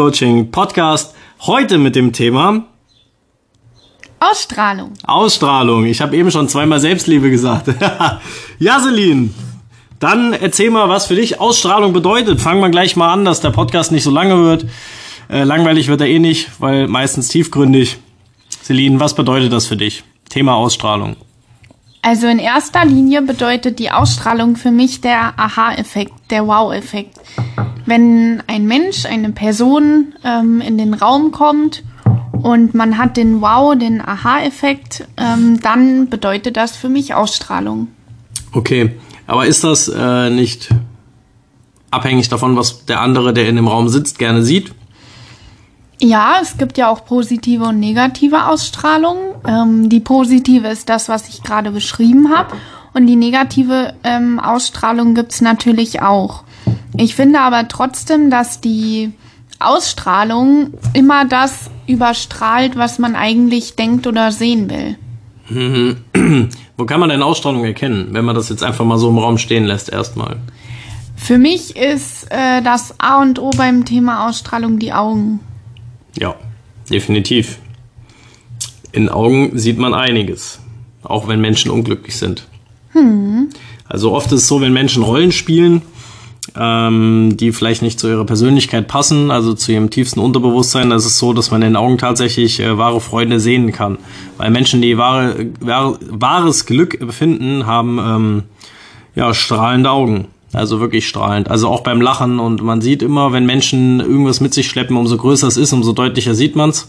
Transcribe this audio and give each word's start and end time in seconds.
Coaching 0.00 0.50
Podcast. 0.50 1.14
Heute 1.40 1.76
mit 1.76 1.94
dem 1.94 2.14
Thema 2.14 2.64
Ausstrahlung. 4.18 4.94
Ausstrahlung. 5.06 5.84
Ich 5.84 6.00
habe 6.00 6.16
eben 6.16 6.30
schon 6.30 6.48
zweimal 6.48 6.80
Selbstliebe 6.80 7.28
gesagt. 7.28 7.68
ja, 8.58 8.80
Celine, 8.80 9.28
dann 9.98 10.32
erzähl 10.32 10.70
mal, 10.70 10.88
was 10.88 11.04
für 11.04 11.16
dich 11.16 11.38
Ausstrahlung 11.38 11.92
bedeutet. 11.92 12.40
Fangen 12.40 12.62
wir 12.62 12.70
gleich 12.70 12.96
mal 12.96 13.12
an, 13.12 13.26
dass 13.26 13.42
der 13.42 13.50
Podcast 13.50 13.92
nicht 13.92 14.04
so 14.04 14.10
lange 14.10 14.42
wird. 14.42 14.64
Äh, 15.28 15.44
langweilig 15.44 15.88
wird 15.88 16.00
er 16.00 16.06
eh 16.06 16.18
nicht, 16.18 16.48
weil 16.60 16.88
meistens 16.88 17.28
tiefgründig. 17.28 17.98
Celine, 18.62 19.00
was 19.00 19.14
bedeutet 19.14 19.52
das 19.52 19.66
für 19.66 19.76
dich? 19.76 20.02
Thema 20.30 20.54
Ausstrahlung. 20.54 21.16
Also 22.02 22.26
in 22.28 22.38
erster 22.38 22.84
Linie 22.84 23.20
bedeutet 23.20 23.78
die 23.78 23.90
Ausstrahlung 23.90 24.56
für 24.56 24.70
mich 24.70 25.02
der 25.02 25.38
Aha-Effekt, 25.38 26.12
der 26.30 26.46
Wow-Effekt. 26.46 27.20
Wenn 27.84 28.42
ein 28.46 28.66
Mensch, 28.66 29.04
eine 29.04 29.32
Person 29.32 30.14
ähm, 30.24 30.62
in 30.62 30.78
den 30.78 30.94
Raum 30.94 31.30
kommt 31.30 31.82
und 32.42 32.74
man 32.74 32.96
hat 32.96 33.18
den 33.18 33.42
Wow, 33.42 33.76
den 33.76 34.00
Aha-Effekt, 34.00 35.06
ähm, 35.18 35.60
dann 35.60 36.08
bedeutet 36.08 36.56
das 36.56 36.74
für 36.74 36.88
mich 36.88 37.12
Ausstrahlung. 37.12 37.88
Okay, 38.52 38.92
aber 39.26 39.46
ist 39.46 39.62
das 39.62 39.88
äh, 39.88 40.30
nicht 40.30 40.70
abhängig 41.90 42.28
davon, 42.30 42.56
was 42.56 42.86
der 42.86 43.00
andere, 43.00 43.34
der 43.34 43.48
in 43.48 43.56
dem 43.56 43.68
Raum 43.68 43.88
sitzt, 43.88 44.18
gerne 44.18 44.42
sieht? 44.42 44.72
Ja, 46.00 46.38
es 46.40 46.56
gibt 46.56 46.78
ja 46.78 46.88
auch 46.88 47.04
positive 47.04 47.64
und 47.64 47.78
negative 47.78 48.46
Ausstrahlung. 48.46 49.16
Ähm, 49.46 49.88
die 49.88 50.00
positive 50.00 50.68
ist 50.68 50.88
das, 50.88 51.08
was 51.08 51.28
ich 51.28 51.42
gerade 51.42 51.70
beschrieben 51.70 52.34
habe. 52.34 52.56
Und 52.94 53.06
die 53.06 53.16
negative 53.16 53.94
ähm, 54.02 54.40
Ausstrahlung 54.40 55.14
gibt's 55.14 55.40
natürlich 55.40 56.02
auch. 56.02 56.44
Ich 56.96 57.14
finde 57.14 57.40
aber 57.40 57.68
trotzdem, 57.68 58.30
dass 58.30 58.60
die 58.60 59.12
Ausstrahlung 59.58 60.72
immer 60.94 61.26
das 61.26 61.70
überstrahlt, 61.86 62.76
was 62.76 62.98
man 62.98 63.14
eigentlich 63.14 63.76
denkt 63.76 64.06
oder 64.06 64.32
sehen 64.32 64.70
will. 64.70 64.96
Wo 66.76 66.84
kann 66.86 67.00
man 67.00 67.10
denn 67.10 67.22
Ausstrahlung 67.22 67.64
erkennen, 67.64 68.08
wenn 68.12 68.24
man 68.24 68.34
das 68.34 68.48
jetzt 68.48 68.62
einfach 68.62 68.84
mal 68.84 68.98
so 68.98 69.10
im 69.10 69.18
Raum 69.18 69.36
stehen 69.36 69.64
lässt 69.64 69.90
erstmal? 69.90 70.36
Für 71.16 71.36
mich 71.36 71.76
ist 71.76 72.30
äh, 72.30 72.62
das 72.62 72.94
A 72.98 73.20
und 73.20 73.38
O 73.38 73.50
beim 73.50 73.84
Thema 73.84 74.28
Ausstrahlung 74.28 74.78
die 74.78 74.92
Augen. 74.92 75.40
Ja, 76.18 76.34
definitiv. 76.90 77.58
In 78.92 79.08
Augen 79.08 79.58
sieht 79.58 79.78
man 79.78 79.94
einiges, 79.94 80.60
auch 81.02 81.28
wenn 81.28 81.40
Menschen 81.40 81.70
unglücklich 81.70 82.16
sind. 82.16 82.46
Hm. 82.92 83.50
Also 83.88 84.12
oft 84.12 84.26
ist 84.32 84.42
es 84.42 84.48
so, 84.48 84.60
wenn 84.60 84.72
Menschen 84.72 85.02
Rollen 85.02 85.32
spielen, 85.32 85.82
ähm, 86.56 87.36
die 87.36 87.52
vielleicht 87.52 87.82
nicht 87.82 88.00
zu 88.00 88.08
ihrer 88.08 88.24
Persönlichkeit 88.24 88.88
passen, 88.88 89.30
also 89.30 89.54
zu 89.54 89.72
ihrem 89.72 89.90
tiefsten 89.90 90.20
Unterbewusstsein, 90.20 90.90
ist 90.90 91.18
so, 91.18 91.32
dass 91.32 91.50
man 91.50 91.62
in 91.62 91.70
den 91.70 91.76
Augen 91.76 91.98
tatsächlich 91.98 92.60
äh, 92.60 92.76
wahre 92.76 93.00
Freunde 93.00 93.40
sehen 93.40 93.72
kann. 93.72 93.98
Weil 94.36 94.50
Menschen, 94.50 94.82
die 94.82 94.98
wahre, 94.98 95.46
wahre, 95.60 95.98
wahres 96.08 96.66
Glück 96.66 96.98
befinden, 96.98 97.66
haben 97.66 97.98
ähm, 97.98 98.42
ja 99.14 99.34
strahlende 99.34 99.90
Augen. 99.90 100.26
Also 100.52 100.80
wirklich 100.80 101.06
strahlend. 101.08 101.50
Also 101.50 101.68
auch 101.68 101.80
beim 101.82 102.00
Lachen 102.00 102.40
und 102.40 102.62
man 102.62 102.80
sieht 102.80 103.02
immer, 103.02 103.32
wenn 103.32 103.46
Menschen 103.46 104.00
irgendwas 104.00 104.40
mit 104.40 104.52
sich 104.52 104.68
schleppen, 104.68 104.96
umso 104.96 105.16
größer 105.16 105.46
es 105.46 105.56
ist, 105.56 105.72
umso 105.72 105.92
deutlicher 105.92 106.34
sieht 106.34 106.56
man's. 106.56 106.88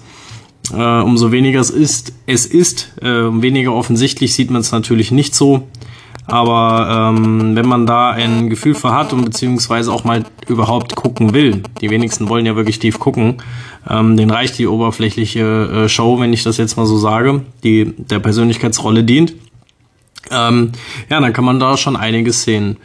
Äh, 0.73 1.01
umso 1.01 1.31
weniger 1.31 1.59
es 1.59 1.69
ist, 1.69 2.13
es 2.25 2.45
ist, 2.45 2.93
äh, 3.01 3.07
weniger 3.07 3.73
offensichtlich 3.73 4.33
sieht 4.33 4.51
man 4.51 4.61
es 4.61 4.71
natürlich 4.71 5.11
nicht 5.11 5.35
so. 5.35 5.67
Aber 6.27 7.13
ähm, 7.13 7.55
wenn 7.55 7.67
man 7.67 7.85
da 7.85 8.11
ein 8.11 8.49
Gefühl 8.49 8.75
für 8.75 8.93
hat 8.93 9.11
und 9.11 9.25
beziehungsweise 9.25 9.91
auch 9.91 10.03
mal 10.03 10.23
überhaupt 10.47 10.95
gucken 10.95 11.33
will, 11.33 11.63
die 11.81 11.89
wenigsten 11.89 12.29
wollen 12.29 12.45
ja 12.45 12.55
wirklich 12.55 12.79
tief 12.79 12.99
gucken, 12.99 13.37
ähm, 13.89 14.17
den 14.17 14.29
reicht 14.29 14.57
die 14.57 14.67
oberflächliche 14.67 15.85
äh, 15.85 15.89
Show, 15.89 16.19
wenn 16.19 16.31
ich 16.31 16.43
das 16.43 16.57
jetzt 16.57 16.77
mal 16.77 16.85
so 16.85 16.97
sage, 16.97 17.41
die 17.63 17.93
der 17.97 18.19
Persönlichkeitsrolle 18.19 19.03
dient. 19.03 19.33
Ähm, 20.29 20.71
ja, 21.09 21.19
dann 21.19 21.33
kann 21.33 21.43
man 21.43 21.59
da 21.59 21.75
schon 21.75 21.95
einiges 21.95 22.43
sehen. 22.43 22.77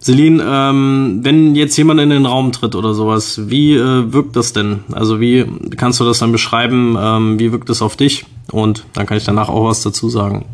Celine, 0.00 0.42
ähm, 0.46 1.20
wenn 1.22 1.54
jetzt 1.54 1.76
jemand 1.76 2.00
in 2.00 2.08
den 2.08 2.24
Raum 2.24 2.52
tritt 2.52 2.74
oder 2.74 2.94
sowas, 2.94 3.50
wie 3.50 3.74
äh, 3.74 4.12
wirkt 4.12 4.34
das 4.34 4.54
denn? 4.54 4.80
Also 4.92 5.20
wie 5.20 5.44
kannst 5.76 6.00
du 6.00 6.04
das 6.04 6.20
dann 6.20 6.32
beschreiben? 6.32 6.96
Ähm, 6.98 7.38
wie 7.38 7.52
wirkt 7.52 7.68
das 7.68 7.82
auf 7.82 7.96
dich? 7.96 8.24
Und 8.50 8.84
dann 8.94 9.06
kann 9.06 9.18
ich 9.18 9.24
danach 9.24 9.50
auch 9.50 9.66
was 9.66 9.82
dazu 9.82 10.08
sagen. 10.08 10.46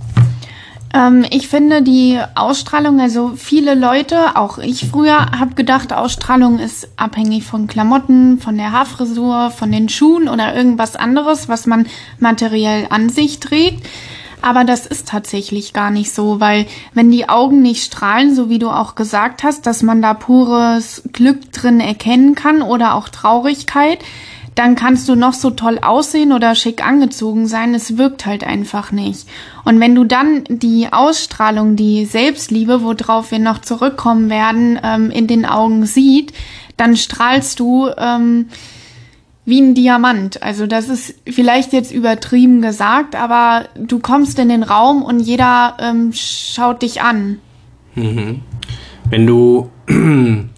Ähm, 0.93 1.25
ich 1.31 1.49
finde 1.49 1.83
die 1.83 2.19
Ausstrahlung, 2.35 3.01
also 3.01 3.33
viele 3.37 3.75
Leute, 3.75 4.37
auch 4.37 4.59
ich 4.59 4.87
früher, 4.91 5.31
habe 5.39 5.55
gedacht, 5.55 5.93
Ausstrahlung 5.93 6.59
ist 6.59 6.89
abhängig 6.97 7.45
von 7.45 7.67
Klamotten, 7.67 8.39
von 8.39 8.57
der 8.57 8.73
Haarfrisur, 8.73 9.51
von 9.51 9.71
den 9.71 9.89
Schuhen 9.89 10.29
oder 10.29 10.57
irgendwas 10.57 10.97
anderes, 10.97 11.49
was 11.49 11.67
man 11.67 11.87
materiell 12.19 12.87
an 12.91 13.11
sich 13.11 13.41
trägt. 13.41 13.87
Aber 14.43 14.65
das 14.65 14.87
ist 14.87 15.09
tatsächlich 15.09 15.73
gar 15.73 15.91
nicht 15.91 16.13
so, 16.13 16.41
weil 16.41 16.67
wenn 16.95 17.11
die 17.11 17.29
Augen 17.29 17.63
nicht 17.63 17.85
strahlen, 17.85 18.35
so 18.35 18.49
wie 18.49 18.59
du 18.59 18.69
auch 18.69 18.95
gesagt 18.95 19.43
hast, 19.43 19.67
dass 19.67 19.83
man 19.83 20.03
da 20.03 20.15
pures 20.15 21.03
Glück 21.13 21.53
drin 21.53 21.81
erkennen 21.81 22.35
kann 22.35 22.63
oder 22.63 22.95
auch 22.95 23.09
Traurigkeit, 23.09 23.99
dann 24.57 24.75
kannst 24.75 25.09
du 25.09 25.17
noch 25.17 25.35
so 25.35 25.51
toll 25.51 25.79
aussehen 25.81 26.33
oder 26.33 26.55
schick 26.55 26.85
angezogen 26.85 27.47
sein, 27.47 27.75
es 27.75 27.99
wirkt 27.99 28.25
halt 28.25 28.43
einfach 28.43 28.91
nicht. 28.91 29.29
Und 29.65 29.81
wenn 29.81 29.95
du 29.95 30.05
dann 30.05 30.45
die 30.49 30.89
Ausstrahlung, 30.91 31.77
die 31.77 32.07
Selbstliebe, 32.07 32.83
worauf 32.83 33.31
wir 33.31 33.39
noch 33.39 33.61
zurückkommen 33.61 34.31
werden, 34.31 34.81
ähm, 34.83 35.11
in 35.11 35.27
den 35.27 35.45
Augen 35.45 35.85
sieht, 35.85 36.33
dann 36.79 36.97
strahlst 36.97 37.61
du 37.61 37.91
ähm, 37.99 38.49
wie 39.47 39.61
ein 39.61 39.75
Diamant. 39.75 40.43
Also 40.43 40.67
das 40.67 40.89
ist 40.89 41.15
vielleicht 41.25 41.73
jetzt 41.73 41.93
übertrieben 41.93 42.61
gesagt, 42.61 43.15
aber 43.15 43.67
du 43.77 44.01
kommst 44.01 44.39
in 44.39 44.49
den 44.49 44.65
Raum 44.65 45.03
und 45.03 45.21
jeder 45.21 45.77
ähm, 45.79 46.13
schaut 46.13 46.83
dich 46.83 47.01
an. 47.01 47.39
Mhm. 47.95 48.43
Wenn 49.09 49.27
du, 49.27 49.71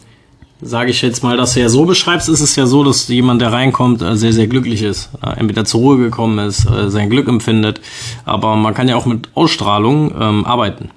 sage 0.63 0.91
ich 0.91 1.03
jetzt 1.03 1.23
mal, 1.23 1.37
das 1.37 1.55
ja 1.55 1.69
so 1.69 1.85
beschreibst, 1.85 2.31
ist 2.31 2.41
es 2.41 2.57
ja 2.57 2.67
so, 2.67 2.83
dass 2.83 3.09
jemand, 3.09 3.43
der 3.43 3.53
reinkommt, 3.53 4.01
äh, 4.01 4.17
sehr, 4.17 4.33
sehr 4.33 4.47
glücklich 4.47 4.83
ist. 4.83 5.11
Äh, 5.23 5.39
entweder 5.39 5.67
zur 5.67 5.81
Ruhe 5.81 5.99
gekommen 5.99 6.39
ist, 6.39 6.65
äh, 6.65 6.89
sein 6.89 7.11
Glück 7.11 7.29
empfindet. 7.29 7.83
Aber 8.25 8.57
man 8.57 8.73
kann 8.73 8.89
ja 8.89 8.97
auch 8.97 9.07
mit 9.07 9.29
Ausstrahlung 9.35 10.15
ähm, 10.19 10.47
arbeiten. 10.47 10.91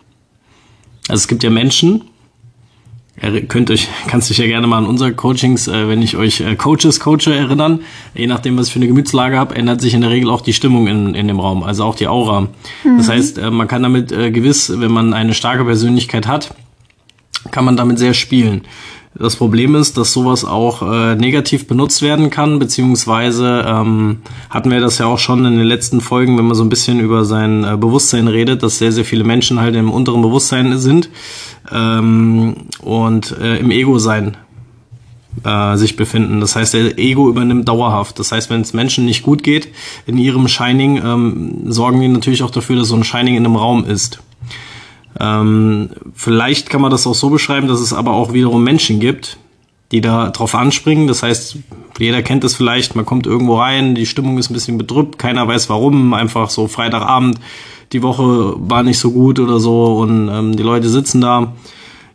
Also 1.10 1.20
es 1.20 1.28
gibt 1.28 1.44
ja 1.44 1.50
Menschen, 1.50 2.06
könnt 3.48 3.70
euch, 3.72 3.88
kannst 4.08 4.30
dich 4.30 4.38
ja 4.38 4.48
gerne 4.48 4.68
mal 4.68 4.78
an 4.78 4.86
unsere 4.86 5.14
Coachings, 5.14 5.68
äh, 5.68 5.88
wenn 5.88 6.02
ich 6.02 6.18
euch 6.18 6.42
äh, 6.42 6.56
Coaches 6.56 7.00
coache, 7.00 7.34
erinnern. 7.34 7.82
Je 8.16 8.28
nachdem, 8.28 8.58
was 8.58 8.68
ich 8.68 8.74
für 8.74 8.80
eine 8.80 8.88
Gemütslage 8.88 9.38
habe, 9.38 9.56
ändert 9.56 9.82
sich 9.82 9.94
in 9.94 10.02
der 10.02 10.10
Regel 10.10 10.30
auch 10.30 10.42
die 10.42 10.54
Stimmung 10.54 10.88
in, 10.88 11.16
in 11.16 11.28
dem 11.28 11.40
Raum, 11.40 11.64
also 11.64 11.84
auch 11.84 11.96
die 11.96 12.08
Aura. 12.08 12.42
Mhm. 12.84 12.98
Das 12.98 13.10
heißt, 13.10 13.38
äh, 13.38 13.52
man 13.52 13.68
kann 13.68 13.84
damit 13.84 14.12
äh, 14.12 14.32
gewiss, 14.32 14.72
wenn 14.76 14.92
man 14.92 15.14
eine 15.14 15.34
starke 15.34 15.64
Persönlichkeit 15.66 16.28
hat, 16.28 16.54
kann 17.52 17.66
man 17.66 17.78
damit 17.78 18.00
sehr 18.00 18.14
spielen. 18.14 18.62
Das 19.14 19.36
Problem 19.36 19.76
ist, 19.76 19.98
dass 19.98 20.14
sowas 20.14 20.46
auch 20.46 20.82
äh, 20.82 21.16
negativ 21.16 21.68
benutzt 21.68 22.02
werden 22.02 22.30
kann, 22.30 22.60
beziehungsweise 22.60 23.66
ähm, 23.68 24.20
hatten 24.50 24.72
wir 24.72 24.80
das 24.80 25.00
ja 25.00 25.06
auch 25.06 25.20
schon 25.20 25.46
in 25.46 25.58
den 25.58 25.68
letzten 25.68 26.00
Folgen, 26.00 26.38
wenn 26.38 26.46
man 26.46 26.56
so 26.56 26.64
ein 26.64 26.70
bisschen 26.70 27.02
über 27.02 27.26
sein 27.26 27.66
äh, 27.66 27.76
Bewusstsein 27.76 28.30
redet, 28.30 28.64
dass 28.64 28.78
sehr, 28.78 28.94
sehr 28.94 29.04
viele 29.04 29.26
Menschen 29.26 29.60
halt 29.60 29.76
im 29.76 29.92
unteren 29.92 30.22
Bewusstsein 30.22 30.78
sind 30.78 31.10
ähm, 31.72 32.56
und 32.82 33.38
äh, 33.38 33.58
im 33.58 33.70
Ego-Sein 33.70 34.38
äh, 35.44 35.76
sich 35.76 35.98
befinden. 35.98 36.40
Das 36.40 36.56
heißt, 36.56 36.74
der 36.74 36.98
Ego 36.98 37.30
übernimmt 37.30 37.68
dauerhaft. 37.68 38.18
Das 38.18 38.32
heißt, 38.32 38.50
wenn 38.50 38.62
es 38.62 38.74
Menschen 38.74 39.06
nicht 39.06 39.24
gut 39.24 39.44
geht 39.44 39.70
in 40.06 40.18
ihrem 40.18 40.48
Shining, 40.48 41.02
ähm, 41.04 41.72
sorgen 41.72 42.00
die 42.00 42.08
natürlich 42.08 42.44
auch 42.44 42.52
dafür, 42.52 42.78
dass 42.78 42.88
so 42.88 42.96
ein 42.96 43.04
Shining 43.04 43.36
in 43.36 43.46
einem 43.46 43.58
Raum 43.58 43.84
ist. 43.84 44.22
Ähm, 45.20 45.90
vielleicht 46.14 46.70
kann 46.70 46.82
man 46.82 46.92
das 46.92 47.06
auch 47.06 47.16
so 47.16 47.30
beschreiben, 47.30 47.68
dass 47.68 47.80
es 47.80 47.94
aber 47.94 48.14
auch 48.14 48.34
wiederum 48.34 48.64
Menschen 48.64 49.00
gibt, 49.00 49.38
die 49.92 50.02
da 50.02 50.30
drauf 50.30 50.56
anspringen. 50.56 51.08
Das 51.08 51.24
heißt, 51.24 51.58
jeder 52.00 52.22
kennt 52.24 52.44
es 52.44 52.56
vielleicht, 52.56 52.96
man 52.96 53.06
kommt 53.06 53.28
irgendwo 53.28 53.58
rein, 53.58 53.96
die 53.96 54.06
Stimmung 54.06 54.38
ist 54.38 54.50
ein 54.50 54.54
bisschen 54.54 54.78
bedrückt, 54.78 55.20
keiner 55.20 55.48
weiß 55.48 55.70
warum, 55.70 56.14
einfach 56.14 56.50
so 56.50 56.68
Freitagabend, 56.68 57.40
die 57.92 58.02
Woche 58.02 58.56
war 58.58 58.84
nicht 58.84 59.00
so 59.00 59.12
gut 59.12 59.40
oder 59.40 59.60
so 59.60 59.98
und 59.98 60.30
ähm, 60.30 60.56
die 60.56 60.64
Leute 60.64 60.90
sitzen 60.90 61.22
da, 61.22 61.54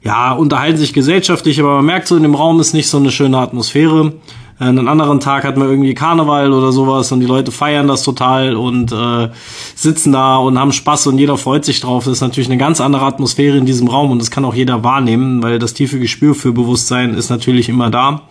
ja, 0.03 0.33
unterhalten 0.33 0.79
sich 0.79 0.93
gesellschaftlich, 0.93 1.61
aber 1.61 1.77
man 1.77 1.87
merkt 1.87 2.09
so, 2.09 2.17
in 2.17 2.23
dem 2.23 2.35
Raum 2.35 2.61
ist 2.61 2.73
nicht 2.73 2.89
so 2.89 2.97
eine 2.97 3.11
schöne 3.11 3.39
Atmosphäre. 3.39 4.15
Einen 4.59 4.89
anderen 4.89 5.21
Tag 5.21 5.45
hat 5.45 5.59
man 5.59 5.69
irgendwie 5.69 5.93
Karneval 5.93 6.51
oder 6.53 6.73
sowas 6.73 7.13
und 7.13 7.21
die 7.21 7.27
Leute 7.27 7.53
feiern 7.53 7.89
das 7.89 8.03
total 8.03 8.57
und 8.57 8.91
äh, 8.91 9.29
sitzen 9.75 10.13
da 10.13 10.37
und 10.37 10.59
haben 10.59 10.73
Spaß 10.73 11.09
und 11.09 11.19
jeder 11.19 11.37
freut 11.37 11.67
sich 11.67 11.81
drauf. 11.81 12.05
Das 12.05 12.15
ist 12.15 12.21
natürlich 12.23 12.49
eine 12.49 12.57
ganz 12.57 12.81
andere 12.81 13.05
Atmosphäre 13.05 13.59
in 13.59 13.67
diesem 13.67 13.87
Raum 13.89 14.11
und 14.11 14.19
das 14.19 14.31
kann 14.31 14.47
auch 14.47 14.55
jeder 14.55 14.83
wahrnehmen, 14.83 15.43
weil 15.43 15.59
das 15.59 15.75
tiefe 15.75 15.99
Gespür 15.99 16.35
für 16.35 16.53
Bewusstsein 16.53 17.13
ist 17.13 17.29
natürlich 17.29 17.69
immer 17.69 17.91
da. 17.91 18.23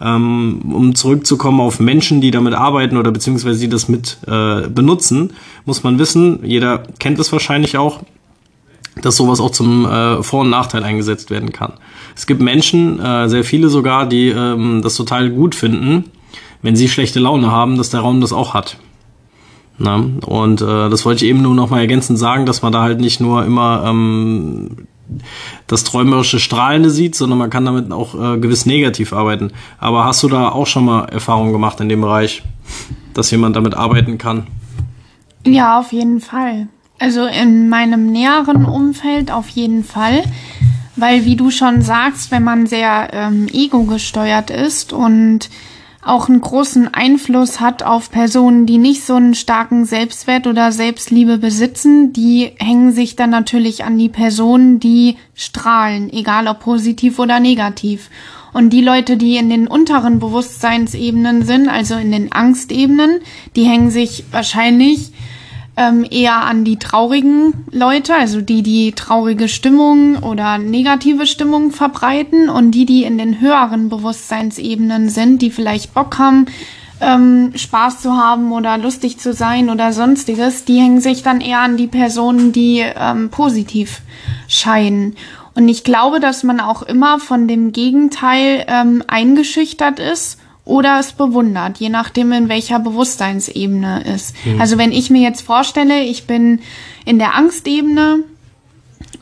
Ähm, 0.00 0.62
um 0.72 0.94
zurückzukommen 0.94 1.60
auf 1.60 1.80
Menschen, 1.80 2.20
die 2.20 2.30
damit 2.30 2.54
arbeiten 2.54 2.96
oder 2.96 3.10
beziehungsweise 3.10 3.60
die 3.60 3.68
das 3.68 3.88
mit 3.88 4.18
äh, 4.26 4.68
benutzen, 4.68 5.32
muss 5.64 5.82
man 5.82 5.98
wissen, 5.98 6.40
jeder 6.44 6.84
kennt 7.00 7.18
es 7.18 7.32
wahrscheinlich 7.32 7.78
auch, 7.78 8.00
dass 9.02 9.16
sowas 9.16 9.40
auch 9.40 9.50
zum 9.50 9.86
äh, 9.86 10.22
Vor- 10.22 10.42
und 10.42 10.50
Nachteil 10.50 10.84
eingesetzt 10.84 11.30
werden 11.30 11.52
kann. 11.52 11.74
Es 12.18 12.26
gibt 12.26 12.42
Menschen, 12.42 12.98
äh, 12.98 13.28
sehr 13.28 13.44
viele 13.44 13.68
sogar, 13.68 14.04
die 14.04 14.30
ähm, 14.30 14.82
das 14.82 14.96
total 14.96 15.30
gut 15.30 15.54
finden, 15.54 16.06
wenn 16.62 16.74
sie 16.74 16.88
schlechte 16.88 17.20
Laune 17.20 17.52
haben, 17.52 17.76
dass 17.76 17.90
der 17.90 18.00
Raum 18.00 18.20
das 18.20 18.32
auch 18.32 18.54
hat. 18.54 18.76
Na, 19.78 20.04
und 20.26 20.60
äh, 20.60 20.90
das 20.90 21.04
wollte 21.04 21.24
ich 21.24 21.30
eben 21.30 21.42
nur 21.42 21.54
noch 21.54 21.70
mal 21.70 21.78
ergänzend 21.78 22.18
sagen, 22.18 22.44
dass 22.44 22.60
man 22.60 22.72
da 22.72 22.82
halt 22.82 23.00
nicht 23.00 23.20
nur 23.20 23.44
immer 23.44 23.84
ähm, 23.86 24.88
das 25.68 25.84
träumerische 25.84 26.40
Strahlende 26.40 26.90
sieht, 26.90 27.14
sondern 27.14 27.38
man 27.38 27.50
kann 27.50 27.64
damit 27.64 27.92
auch 27.92 28.16
äh, 28.16 28.38
gewiss 28.38 28.66
negativ 28.66 29.12
arbeiten. 29.12 29.52
Aber 29.78 30.04
hast 30.04 30.20
du 30.24 30.28
da 30.28 30.48
auch 30.48 30.66
schon 30.66 30.86
mal 30.86 31.04
Erfahrungen 31.04 31.52
gemacht 31.52 31.78
in 31.78 31.88
dem 31.88 32.00
Bereich, 32.00 32.42
dass 33.14 33.30
jemand 33.30 33.54
damit 33.54 33.76
arbeiten 33.76 34.18
kann? 34.18 34.48
Ja, 35.46 35.78
auf 35.78 35.92
jeden 35.92 36.18
Fall. 36.20 36.66
Also 36.98 37.26
in 37.26 37.68
meinem 37.68 38.10
näheren 38.10 38.64
Umfeld 38.64 39.30
auf 39.30 39.48
jeden 39.50 39.84
Fall. 39.84 40.24
Weil, 40.98 41.24
wie 41.24 41.36
du 41.36 41.50
schon 41.50 41.80
sagst, 41.80 42.30
wenn 42.32 42.42
man 42.42 42.66
sehr 42.66 43.10
ähm, 43.12 43.46
ego 43.52 43.84
gesteuert 43.84 44.50
ist 44.50 44.92
und 44.92 45.48
auch 46.02 46.28
einen 46.28 46.40
großen 46.40 46.92
Einfluss 46.92 47.60
hat 47.60 47.82
auf 47.82 48.10
Personen, 48.10 48.66
die 48.66 48.78
nicht 48.78 49.04
so 49.04 49.14
einen 49.14 49.34
starken 49.34 49.84
Selbstwert 49.84 50.46
oder 50.46 50.72
Selbstliebe 50.72 51.38
besitzen, 51.38 52.12
die 52.12 52.52
hängen 52.58 52.92
sich 52.92 53.14
dann 53.14 53.30
natürlich 53.30 53.84
an 53.84 53.98
die 53.98 54.08
Personen, 54.08 54.80
die 54.80 55.16
strahlen, 55.34 56.12
egal 56.12 56.48
ob 56.48 56.60
positiv 56.60 57.18
oder 57.18 57.40
negativ. 57.40 58.10
Und 58.52 58.70
die 58.70 58.80
Leute, 58.80 59.16
die 59.16 59.36
in 59.36 59.50
den 59.50 59.68
unteren 59.68 60.18
Bewusstseinsebenen 60.18 61.44
sind, 61.44 61.68
also 61.68 61.94
in 61.96 62.10
den 62.10 62.32
Angstebenen, 62.32 63.20
die 63.54 63.64
hängen 63.64 63.90
sich 63.90 64.24
wahrscheinlich 64.30 65.12
ähm, 65.78 66.04
eher 66.10 66.44
an 66.44 66.64
die 66.64 66.76
traurigen 66.76 67.54
Leute, 67.70 68.14
also 68.16 68.40
die, 68.40 68.64
die 68.64 68.92
traurige 68.92 69.46
Stimmung 69.46 70.16
oder 70.16 70.58
negative 70.58 71.24
Stimmung 71.24 71.70
verbreiten 71.70 72.48
und 72.48 72.72
die, 72.72 72.84
die 72.84 73.04
in 73.04 73.16
den 73.16 73.40
höheren 73.40 73.88
Bewusstseinsebenen 73.88 75.08
sind, 75.08 75.40
die 75.40 75.52
vielleicht 75.52 75.94
Bock 75.94 76.18
haben, 76.18 76.46
ähm, 77.00 77.52
Spaß 77.54 78.02
zu 78.02 78.16
haben 78.16 78.50
oder 78.50 78.76
lustig 78.76 79.18
zu 79.18 79.32
sein 79.32 79.70
oder 79.70 79.92
sonstiges, 79.92 80.64
die 80.64 80.80
hängen 80.80 81.00
sich 81.00 81.22
dann 81.22 81.40
eher 81.40 81.60
an 81.60 81.76
die 81.76 81.86
Personen, 81.86 82.50
die 82.50 82.80
ähm, 82.84 83.30
positiv 83.30 84.02
scheinen. 84.48 85.14
Und 85.54 85.68
ich 85.68 85.84
glaube, 85.84 86.18
dass 86.18 86.42
man 86.42 86.58
auch 86.58 86.82
immer 86.82 87.20
von 87.20 87.46
dem 87.46 87.70
Gegenteil 87.70 88.64
ähm, 88.66 89.04
eingeschüchtert 89.06 90.00
ist 90.00 90.40
oder 90.68 90.98
es 91.00 91.12
bewundert, 91.12 91.78
je 91.78 91.88
nachdem, 91.88 92.30
in 92.32 92.48
welcher 92.48 92.78
Bewusstseinsebene 92.78 94.04
ist. 94.14 94.34
Mhm. 94.44 94.60
Also 94.60 94.78
wenn 94.78 94.92
ich 94.92 95.10
mir 95.10 95.22
jetzt 95.22 95.40
vorstelle, 95.40 96.02
ich 96.02 96.26
bin 96.26 96.60
in 97.04 97.18
der 97.18 97.34
Angstebene 97.34 98.18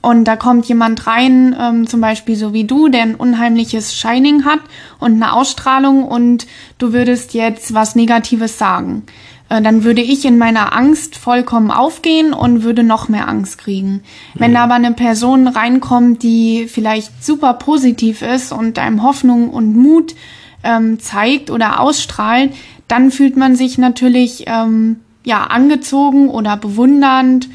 und 0.02 0.24
da 0.24 0.36
kommt 0.36 0.66
jemand 0.66 1.06
rein, 1.06 1.56
ähm, 1.58 1.86
zum 1.86 2.00
Beispiel 2.00 2.36
so 2.36 2.52
wie 2.52 2.64
du, 2.64 2.88
der 2.88 3.02
ein 3.02 3.14
unheimliches 3.14 3.94
Shining 3.94 4.44
hat 4.44 4.60
und 4.98 5.14
eine 5.14 5.32
Ausstrahlung 5.32 6.04
und 6.04 6.46
du 6.78 6.92
würdest 6.92 7.32
jetzt 7.32 7.72
was 7.74 7.94
Negatives 7.94 8.58
sagen. 8.58 9.04
Äh, 9.48 9.62
dann 9.62 9.84
würde 9.84 10.02
ich 10.02 10.24
in 10.24 10.38
meiner 10.38 10.74
Angst 10.74 11.16
vollkommen 11.16 11.70
aufgehen 11.70 12.32
und 12.32 12.64
würde 12.64 12.82
noch 12.82 13.08
mehr 13.08 13.28
Angst 13.28 13.58
kriegen. 13.58 14.02
Wenn 14.34 14.50
mhm. 14.50 14.56
aber 14.56 14.74
eine 14.74 14.92
Person 14.92 15.46
reinkommt, 15.46 16.24
die 16.24 16.66
vielleicht 16.66 17.24
super 17.24 17.54
positiv 17.54 18.22
ist 18.22 18.50
und 18.50 18.80
einem 18.80 19.04
Hoffnung 19.04 19.50
und 19.50 19.76
Mut 19.76 20.16
ähm, 20.62 21.00
zeigt 21.00 21.50
oder 21.50 21.80
ausstrahlt, 21.80 22.52
dann 22.88 23.10
fühlt 23.10 23.36
man 23.36 23.56
sich 23.56 23.78
natürlich 23.78 24.44
ähm, 24.46 25.00
ja 25.24 25.44
angezogen 25.44 26.28
oder 26.28 26.56
bewundernd 26.56 27.48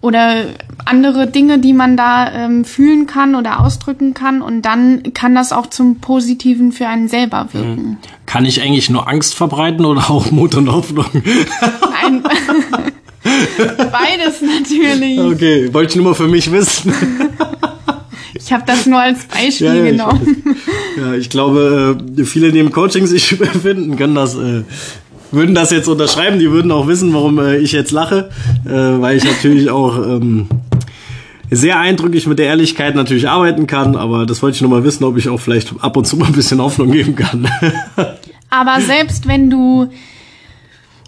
oder 0.00 0.44
andere 0.84 1.26
Dinge, 1.26 1.58
die 1.58 1.72
man 1.72 1.96
da 1.96 2.32
ähm, 2.32 2.64
fühlen 2.64 3.06
kann 3.06 3.34
oder 3.34 3.60
ausdrücken 3.60 4.14
kann 4.14 4.42
und 4.42 4.62
dann 4.62 5.12
kann 5.12 5.34
das 5.34 5.52
auch 5.52 5.66
zum 5.66 5.96
Positiven 5.96 6.70
für 6.70 6.86
einen 6.86 7.08
selber 7.08 7.48
wirken. 7.52 7.82
Mhm. 7.82 7.96
Kann 8.26 8.44
ich 8.44 8.62
eigentlich 8.62 8.90
nur 8.90 9.08
Angst 9.08 9.34
verbreiten 9.34 9.84
oder 9.84 10.10
auch 10.10 10.30
Mut 10.30 10.54
und 10.54 10.70
Hoffnung? 10.70 11.06
Nein. 11.12 12.22
Beides 13.22 14.40
natürlich. 14.40 15.18
Okay, 15.18 15.74
wollte 15.74 15.90
ich 15.90 15.96
nur 15.96 16.04
mal 16.06 16.14
für 16.14 16.28
mich 16.28 16.50
wissen. 16.52 16.92
Ich 18.38 18.52
habe 18.52 18.62
das 18.66 18.86
nur 18.86 19.00
als 19.00 19.24
Beispiel 19.24 19.66
ja, 19.66 19.74
ja, 19.74 19.90
genommen. 19.90 20.44
Ich, 20.94 21.02
ja, 21.02 21.14
ich 21.14 21.30
glaube, 21.30 21.98
äh, 22.16 22.24
viele, 22.24 22.52
die 22.52 22.60
im 22.60 22.70
Coaching 22.70 23.06
sich 23.06 23.38
befinden, 23.38 23.96
können 23.96 24.14
das, 24.14 24.36
äh, 24.36 24.62
würden 25.32 25.54
das 25.54 25.70
jetzt 25.70 25.88
unterschreiben. 25.88 26.38
Die 26.38 26.50
würden 26.50 26.70
auch 26.70 26.86
wissen, 26.86 27.12
warum 27.12 27.38
äh, 27.38 27.58
ich 27.58 27.72
jetzt 27.72 27.90
lache, 27.90 28.30
weil 28.64 29.16
ich 29.16 29.24
natürlich 29.24 29.70
auch 29.70 29.98
ähm, 29.98 30.46
sehr 31.50 31.80
eindrücklich 31.80 32.26
mit 32.26 32.38
der 32.38 32.46
Ehrlichkeit 32.46 32.94
natürlich 32.94 33.28
arbeiten 33.28 33.66
kann. 33.66 33.96
Aber 33.96 34.26
das 34.26 34.42
wollte 34.42 34.56
ich 34.56 34.60
nur 34.60 34.70
mal 34.70 34.84
wissen, 34.84 35.04
ob 35.04 35.16
ich 35.16 35.28
auch 35.28 35.40
vielleicht 35.40 35.72
ab 35.80 35.96
und 35.96 36.06
zu 36.06 36.16
mal 36.16 36.26
ein 36.26 36.32
bisschen 36.32 36.60
Hoffnung 36.60 36.90
geben 36.90 37.16
kann. 37.16 37.48
aber 38.50 38.80
selbst 38.80 39.26
wenn 39.26 39.50
du, 39.50 39.88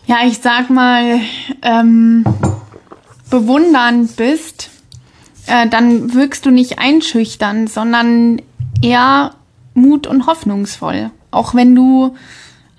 ja, 0.07 0.19
ich 0.27 0.39
sag 0.39 0.71
mal, 0.71 1.21
ähm, 1.63 2.25
bewundernd 3.31 4.17
bist, 4.17 4.71
äh, 5.51 5.69
dann 5.69 6.15
wirkst 6.15 6.47
du 6.47 6.51
nicht 6.51 6.79
einschüchtern, 6.79 7.67
sondern 7.67 8.41
eher 8.83 9.35
mut- 9.75 10.07
und 10.07 10.27
hoffnungsvoll. 10.27 11.11
Auch 11.31 11.55
wenn 11.55 11.75
du 11.75 12.15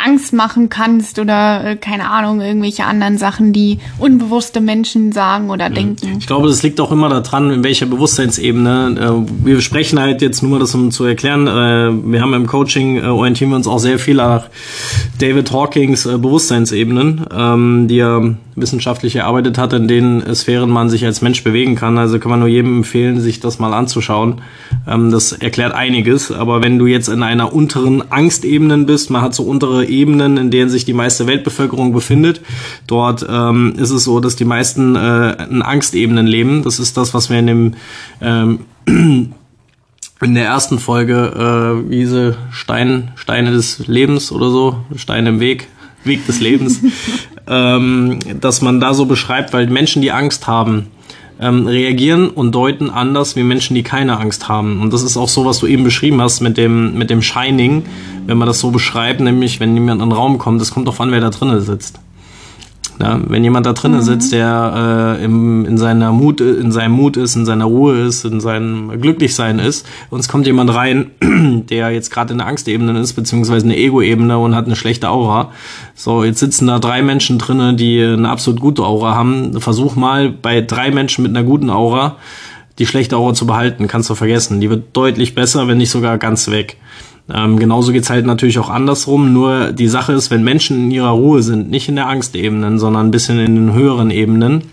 Angst 0.05 0.33
machen 0.33 0.69
kannst 0.69 1.19
oder 1.19 1.63
äh, 1.63 1.75
keine 1.75 2.09
Ahnung, 2.09 2.41
irgendwelche 2.41 2.85
anderen 2.85 3.17
Sachen, 3.17 3.53
die 3.53 3.79
unbewusste 3.97 4.61
Menschen 4.61 5.11
sagen 5.11 5.49
oder 5.49 5.69
mhm. 5.69 5.73
denken. 5.73 6.17
Ich 6.19 6.27
glaube, 6.27 6.47
das 6.47 6.63
liegt 6.63 6.79
auch 6.79 6.91
immer 6.91 7.09
daran, 7.09 7.51
in 7.51 7.63
welcher 7.63 7.85
Bewusstseinsebene. 7.85 9.25
Äh, 9.27 9.45
wir 9.45 9.61
sprechen 9.61 9.99
halt 9.99 10.21
jetzt 10.21 10.41
nur 10.41 10.51
mal 10.51 10.59
das, 10.59 10.73
um 10.75 10.91
zu 10.91 11.05
erklären. 11.05 11.47
Äh, 11.47 12.11
wir 12.11 12.21
haben 12.21 12.33
im 12.33 12.47
Coaching 12.47 13.03
orientieren 13.03 13.49
wir 13.51 13.55
uns 13.57 13.67
auch 13.67 13.79
sehr 13.79 13.99
viel 13.99 14.15
nach 14.15 14.45
David 15.19 15.51
Hawkings 15.51 16.03
Bewusstseinsebenen, 16.03 17.25
ähm, 17.35 17.87
die 17.87 17.99
er 17.99 18.35
wissenschaftlich 18.55 19.15
erarbeitet 19.15 19.57
hat, 19.57 19.73
in 19.73 19.87
denen 19.87 20.35
Sphären 20.35 20.69
man 20.69 20.89
sich 20.89 21.05
als 21.05 21.21
Mensch 21.21 21.43
bewegen 21.43 21.75
kann. 21.75 21.97
Also 21.97 22.19
kann 22.19 22.29
man 22.29 22.39
nur 22.39 22.47
jedem 22.47 22.77
empfehlen, 22.77 23.19
sich 23.19 23.39
das 23.39 23.59
mal 23.59 23.73
anzuschauen. 23.73 24.41
Ähm, 24.87 25.11
das 25.11 25.31
erklärt 25.31 25.73
einiges. 25.73 26.31
Aber 26.31 26.61
wenn 26.63 26.77
du 26.77 26.85
jetzt 26.85 27.07
in 27.07 27.23
einer 27.23 27.53
unteren 27.53 28.11
Angstebene 28.11 28.77
bist, 28.79 29.09
man 29.09 29.21
hat 29.21 29.33
so 29.33 29.43
untere 29.43 29.85
Ebenen, 29.91 30.37
in 30.37 30.51
denen 30.51 30.69
sich 30.69 30.85
die 30.85 30.93
meiste 30.93 31.27
Weltbevölkerung 31.27 31.93
befindet. 31.93 32.41
Dort 32.87 33.25
ähm, 33.29 33.73
ist 33.77 33.91
es 33.91 34.03
so, 34.05 34.19
dass 34.19 34.35
die 34.35 34.45
meisten 34.45 34.95
äh, 34.95 35.43
in 35.49 35.61
Angstebenen 35.61 36.25
leben. 36.25 36.63
Das 36.63 36.79
ist 36.79 36.97
das, 36.97 37.13
was 37.13 37.29
wir 37.29 37.39
in 37.39 37.47
dem 37.47 37.73
ähm, 38.21 38.59
in 40.21 40.35
der 40.35 40.45
ersten 40.45 40.79
Folge, 40.79 41.83
äh, 41.85 41.89
wie 41.89 41.99
diese 41.99 42.37
Stein, 42.51 43.11
Steine 43.15 43.51
des 43.51 43.87
Lebens 43.87 44.31
oder 44.31 44.49
so, 44.49 44.77
Steine 44.95 45.29
im 45.29 45.39
Weg, 45.39 45.67
Weg 46.03 46.25
des 46.25 46.39
Lebens, 46.39 46.79
ähm, 47.47 48.19
dass 48.39 48.61
man 48.61 48.79
da 48.79 48.93
so 48.93 49.05
beschreibt, 49.05 49.53
weil 49.53 49.67
Menschen, 49.67 50.01
die 50.01 50.11
Angst 50.11 50.47
haben, 50.47 50.87
ähm, 51.39 51.65
reagieren 51.65 52.29
und 52.29 52.53
deuten 52.53 52.91
anders 52.91 53.35
wie 53.35 53.43
Menschen, 53.43 53.73
die 53.73 53.83
keine 53.83 54.19
Angst 54.19 54.47
haben. 54.47 54.79
Und 54.81 54.93
das 54.93 55.01
ist 55.01 55.17
auch 55.17 55.27
so, 55.27 55.43
was 55.43 55.59
du 55.59 55.65
eben 55.65 55.83
beschrieben 55.83 56.21
hast 56.21 56.39
mit 56.39 56.55
dem, 56.55 56.97
mit 56.97 57.09
dem 57.09 57.23
Shining, 57.23 57.83
wenn 58.31 58.37
man 58.37 58.47
das 58.47 58.59
so 58.59 58.71
beschreibt, 58.71 59.19
nämlich 59.19 59.59
wenn 59.59 59.73
jemand 59.73 60.01
in 60.01 60.09
den 60.09 60.17
Raum 60.17 60.37
kommt, 60.37 60.61
das 60.61 60.71
kommt 60.71 60.87
doch 60.87 60.97
an, 61.01 61.11
wer 61.11 61.19
da 61.19 61.29
drinnen 61.29 61.59
sitzt. 61.59 61.99
Ja, 62.97 63.19
wenn 63.27 63.43
jemand 63.43 63.65
da 63.65 63.73
drinnen 63.73 63.99
mhm. 63.99 64.03
sitzt, 64.05 64.31
der 64.31 65.17
äh, 65.19 65.25
im, 65.25 65.65
in 65.65 65.77
seiner 65.77 66.13
Mut, 66.13 66.39
in 66.39 66.71
seinem 66.71 66.93
Mut 66.93 67.17
ist, 67.17 67.35
in 67.35 67.45
seiner 67.45 67.65
Ruhe 67.65 67.99
ist, 68.05 68.23
in 68.23 68.39
seinem 68.39 69.01
Glücklichsein 69.01 69.59
ist, 69.59 69.85
und 70.09 70.21
es 70.21 70.29
kommt 70.29 70.47
jemand 70.47 70.73
rein, 70.73 71.11
der 71.69 71.91
jetzt 71.91 72.09
gerade 72.09 72.31
in 72.31 72.37
der 72.37 72.47
Angstebene 72.47 72.97
ist, 72.99 73.13
beziehungsweise 73.13 73.65
eine 73.65 73.75
Ego-Ebene 73.75 74.37
und 74.37 74.55
hat 74.55 74.65
eine 74.65 74.77
schlechte 74.77 75.09
Aura. 75.09 75.51
So, 75.93 76.23
jetzt 76.23 76.39
sitzen 76.39 76.67
da 76.67 76.79
drei 76.79 77.01
Menschen 77.01 77.37
drinnen, 77.37 77.75
die 77.75 78.01
eine 78.01 78.29
absolut 78.29 78.61
gute 78.61 78.83
Aura 78.83 79.13
haben. 79.13 79.59
Versuch 79.59 79.97
mal 79.97 80.29
bei 80.29 80.61
drei 80.61 80.91
Menschen 80.91 81.23
mit 81.23 81.35
einer 81.35 81.45
guten 81.45 81.69
Aura 81.69 82.15
die 82.79 82.85
schlechte 82.87 83.17
Aura 83.17 83.33
zu 83.33 83.45
behalten, 83.45 83.87
kannst 83.87 84.09
du 84.09 84.15
vergessen. 84.15 84.61
Die 84.61 84.69
wird 84.69 84.95
deutlich 84.95 85.35
besser, 85.35 85.67
wenn 85.67 85.77
nicht 85.77 85.91
sogar 85.91 86.17
ganz 86.17 86.49
weg. 86.49 86.77
Ähm, 87.29 87.59
genauso 87.59 87.91
geht's 87.91 88.09
halt 88.09 88.25
natürlich 88.25 88.59
auch 88.59 88.69
andersrum. 88.69 89.33
Nur 89.33 89.71
die 89.71 89.87
Sache 89.87 90.13
ist, 90.13 90.31
wenn 90.31 90.43
Menschen 90.43 90.85
in 90.85 90.91
ihrer 90.91 91.11
Ruhe 91.11 91.43
sind, 91.43 91.69
nicht 91.69 91.89
in 91.89 91.95
der 91.95 92.07
Angstebenen, 92.07 92.79
sondern 92.79 93.07
ein 93.07 93.11
bisschen 93.11 93.39
in 93.39 93.55
den 93.55 93.73
höheren 93.73 94.11
Ebenen, 94.11 94.63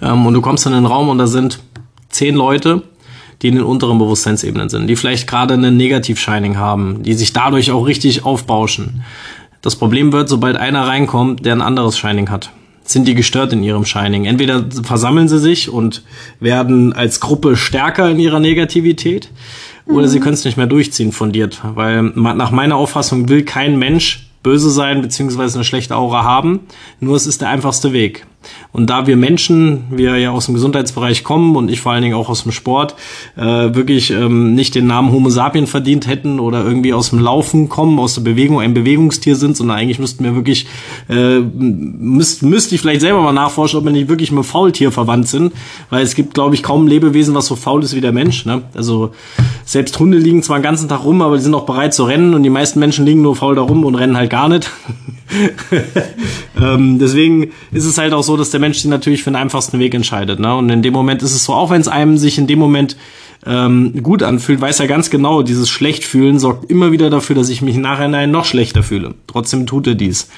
ähm, 0.00 0.26
und 0.26 0.34
du 0.34 0.40
kommst 0.40 0.66
in 0.66 0.72
den 0.72 0.86
Raum 0.86 1.08
und 1.08 1.18
da 1.18 1.26
sind 1.26 1.60
zehn 2.08 2.34
Leute, 2.34 2.82
die 3.42 3.48
in 3.48 3.54
den 3.54 3.64
unteren 3.64 3.98
Bewusstseinsebenen 3.98 4.68
sind, 4.68 4.88
die 4.88 4.96
vielleicht 4.96 5.28
gerade 5.28 5.54
einen 5.54 5.76
Negativ-Shining 5.76 6.56
haben, 6.56 7.02
die 7.02 7.14
sich 7.14 7.32
dadurch 7.32 7.70
auch 7.70 7.86
richtig 7.86 8.24
aufbauschen. 8.24 9.04
Das 9.62 9.76
Problem 9.76 10.12
wird, 10.12 10.28
sobald 10.28 10.56
einer 10.56 10.86
reinkommt, 10.86 11.44
der 11.44 11.54
ein 11.54 11.62
anderes 11.62 11.98
Shining 11.98 12.30
hat 12.30 12.50
sind 12.90 13.06
die 13.06 13.14
gestört 13.14 13.52
in 13.52 13.62
ihrem 13.62 13.84
Shining. 13.84 14.24
Entweder 14.24 14.64
versammeln 14.82 15.28
sie 15.28 15.38
sich 15.38 15.68
und 15.68 16.02
werden 16.40 16.94
als 16.94 17.20
Gruppe 17.20 17.54
stärker 17.54 18.10
in 18.10 18.18
ihrer 18.18 18.40
Negativität, 18.40 19.28
oder 19.88 20.06
mhm. 20.06 20.08
sie 20.08 20.20
können 20.20 20.34
es 20.34 20.44
nicht 20.44 20.56
mehr 20.56 20.66
durchziehen 20.66 21.12
fundiert. 21.12 21.60
Weil 21.62 22.02
nach 22.02 22.50
meiner 22.50 22.76
Auffassung 22.76 23.28
will 23.28 23.44
kein 23.44 23.78
Mensch 23.78 24.28
böse 24.42 24.70
sein 24.70 25.02
beziehungsweise 25.02 25.56
eine 25.56 25.64
schlechte 25.64 25.96
Aura 25.96 26.24
haben. 26.24 26.60
Nur 27.00 27.16
es 27.16 27.26
ist 27.26 27.40
der 27.40 27.48
einfachste 27.48 27.92
Weg. 27.92 28.26
Und 28.72 28.88
da 28.90 29.06
wir 29.06 29.16
Menschen, 29.16 29.84
wir 29.90 30.16
ja 30.18 30.30
aus 30.30 30.46
dem 30.46 30.54
Gesundheitsbereich 30.54 31.24
kommen 31.24 31.56
und 31.56 31.70
ich 31.70 31.80
vor 31.80 31.92
allen 31.92 32.02
Dingen 32.02 32.14
auch 32.14 32.28
aus 32.28 32.44
dem 32.44 32.52
Sport, 32.52 32.94
äh, 33.36 33.42
wirklich 33.42 34.10
ähm, 34.10 34.54
nicht 34.54 34.74
den 34.74 34.86
Namen 34.86 35.10
Homo 35.12 35.30
sapien 35.30 35.66
verdient 35.66 36.06
hätten 36.06 36.38
oder 36.38 36.64
irgendwie 36.64 36.92
aus 36.92 37.10
dem 37.10 37.18
Laufen 37.18 37.68
kommen, 37.68 37.98
aus 37.98 38.14
der 38.14 38.22
Bewegung, 38.22 38.60
ein 38.60 38.74
Bewegungstier 38.74 39.36
sind, 39.36 39.56
sondern 39.56 39.78
eigentlich 39.78 39.98
müssten 39.98 40.22
wir 40.22 40.34
wirklich, 40.34 40.66
äh, 41.08 41.40
müsst, 41.40 42.42
müsste 42.42 42.74
ich 42.74 42.80
vielleicht 42.80 43.00
selber 43.00 43.22
mal 43.22 43.32
nachforschen, 43.32 43.78
ob 43.78 43.84
wir 43.84 43.92
nicht 43.92 44.08
wirklich 44.08 44.32
mit 44.32 44.46
Faultier 44.46 44.92
verwandt 44.92 45.28
sind, 45.28 45.52
weil 45.90 46.02
es 46.02 46.14
gibt, 46.14 46.34
glaube 46.34 46.54
ich, 46.54 46.62
kaum 46.62 46.84
ein 46.84 46.88
Lebewesen, 46.88 47.34
was 47.34 47.46
so 47.46 47.56
faul 47.56 47.82
ist 47.82 47.94
wie 47.94 48.00
der 48.00 48.12
Mensch. 48.12 48.44
Ne? 48.46 48.62
Also 48.74 49.10
selbst 49.64 49.98
Hunde 49.98 50.18
liegen 50.18 50.42
zwar 50.42 50.58
den 50.58 50.62
ganzen 50.62 50.88
Tag 50.88 51.04
rum, 51.04 51.22
aber 51.22 51.36
die 51.36 51.42
sind 51.42 51.54
auch 51.54 51.66
bereit 51.66 51.94
zu 51.94 52.04
rennen 52.04 52.34
und 52.34 52.42
die 52.42 52.50
meisten 52.50 52.78
Menschen 52.78 53.04
liegen 53.04 53.22
nur 53.22 53.36
faul 53.36 53.56
da 53.56 53.62
rum 53.62 53.84
und 53.84 53.94
rennen 53.94 54.16
halt 54.16 54.30
gar 54.30 54.48
nicht. 54.48 54.70
ähm, 56.60 56.98
deswegen 56.98 57.50
ist 57.72 57.84
es 57.84 57.98
halt 57.98 58.12
auch 58.12 58.22
so, 58.22 58.27
dass 58.36 58.50
der 58.50 58.60
Mensch 58.60 58.78
sich 58.78 58.90
natürlich 58.90 59.22
für 59.22 59.30
den 59.30 59.36
einfachsten 59.36 59.78
Weg 59.78 59.94
entscheidet. 59.94 60.40
Ne? 60.40 60.54
Und 60.54 60.68
in 60.70 60.82
dem 60.82 60.92
Moment 60.92 61.22
ist 61.22 61.34
es 61.34 61.44
so, 61.44 61.54
auch 61.54 61.70
wenn 61.70 61.80
es 61.80 61.88
einem 61.88 62.18
sich 62.18 62.38
in 62.38 62.46
dem 62.46 62.58
Moment 62.58 62.96
ähm, 63.46 64.02
gut 64.02 64.22
anfühlt, 64.22 64.60
weiß 64.60 64.80
er 64.80 64.88
ganz 64.88 65.10
genau, 65.10 65.42
dieses 65.42 65.70
Schlechtfühlen 65.70 66.38
sorgt 66.38 66.70
immer 66.70 66.92
wieder 66.92 67.10
dafür, 67.10 67.36
dass 67.36 67.48
ich 67.48 67.62
mich 67.62 67.76
im 67.76 67.82
Nachhinein 67.82 68.30
noch 68.30 68.44
schlechter 68.44 68.82
fühle. 68.82 69.14
Trotzdem 69.26 69.66
tut 69.66 69.86
er 69.86 69.94
dies. 69.94 70.28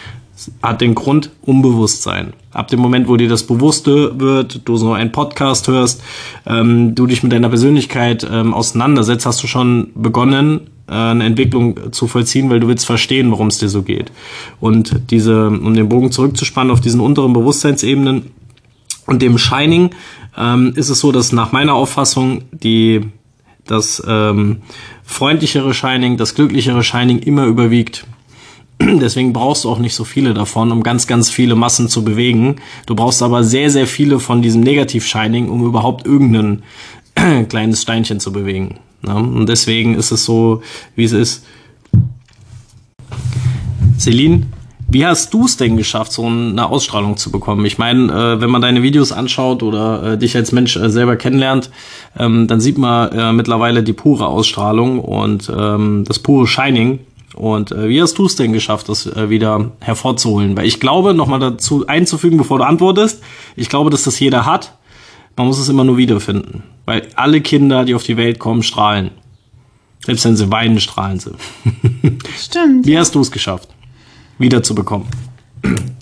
Hat 0.63 0.81
den 0.81 0.95
Grund 0.95 1.31
Unbewusstsein. 1.43 2.33
Ab 2.53 2.69
dem 2.69 2.81
Moment, 2.81 3.09
wo 3.09 3.17
dir 3.17 3.29
das 3.29 3.47
Bewusste 3.47 4.19
wird, 4.19 4.63
du 4.65 4.77
so 4.77 4.93
einen 4.93 5.13
Podcast 5.13 5.69
hörst, 5.69 6.03
ähm, 6.47 6.95
du 6.95 7.07
dich 7.07 7.23
mit 7.23 7.33
deiner 7.33 7.51
Persönlichkeit 7.51 8.27
ähm, 8.31 8.55
auseinandersetzt, 8.55 9.27
hast 9.27 9.43
du 9.43 9.47
schon 9.47 9.91
begonnen, 9.95 10.71
eine 10.95 11.25
Entwicklung 11.25 11.93
zu 11.93 12.07
vollziehen, 12.07 12.51
weil 12.51 12.61
du 12.61 12.69
willst 12.69 12.87
verstehen, 12.87 13.31
warum 13.31 13.47
es 13.47 13.59
dir 13.59 13.69
so 13.69 13.83
geht. 13.83 14.11
Und 14.61 15.11
diese, 15.11 15.49
um 15.49 15.75
den 15.75 15.89
Bogen 15.89 16.11
zurückzuspannen 16.11 16.73
auf 16.73 16.81
diesen 16.81 17.01
unteren 17.01 17.33
Bewusstseinsebenen 17.33 18.31
und 19.07 19.23
dem 19.23 19.39
Shining, 19.39 19.91
ähm, 20.37 20.73
ist 20.77 20.89
es 20.89 21.01
so, 21.01 21.13
dass 21.13 21.33
nach 21.33 21.53
meiner 21.53 21.75
Auffassung 21.75 22.43
die 22.53 23.03
das 23.67 24.03
ähm, 24.07 24.63
freundlichere 25.05 25.75
Shining, 25.75 26.17
das 26.17 26.35
glücklichere 26.35 26.83
Shining 26.83 27.21
immer 27.21 27.47
überwiegt. 27.47 28.07
Deswegen 28.83 29.33
brauchst 29.33 29.65
du 29.65 29.71
auch 29.71 29.79
nicht 29.79 29.95
so 29.95 30.05
viele 30.05 30.35
davon, 30.35 30.73
um 30.73 30.83
ganz, 30.83 31.07
ganz 31.07 31.31
viele 31.31 31.55
Massen 31.55 31.89
zu 31.89 32.03
bewegen. 32.05 32.57
Du 32.87 32.95
brauchst 32.95 33.23
aber 33.23 33.45
sehr, 33.45 33.71
sehr 33.71 33.87
viele 33.87 34.19
von 34.19 34.43
diesem 34.43 34.63
Negativ-Shining, 34.63 35.49
um 35.49 35.65
überhaupt 35.65 36.07
irgendein 36.07 36.63
kleines 37.49 37.83
Steinchen 37.83 38.19
zu 38.19 38.33
bewegen. 38.33 38.79
Ne? 39.03 39.15
Und 39.15 39.47
deswegen 39.49 39.95
ist 39.95 40.11
es 40.11 40.25
so, 40.25 40.63
wie 40.95 41.05
es 41.05 41.13
ist. 41.13 41.45
Celine, 43.99 44.47
wie 44.93 45.07
hast 45.07 45.33
du 45.33 45.45
es 45.45 45.57
denn 45.57 45.77
geschafft, 45.77 46.11
so 46.13 46.27
eine 46.27 46.67
Ausstrahlung 46.67 47.17
zu 47.17 47.31
bekommen? 47.31 47.65
Ich 47.65 47.79
meine, 47.79 48.13
äh, 48.13 48.41
wenn 48.41 48.51
man 48.51 48.61
deine 48.61 48.83
Videos 48.83 49.13
anschaut 49.13 49.63
oder 49.63 50.03
äh, 50.15 50.19
dich 50.19 50.35
als 50.37 50.51
Mensch 50.51 50.77
äh, 50.77 50.91
selber 50.91 51.15
kennenlernt, 51.15 51.71
ähm, 52.19 52.49
dann 52.49 52.61
sieht 52.61 52.77
man 52.77 53.13
äh, 53.13 53.33
mittlerweile 53.33 53.85
die 53.85 53.93
pure 53.93 54.27
Ausstrahlung 54.27 54.99
und 54.99 55.53
ähm, 55.57 56.05
das 56.09 56.19
pure 56.19 56.49
Shining. 56.49 56.99
Und 57.37 57.71
äh, 57.71 57.89
wie 57.89 58.03
hast 58.03 58.19
du 58.19 58.27
es 58.27 58.35
denn 58.35 58.53
geschafft, 58.53 58.89
das 58.89 59.07
äh, 59.07 59.31
wieder 59.31 59.71
hervorzuholen? 59.79 60.57
Weil 60.57 60.67
ich 60.67 60.81
glaube, 60.81 61.15
nochmal 61.15 61.39
dazu 61.39 61.87
einzufügen, 61.87 62.37
bevor 62.37 62.59
du 62.59 62.65
antwortest, 62.65 63.23
ich 63.55 63.69
glaube, 63.69 63.91
dass 63.91 64.03
das 64.03 64.19
jeder 64.19 64.45
hat. 64.45 64.73
Man 65.41 65.47
muss 65.47 65.59
es 65.59 65.71
immer 65.71 65.85
nur 65.85 65.97
wiederfinden. 65.97 66.65
Weil 66.85 67.09
alle 67.17 67.41
Kinder, 67.41 67.87
die 67.87 67.95
auf 67.95 68.03
die 68.03 68.19
Welt 68.19 68.39
kommen, 68.39 68.63
strahlen. 68.63 69.11
Selbst 70.05 70.27
wenn 70.27 70.37
sie 70.37 70.51
weinen, 70.51 70.79
strahlen 70.81 71.19
sie. 71.19 71.33
Stimmt. 72.39 72.85
Wie 72.85 72.99
hast 72.99 73.15
du 73.15 73.21
es 73.21 73.31
geschafft, 73.31 73.71
wiederzubekommen? 74.37 75.07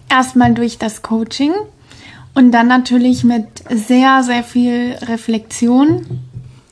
Erstmal 0.09 0.55
durch 0.55 0.79
das 0.79 1.03
Coaching 1.03 1.53
und 2.35 2.51
dann 2.51 2.67
natürlich 2.67 3.23
mit 3.23 3.47
sehr, 3.71 4.25
sehr 4.25 4.43
viel 4.43 4.97
Reflexion 5.03 6.05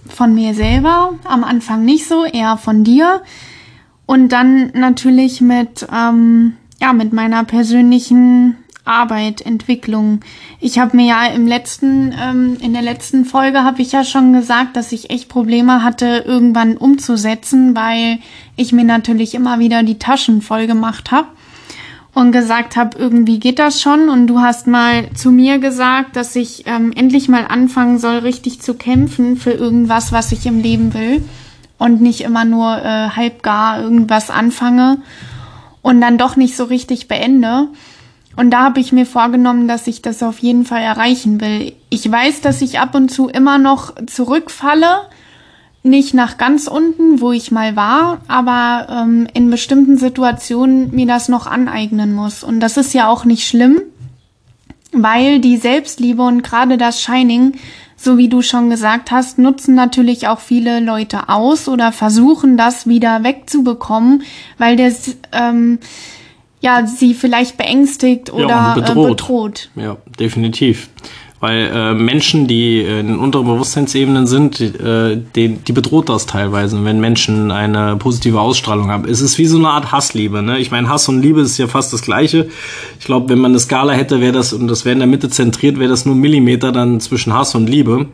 von 0.09 0.35
mir 0.35 0.53
selber. 0.53 1.13
Am 1.23 1.45
Anfang 1.45 1.85
nicht 1.85 2.09
so, 2.09 2.25
eher 2.25 2.57
von 2.57 2.83
dir. 2.83 3.23
Und 4.07 4.31
dann 4.31 4.73
natürlich 4.75 5.41
mit, 5.41 5.87
ähm, 5.95 6.55
ja, 6.81 6.93
mit 6.93 7.13
meiner 7.13 7.45
persönlichen 7.45 8.57
Arbeit, 8.87 9.41
Entwicklung. 9.41 10.21
Ich 10.61 10.79
habe 10.79 10.97
mir 10.97 11.07
ja 11.07 11.27
im 11.27 11.47
letzten, 11.47 12.15
ähm, 12.21 12.57
in 12.61 12.73
der 12.73 12.83
letzten 12.83 13.25
Folge 13.25 13.65
habe 13.65 13.83
ich 13.83 13.93
ja 13.93 14.05
schon 14.05 14.33
gesagt, 14.33 14.77
dass 14.77 14.93
ich 14.93 15.11
echt 15.11 15.29
Probleme 15.29 15.83
hatte, 15.83 16.25
irgendwann 16.27 16.77
umzusetzen, 16.77 17.75
weil 17.77 18.19
ich 18.57 18.73
mir 18.73 18.85
natürlich 18.85 19.35
immer 19.35 19.59
wieder 19.59 19.83
die 19.83 19.99
Taschen 19.99 20.43
voll 20.43 20.67
gemacht 20.67 21.11
habe 21.11 21.29
und 22.15 22.33
gesagt 22.33 22.77
habe, 22.77 22.97
irgendwie 22.99 23.39
geht 23.39 23.59
das 23.59 23.81
schon. 23.81 24.09
Und 24.09 24.27
du 24.27 24.41
hast 24.41 24.67
mal 24.67 25.11
zu 25.13 25.31
mir 25.31 25.59
gesagt, 25.59 26.17
dass 26.17 26.35
ich 26.35 26.67
ähm, 26.67 26.93
endlich 26.97 27.29
mal 27.29 27.47
anfangen 27.47 27.99
soll, 27.99 28.19
richtig 28.19 28.63
zu 28.63 28.75
kämpfen 28.75 29.37
für 29.37 29.53
irgendwas, 29.53 30.13
was 30.13 30.33
ich 30.33 30.47
im 30.47 30.61
Leben 30.61 30.95
will 30.95 31.23
und 31.79 32.01
nicht 32.01 32.23
immer 32.23 32.45
nur 32.45 32.79
äh, 32.79 33.11
halbgar 33.11 33.83
irgendwas 33.83 34.31
anfange 34.31 34.99
und 35.83 36.01
dann 36.01 36.19
doch 36.19 36.37
nicht 36.37 36.57
so 36.57 36.65
richtig 36.65 37.07
beende. 37.07 37.69
Und 38.37 38.51
da 38.51 38.65
habe 38.65 38.81
ich 38.81 38.93
mir 38.93 39.07
vorgenommen, 39.07 39.67
dass 39.67 39.87
ich 39.87 40.03
das 40.03 40.23
auf 40.23 40.39
jeden 40.41 40.67
Fall 40.67 40.83
erreichen 40.83 41.41
will. 41.41 41.73
Ich 41.89 42.11
weiß, 42.11 42.43
dass 42.43 42.61
ich 42.61 42.79
ab 42.79 42.95
und 42.95 43.11
zu 43.11 43.29
immer 43.29 43.57
noch 43.57 43.95
zurückfalle, 44.07 45.07
nicht 45.83 46.15
nach 46.15 46.37
ganz 46.37 46.67
unten, 46.67 47.21
wo 47.21 47.33
ich 47.33 47.51
mal 47.51 47.77
war, 47.77 48.21
aber 48.29 48.89
ähm, 48.91 49.27
in 49.33 49.51
bestimmten 49.51 49.97
Situationen 49.97 50.95
mir 50.95 51.07
das 51.07 51.29
noch 51.29 51.47
aneignen 51.47 52.13
muss. 52.13 52.45
Und 52.45 52.61
das 52.61 52.77
ist 52.77 52.93
ja 52.93 53.09
auch 53.09 53.25
nicht 53.25 53.47
schlimm, 53.47 53.81
weil 54.93 55.41
die 55.41 55.57
Selbstliebe 55.57 56.23
und 56.23 56.43
gerade 56.43 56.77
das 56.77 57.01
Shining, 57.01 57.53
so 57.97 58.19
wie 58.19 58.29
du 58.29 58.43
schon 58.43 58.69
gesagt 58.69 59.11
hast, 59.11 59.39
nutzen 59.39 59.75
natürlich 59.75 60.29
auch 60.29 60.41
viele 60.41 60.81
Leute 60.81 61.29
aus 61.29 61.69
oder 61.69 61.93
versuchen 61.93 62.57
das 62.57 62.87
wieder 62.87 63.23
wegzubekommen, 63.23 64.25
weil 64.59 64.77
das 64.77 65.17
ähm, 65.33 65.79
ja, 66.67 66.85
sie 66.85 67.15
vielleicht 67.15 67.57
beängstigt 67.57 68.33
oder 68.33 68.49
ja, 68.49 68.75
bedroht. 68.75 69.07
Äh, 69.07 69.11
bedroht. 69.11 69.71
Ja, 69.77 69.97
definitiv. 70.19 70.89
Weil 71.47 71.71
äh, 71.73 71.95
Menschen, 71.95 72.49
die 72.49 72.81
in 72.81 73.21
unteren 73.21 73.47
Bewusstseinsebenen 73.47 74.27
sind, 74.27 74.61
äh, 74.61 75.17
die, 75.37 75.51
die 75.51 75.73
bedroht 75.73 76.09
das 76.09 76.27
teilweise, 76.27 76.85
wenn 76.85 76.99
Menschen 76.99 77.53
eine 77.53 77.95
positive 77.99 78.41
Ausstrahlung 78.41 78.91
haben. 78.91 79.09
Es 79.09 79.21
ist 79.21 79.39
wie 79.39 79.47
so 79.47 79.57
eine 79.57 79.69
Art 79.69 79.93
Hassliebe. 79.93 80.43
Ne? 80.43 80.59
Ich 80.59 80.73
meine, 80.73 80.89
Hass 80.89 81.09
und 81.09 81.23
Liebe 81.23 81.43
ist 81.43 81.57
ja 81.57 81.69
fast 81.69 81.93
das 81.93 82.03
Gleiche. 82.03 82.49
Ich 82.99 83.05
glaube, 83.05 83.29
wenn 83.29 83.39
man 83.39 83.53
eine 83.53 83.61
Skala 83.61 83.93
hätte, 83.93 84.21
wäre 84.21 84.33
das, 84.33 84.53
und 84.53 84.67
das 84.67 84.85
wäre 84.85 84.95
in 84.95 84.99
der 84.99 85.07
Mitte 85.07 85.31
zentriert, 85.31 85.79
wäre 85.79 85.89
das 85.89 86.05
nur 86.05 86.17
Millimeter 86.17 86.73
dann 86.73 86.99
zwischen 86.99 87.33
Hass 87.33 87.55
und 87.55 87.71
Liebe 87.71 88.09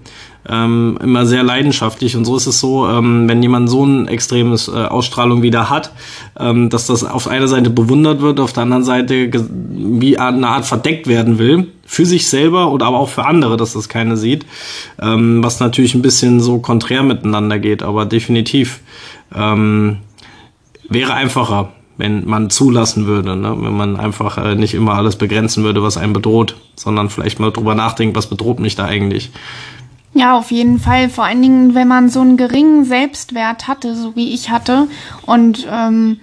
ähm, 0.49 0.99
immer 1.03 1.27
sehr 1.27 1.43
leidenschaftlich. 1.43 2.17
Und 2.17 2.25
so 2.25 2.37
ist 2.37 2.47
es 2.47 2.61
so, 2.61 2.89
ähm, 2.89 3.29
wenn 3.29 3.43
jemand 3.43 3.71
so 3.71 3.85
ein 3.85 4.09
extremes 4.09 4.69
äh, 4.69 4.73
Ausstrahlung 4.73 5.43
wieder 5.43 5.71
hat, 5.71 5.93
ähm, 6.39 6.69
dass 6.69 6.87
das 6.87 7.05
auf 7.05 7.29
einer 7.29 7.49
Seite 7.49 7.71
bewundert 7.71 8.21
wird, 8.21 8.41
auf 8.41 8.53
der 8.53 8.65
anderen 8.65 8.85
Seite 8.85 9.31
wie 9.71 10.19
eine 10.19 10.49
Art 10.49 10.65
verdeckt 10.65 11.07
werden 11.07 11.39
will. 11.39 11.69
Für 11.93 12.07
sich 12.07 12.27
selber 12.27 12.73
oder 12.73 12.87
aber 12.87 12.99
auch 12.99 13.11
für 13.11 13.27
andere, 13.27 13.59
dass 13.59 13.75
das 13.75 13.91
keiner 13.91 14.17
sieht. 14.17 14.47
Ähm, 14.99 15.45
was 15.45 15.61
natürlich 15.61 15.95
ein 15.95 16.01
bisschen 16.01 16.41
so 16.41 16.59
konträr 16.59 17.03
miteinander 17.03 17.59
geht, 17.59 17.83
aber 17.83 18.07
definitiv 18.07 18.81
ähm, 19.35 19.99
wäre 20.89 21.13
einfacher 21.13 21.73
wenn 21.99 22.27
man 22.27 22.49
zulassen 22.49 23.07
würde, 23.07 23.37
ne? 23.37 23.55
wenn 23.61 23.77
man 23.77 24.01
einfach 24.01 24.39
äh, 24.39 24.55
nicht 24.55 24.73
immer 24.73 24.95
alles 24.95 25.17
begrenzen 25.17 25.63
würde, 25.63 25.83
was 25.83 25.99
einen 25.99 26.15
bedroht, 26.15 26.57
sondern 26.75 27.11
vielleicht 27.11 27.39
mal 27.39 27.53
drüber 27.53 27.75
nachdenkt, 27.75 28.17
was 28.17 28.29
bedroht 28.29 28.59
mich 28.59 28.75
da 28.75 28.87
eigentlich. 28.87 29.31
Ja, 30.15 30.37
auf 30.37 30.51
jeden 30.51 30.81
Fall. 30.81 31.11
Vor 31.11 31.25
allen 31.25 31.43
Dingen, 31.43 31.75
wenn 31.75 31.89
man 31.89 32.09
so 32.09 32.21
einen 32.21 32.39
geringen 32.39 32.87
Selbstwert 32.87 33.69
hatte, 33.69 33.95
so 33.95 34.17
wie 34.17 34.33
ich 34.33 34.49
hatte, 34.49 34.89
und 35.27 35.69
ähm, 35.71 36.21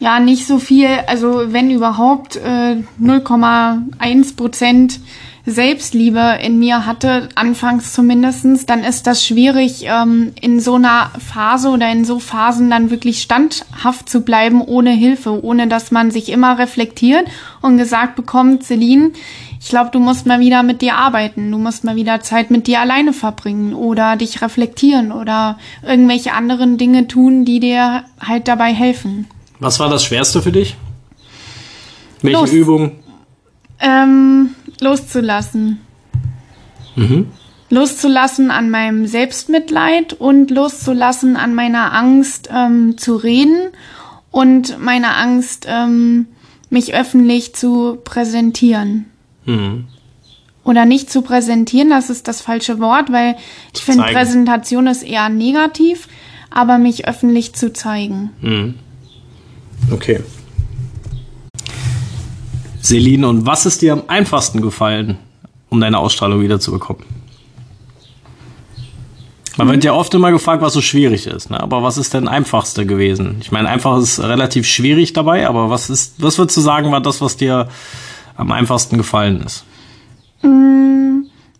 ja, 0.00 0.20
nicht 0.20 0.46
so 0.46 0.58
viel, 0.58 0.88
also 1.06 1.52
wenn 1.52 1.70
überhaupt 1.70 2.36
äh, 2.36 2.76
0,1 3.00 4.36
Prozent 4.36 5.00
Selbstliebe 5.44 6.38
in 6.42 6.58
mir 6.58 6.84
hatte, 6.84 7.30
anfangs 7.34 7.94
zumindestens, 7.94 8.66
dann 8.66 8.84
ist 8.84 9.06
das 9.06 9.24
schwierig, 9.24 9.86
ähm, 9.86 10.32
in 10.40 10.60
so 10.60 10.74
einer 10.74 11.10
Phase 11.18 11.70
oder 11.70 11.90
in 11.90 12.04
so 12.04 12.18
Phasen 12.18 12.70
dann 12.70 12.90
wirklich 12.90 13.22
standhaft 13.22 14.08
zu 14.08 14.20
bleiben, 14.20 14.60
ohne 14.60 14.90
Hilfe, 14.90 15.42
ohne 15.42 15.66
dass 15.66 15.90
man 15.90 16.10
sich 16.10 16.30
immer 16.30 16.58
reflektiert 16.58 17.26
und 17.62 17.78
gesagt 17.78 18.14
bekommt, 18.14 18.62
Celine, 18.64 19.12
ich 19.60 19.70
glaube, 19.70 19.90
du 19.90 19.98
musst 19.98 20.26
mal 20.26 20.38
wieder 20.38 20.62
mit 20.62 20.82
dir 20.82 20.94
arbeiten, 20.94 21.50
du 21.50 21.58
musst 21.58 21.82
mal 21.82 21.96
wieder 21.96 22.20
Zeit 22.20 22.50
mit 22.50 22.66
dir 22.66 22.80
alleine 22.80 23.12
verbringen 23.12 23.74
oder 23.74 24.16
dich 24.16 24.42
reflektieren 24.42 25.10
oder 25.10 25.58
irgendwelche 25.82 26.32
anderen 26.32 26.78
Dinge 26.78 27.08
tun, 27.08 27.44
die 27.44 27.58
dir 27.58 28.04
halt 28.20 28.46
dabei 28.46 28.72
helfen. 28.72 29.26
Was 29.60 29.80
war 29.80 29.88
das 29.88 30.04
Schwerste 30.04 30.42
für 30.42 30.52
dich? 30.52 30.76
Welche 32.22 32.40
Los. 32.40 32.52
Übung? 32.52 32.92
Ähm, 33.80 34.54
loszulassen. 34.80 35.80
Mhm. 36.96 37.28
Loszulassen 37.70 38.50
an 38.50 38.70
meinem 38.70 39.06
Selbstmitleid 39.06 40.14
und 40.14 40.50
loszulassen 40.50 41.36
an 41.36 41.54
meiner 41.54 41.92
Angst 41.92 42.48
ähm, 42.52 42.96
zu 42.96 43.16
reden 43.16 43.70
und 44.30 44.78
meiner 44.78 45.16
Angst, 45.16 45.66
ähm, 45.68 46.26
mich 46.70 46.94
öffentlich 46.94 47.54
zu 47.54 47.98
präsentieren. 48.04 49.06
Mhm. 49.44 49.86
oder 50.64 50.84
nicht 50.84 51.10
zu 51.10 51.22
präsentieren, 51.22 51.88
das 51.88 52.10
ist 52.10 52.28
das 52.28 52.42
falsche 52.42 52.78
Wort, 52.80 53.10
weil 53.10 53.36
ich 53.74 53.80
finde, 53.80 54.04
Präsentation 54.04 54.86
ist 54.86 55.02
eher 55.02 55.30
negativ, 55.30 56.08
aber 56.50 56.76
mich 56.76 57.08
öffentlich 57.08 57.54
zu 57.54 57.72
zeigen. 57.72 58.30
Mhm. 58.42 58.74
Okay. 59.90 60.20
Celine, 62.82 63.28
und 63.28 63.46
was 63.46 63.66
ist 63.66 63.82
dir 63.82 63.92
am 63.92 64.02
einfachsten 64.06 64.62
gefallen, 64.62 65.18
um 65.68 65.80
deine 65.80 65.98
Ausstrahlung 65.98 66.40
wiederzubekommen? 66.40 67.04
Man 69.58 69.66
mhm. 69.66 69.72
wird 69.72 69.84
ja 69.84 69.92
oft 69.92 70.14
immer 70.14 70.30
gefragt, 70.30 70.62
was 70.62 70.72
so 70.72 70.80
schwierig 70.80 71.26
ist, 71.26 71.50
ne? 71.50 71.60
aber 71.60 71.82
was 71.82 71.98
ist 71.98 72.14
denn 72.14 72.28
einfachste 72.28 72.86
gewesen? 72.86 73.38
Ich 73.40 73.50
meine, 73.50 73.68
einfach 73.68 73.98
ist 73.98 74.20
relativ 74.20 74.66
schwierig 74.66 75.12
dabei, 75.12 75.48
aber 75.48 75.68
was 75.68 75.90
ist, 75.90 76.22
was 76.22 76.38
würdest 76.38 76.56
du 76.56 76.60
sagen, 76.60 76.92
war 76.92 77.00
das, 77.00 77.20
was 77.20 77.36
dir 77.36 77.68
am 78.36 78.52
einfachsten 78.52 78.96
gefallen 78.96 79.42
ist? 79.44 79.64
Mm, 80.42 81.07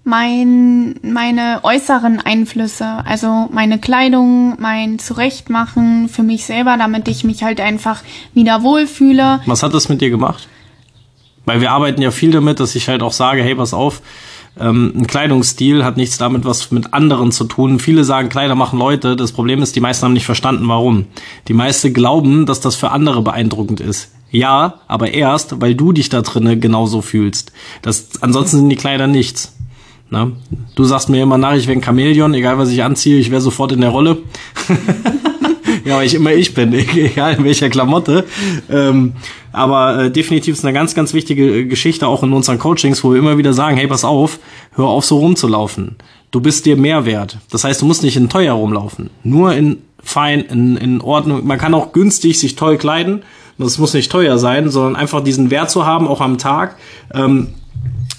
mein, 0.08 0.94
meine 1.02 1.60
äußeren 1.62 2.20
Einflüsse, 2.20 3.04
also 3.04 3.48
meine 3.52 3.78
Kleidung, 3.78 4.56
mein 4.58 4.98
Zurechtmachen 4.98 6.08
für 6.08 6.22
mich 6.22 6.44
selber, 6.46 6.76
damit 6.78 7.08
ich 7.08 7.24
mich 7.24 7.42
halt 7.42 7.60
einfach 7.60 8.02
wieder 8.32 8.62
wohlfühle. 8.62 9.40
Was 9.44 9.62
hat 9.62 9.74
das 9.74 9.90
mit 9.90 10.00
dir 10.00 10.08
gemacht? 10.08 10.48
Weil 11.44 11.60
wir 11.60 11.72
arbeiten 11.72 12.00
ja 12.00 12.10
viel 12.10 12.30
damit, 12.30 12.58
dass 12.58 12.74
ich 12.74 12.88
halt 12.88 13.02
auch 13.02 13.12
sage, 13.12 13.42
hey, 13.42 13.54
pass 13.54 13.74
auf, 13.74 14.00
ähm, 14.58 14.92
ein 14.96 15.06
Kleidungsstil 15.06 15.84
hat 15.84 15.98
nichts 15.98 16.16
damit 16.16 16.44
was 16.44 16.70
mit 16.70 16.94
anderen 16.94 17.30
zu 17.30 17.44
tun. 17.44 17.78
Viele 17.78 18.04
sagen, 18.04 18.30
Kleider 18.30 18.54
machen 18.54 18.78
Leute. 18.78 19.14
Das 19.14 19.32
Problem 19.32 19.62
ist, 19.62 19.76
die 19.76 19.80
meisten 19.80 20.04
haben 20.04 20.14
nicht 20.14 20.26
verstanden, 20.26 20.66
warum. 20.68 21.04
Die 21.48 21.54
meisten 21.54 21.92
glauben, 21.92 22.46
dass 22.46 22.60
das 22.60 22.74
für 22.74 22.90
andere 22.90 23.22
beeindruckend 23.22 23.80
ist. 23.80 24.10
Ja, 24.30 24.80
aber 24.88 25.12
erst, 25.12 25.60
weil 25.60 25.74
du 25.74 25.92
dich 25.92 26.08
da 26.08 26.22
drinnen 26.22 26.60
genauso 26.60 27.02
fühlst. 27.02 27.52
Das, 27.82 28.22
ansonsten 28.22 28.58
sind 28.58 28.68
die 28.70 28.76
Kleider 28.76 29.06
nichts. 29.06 29.57
Na? 30.10 30.30
Du 30.74 30.84
sagst 30.84 31.08
mir 31.08 31.22
immer 31.22 31.38
nach, 31.38 31.54
ich 31.54 31.66
wäre 31.66 31.78
ein 31.78 31.82
Chamäleon, 31.82 32.32
egal 32.34 32.58
was 32.58 32.70
ich 32.70 32.82
anziehe, 32.82 33.18
ich 33.18 33.30
wäre 33.30 33.40
sofort 33.40 33.72
in 33.72 33.80
der 33.82 33.90
Rolle. 33.90 34.18
ja, 35.84 35.96
weil 35.96 36.06
ich 36.06 36.14
immer 36.14 36.32
ich 36.32 36.54
bin, 36.54 36.72
egal 36.96 37.34
in 37.34 37.44
welcher 37.44 37.68
Klamotte. 37.68 38.24
Ähm, 38.70 39.14
aber 39.52 40.04
äh, 40.04 40.10
definitiv 40.10 40.54
ist 40.54 40.64
eine 40.64 40.72
ganz, 40.72 40.94
ganz 40.94 41.12
wichtige 41.12 41.66
Geschichte 41.66 42.06
auch 42.06 42.22
in 42.22 42.32
unseren 42.32 42.58
Coachings, 42.58 43.04
wo 43.04 43.12
wir 43.12 43.18
immer 43.18 43.38
wieder 43.38 43.52
sagen, 43.52 43.76
hey, 43.76 43.86
pass 43.86 44.04
auf, 44.04 44.38
hör 44.72 44.86
auf 44.86 45.04
so 45.04 45.18
rumzulaufen. 45.18 45.96
Du 46.30 46.40
bist 46.40 46.66
dir 46.66 46.76
mehr 46.76 47.04
wert. 47.04 47.38
Das 47.50 47.64
heißt, 47.64 47.82
du 47.82 47.86
musst 47.86 48.02
nicht 48.02 48.16
in 48.16 48.28
teuer 48.28 48.54
rumlaufen. 48.54 49.10
Nur 49.24 49.54
in 49.54 49.78
fein, 50.02 50.40
in, 50.40 50.76
in 50.76 51.00
Ordnung. 51.00 51.46
Man 51.46 51.58
kann 51.58 51.74
auch 51.74 51.92
günstig 51.92 52.38
sich 52.38 52.56
toll 52.56 52.78
kleiden. 52.78 53.22
Das 53.58 53.78
muss 53.78 53.92
nicht 53.92 54.12
teuer 54.12 54.38
sein, 54.38 54.70
sondern 54.70 54.94
einfach 54.94 55.22
diesen 55.22 55.50
Wert 55.50 55.70
zu 55.70 55.84
haben, 55.84 56.06
auch 56.06 56.20
am 56.20 56.38
Tag. 56.38 56.76
Ähm, 57.12 57.48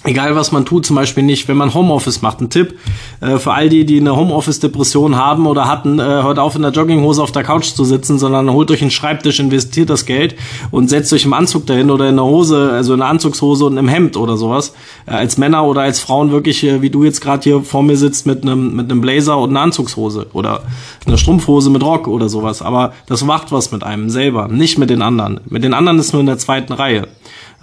Egal 0.02 0.34
was 0.34 0.50
man 0.50 0.64
tut, 0.64 0.86
zum 0.86 0.96
Beispiel 0.96 1.22
nicht, 1.22 1.46
wenn 1.46 1.58
man 1.58 1.74
Homeoffice 1.74 2.22
macht. 2.22 2.40
Ein 2.40 2.48
Tipp 2.48 2.78
äh, 3.20 3.36
für 3.36 3.52
all 3.52 3.68
die, 3.68 3.84
die 3.84 4.00
eine 4.00 4.16
Homeoffice-Depression 4.16 5.16
haben 5.16 5.46
oder 5.46 5.68
hatten, 5.68 5.98
äh, 5.98 6.02
hört 6.02 6.38
auf 6.38 6.56
in 6.56 6.62
der 6.62 6.70
Jogginghose 6.70 7.22
auf 7.22 7.32
der 7.32 7.42
Couch 7.42 7.66
zu 7.66 7.84
sitzen, 7.84 8.18
sondern 8.18 8.50
holt 8.50 8.70
euch 8.70 8.80
einen 8.80 8.90
Schreibtisch, 8.90 9.40
investiert 9.40 9.90
das 9.90 10.06
Geld 10.06 10.36
und 10.70 10.88
setzt 10.88 11.12
euch 11.12 11.26
im 11.26 11.34
Anzug 11.34 11.66
dahin 11.66 11.90
oder 11.90 12.08
in 12.08 12.16
der 12.16 12.24
Hose, 12.24 12.70
also 12.72 12.94
in 12.94 13.02
einer 13.02 13.10
Anzugshose 13.10 13.66
und 13.66 13.76
im 13.76 13.88
Hemd 13.88 14.16
oder 14.16 14.38
sowas. 14.38 14.72
Äh, 15.04 15.10
als 15.10 15.36
Männer 15.36 15.66
oder 15.66 15.82
als 15.82 16.00
Frauen 16.00 16.32
wirklich, 16.32 16.64
äh, 16.64 16.80
wie 16.80 16.88
du 16.88 17.04
jetzt 17.04 17.20
gerade 17.20 17.42
hier 17.42 17.60
vor 17.62 17.82
mir 17.82 17.98
sitzt 17.98 18.26
mit 18.26 18.42
einem 18.42 18.74
mit 18.74 18.90
einem 18.90 19.02
Blazer 19.02 19.36
und 19.36 19.50
einer 19.50 19.60
Anzugshose 19.60 20.28
oder 20.32 20.62
einer 21.06 21.18
Strumpfhose 21.18 21.68
mit 21.68 21.82
Rock 21.82 22.08
oder 22.08 22.30
sowas. 22.30 22.62
Aber 22.62 22.94
das 23.04 23.22
macht 23.22 23.52
was 23.52 23.70
mit 23.70 23.84
einem 23.84 24.08
selber, 24.08 24.48
nicht 24.48 24.78
mit 24.78 24.88
den 24.88 25.02
anderen. 25.02 25.40
Mit 25.50 25.62
den 25.62 25.74
anderen 25.74 25.98
ist 25.98 26.14
nur 26.14 26.20
in 26.20 26.26
der 26.26 26.38
zweiten 26.38 26.72
Reihe 26.72 27.06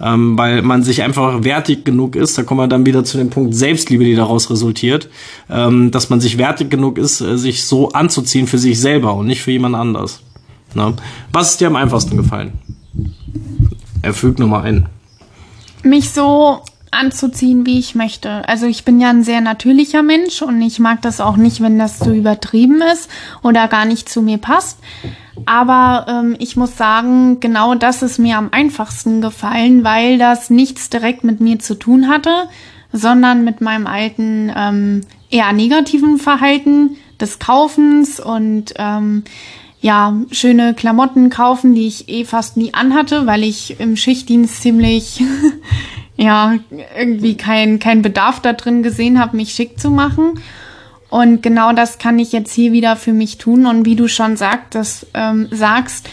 ähm, 0.00 0.38
weil 0.38 0.62
man 0.62 0.82
sich 0.82 1.02
einfach 1.02 1.44
wertig 1.44 1.84
genug 1.84 2.16
ist. 2.16 2.36
Da 2.38 2.42
kommen 2.42 2.60
wir 2.60 2.68
dann 2.68 2.86
wieder 2.86 3.04
zu 3.04 3.18
dem 3.18 3.30
Punkt 3.30 3.54
Selbstliebe, 3.54 4.04
die 4.04 4.14
daraus 4.14 4.50
resultiert, 4.50 5.08
ähm, 5.50 5.90
dass 5.90 6.10
man 6.10 6.20
sich 6.20 6.38
wertig 6.38 6.70
genug 6.70 6.98
ist, 6.98 7.20
äh, 7.20 7.36
sich 7.36 7.64
so 7.64 7.90
anzuziehen 7.90 8.46
für 8.46 8.58
sich 8.58 8.80
selber 8.80 9.14
und 9.14 9.26
nicht 9.26 9.42
für 9.42 9.50
jemand 9.50 9.74
anders. 9.74 10.20
Na? 10.74 10.94
Was 11.32 11.52
ist 11.52 11.60
dir 11.60 11.68
am 11.68 11.76
einfachsten 11.76 12.16
gefallen? 12.16 12.52
Er 14.02 14.14
fügt 14.14 14.38
nochmal 14.38 14.64
ein. 14.64 14.86
Mich 15.82 16.10
so 16.10 16.60
anzuziehen, 16.92 17.66
wie 17.66 17.78
ich 17.78 17.94
möchte. 17.94 18.48
Also 18.48 18.66
ich 18.66 18.84
bin 18.84 19.00
ja 19.00 19.10
ein 19.10 19.22
sehr 19.22 19.40
natürlicher 19.40 20.02
Mensch 20.02 20.42
und 20.42 20.60
ich 20.62 20.78
mag 20.78 21.02
das 21.02 21.20
auch 21.20 21.36
nicht, 21.36 21.60
wenn 21.60 21.78
das 21.78 21.98
zu 21.98 22.12
übertrieben 22.12 22.82
ist 22.82 23.10
oder 23.42 23.68
gar 23.68 23.84
nicht 23.84 24.08
zu 24.08 24.22
mir 24.22 24.38
passt. 24.38 24.78
Aber 25.46 26.06
ähm, 26.08 26.36
ich 26.38 26.56
muss 26.56 26.76
sagen, 26.76 27.40
genau 27.40 27.74
das 27.74 28.02
ist 28.02 28.18
mir 28.18 28.36
am 28.36 28.48
einfachsten 28.50 29.20
gefallen, 29.20 29.84
weil 29.84 30.18
das 30.18 30.50
nichts 30.50 30.90
direkt 30.90 31.24
mit 31.24 31.40
mir 31.40 31.58
zu 31.58 31.74
tun 31.74 32.08
hatte, 32.08 32.48
sondern 32.92 33.44
mit 33.44 33.60
meinem 33.60 33.86
alten 33.86 34.52
ähm, 34.56 35.00
eher 35.30 35.52
negativen 35.52 36.18
Verhalten 36.18 36.96
des 37.20 37.38
Kaufens 37.38 38.20
und 38.20 38.74
ähm, 38.76 39.24
ja, 39.80 40.16
schöne 40.32 40.74
Klamotten 40.74 41.30
kaufen, 41.30 41.74
die 41.74 41.86
ich 41.86 42.08
eh 42.08 42.24
fast 42.24 42.56
nie 42.56 42.74
anhatte, 42.74 43.26
weil 43.26 43.44
ich 43.44 43.78
im 43.78 43.96
Schichtdienst 43.96 44.62
ziemlich 44.62 45.22
ja, 46.18 46.56
irgendwie 46.98 47.36
kein, 47.36 47.78
kein 47.78 48.02
Bedarf 48.02 48.40
da 48.40 48.52
drin 48.52 48.82
gesehen 48.82 49.20
habe, 49.20 49.36
mich 49.36 49.52
schick 49.52 49.78
zu 49.78 49.90
machen. 49.90 50.40
Und 51.08 51.42
genau 51.42 51.72
das 51.72 51.98
kann 51.98 52.18
ich 52.18 52.32
jetzt 52.32 52.52
hier 52.52 52.72
wieder 52.72 52.96
für 52.96 53.12
mich 53.12 53.38
tun. 53.38 53.66
Und 53.66 53.86
wie 53.86 53.96
du 53.96 54.08
schon 54.08 54.36
sagt, 54.36 54.74
das, 54.74 55.06
ähm, 55.14 55.48
sagst, 55.52 56.10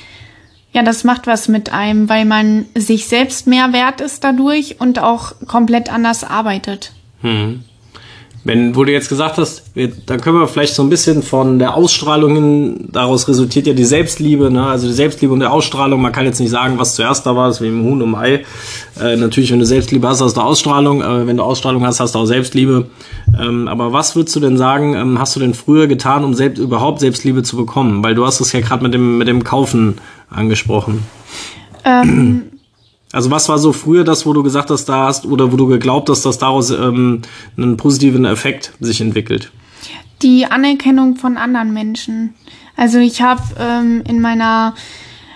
ja, 0.72 0.84
das 0.84 1.04
macht 1.04 1.26
was 1.26 1.48
mit 1.48 1.74
einem, 1.74 2.08
weil 2.08 2.26
man 2.26 2.65
sich 2.76 3.08
selbst 3.08 3.48
mehr 3.48 3.74
wert 3.74 4.00
ist 4.00 4.24
dadurch 4.24 4.80
und 4.80 5.00
auch 5.00 5.34
komplett 5.48 5.91
anders 5.91 6.24
arbeitet. 6.24 6.91
Hm. 7.22 7.63
Wenn, 8.45 8.75
wo 8.75 8.84
du 8.84 8.91
jetzt 8.91 9.10
gesagt 9.10 9.39
hast, 9.39 9.63
wir, 9.73 9.91
dann 10.05 10.21
können 10.21 10.39
wir 10.39 10.47
vielleicht 10.47 10.75
so 10.75 10.84
ein 10.84 10.89
bisschen 10.89 11.23
von 11.23 11.58
der 11.58 11.73
Ausstrahlung 11.73 12.36
hin, 12.36 12.89
daraus 12.91 13.27
resultiert 13.27 13.65
ja 13.65 13.73
die 13.73 13.84
Selbstliebe, 13.84 14.51
ne? 14.51 14.67
also 14.67 14.86
die 14.86 14.93
Selbstliebe 14.93 15.34
und 15.34 15.39
der 15.39 15.51
Ausstrahlung. 15.51 15.99
Man 15.99 16.12
kann 16.12 16.25
jetzt 16.25 16.39
nicht 16.39 16.51
sagen, 16.51 16.77
was 16.77 16.93
zuerst 16.93 17.25
da 17.25 17.36
war, 17.36 17.47
das 17.47 17.58
ist 17.58 17.62
wie 17.63 17.69
im 17.69 17.84
Huhn 17.84 18.03
und 18.03 18.13
Ei. 18.13 18.45
Äh, 19.01 19.15
natürlich, 19.15 19.51
wenn 19.51 19.58
du 19.58 19.65
Selbstliebe 19.65 20.08
hast, 20.08 20.21
hast 20.21 20.38
du 20.38 20.41
Ausstrahlung. 20.41 21.01
Äh, 21.01 21.25
wenn 21.25 21.38
du 21.38 21.43
Ausstrahlung 21.43 21.84
hast, 21.88 21.99
hast 21.99 22.13
du 22.13 22.19
auch 22.19 22.25
Selbstliebe. 22.25 22.86
Ähm, 23.39 23.67
aber 23.67 23.93
was 23.93 24.15
würdest 24.15 24.36
du 24.36 24.39
denn 24.39 24.58
sagen, 24.58 24.93
ähm, 24.93 25.19
hast 25.19 25.36
du 25.36 25.39
denn 25.39 25.55
früher 25.55 25.88
getan, 25.88 26.23
um 26.23 26.36
selbst, 26.36 26.60
überhaupt 26.60 26.99
Selbstliebe 26.99 27.41
zu 27.41 27.58
bekommen? 27.58 28.03
Weil 28.03 28.13
du 28.13 28.27
hast 28.27 28.41
es 28.41 28.51
ja 28.51 28.62
gerade 28.62 28.84
mit 28.84 28.93
dem, 28.93 29.17
mit 29.17 29.27
dem 29.27 29.43
Kaufen 29.43 29.95
angesprochen. 30.29 31.03
Ähm, 31.84 32.43
also 33.15 33.32
was 33.32 33.47
war 33.47 33.58
so 33.58 33.71
früher 33.71 34.04
das, 34.04 34.25
wo 34.25 34.34
du 34.34 34.43
gesagt 34.43 34.69
hast, 34.69 34.89
da 34.89 35.06
hast 35.06 35.25
oder 35.25 35.54
wo 35.54 35.56
du 35.56 35.67
geglaubt 35.67 36.10
hast, 36.10 36.25
dass 36.25 36.38
daraus 36.38 36.69
ähm, 36.69 37.21
einen 37.56 37.78
positiven 37.78 38.25
Effekt 38.25 38.73
sich 38.82 38.99
entwickelt? 38.99 39.54
Die 40.21 40.45
Anerkennung 40.45 41.15
von 41.15 41.38
anderen 41.38 41.73
Menschen. 41.73 42.34
Also 42.75 42.99
ich 42.99 43.21
habe 43.21 43.41
ähm, 43.58 44.04
in 44.06 44.19
meiner 44.19 44.75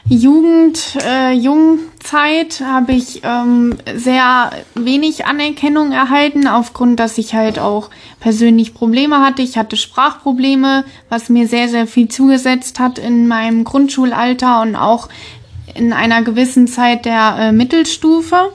Jugend, 0.10 0.98
äh, 1.06 1.32
Jungzeit 1.32 2.62
habe 2.62 2.92
ich 2.94 3.22
ähm, 3.24 3.78
sehr 3.96 4.52
wenig 4.76 5.26
Anerkennung 5.26 5.94
erhalten, 5.94 6.48
aufgrund, 6.48 7.00
dass 7.00 7.18
ich 7.18 7.34
halt 7.34 7.60
auch 7.60 7.92
persönlich 8.20 8.74
Probleme 8.74 9.22
hatte. 9.22 9.42
Ich 9.42 9.58
hatte 9.58 9.78
Sprachprobleme, 9.78 10.84
was 11.08 11.30
mir 11.30 11.48
sehr, 11.48 11.70
sehr 11.70 11.88
viel 11.88 12.10
zugesetzt 12.10 12.80
hat 12.80 13.00
in 13.00 13.28
meinem 13.30 13.64
Grundschulalter 13.64 14.64
und 14.64 14.76
auch 14.76 15.08
in 15.80 15.94
einer 15.94 16.22
gewissen 16.22 16.68
Zeit 16.68 17.06
der 17.06 17.38
äh, 17.40 17.52
Mittelstufe. 17.52 18.52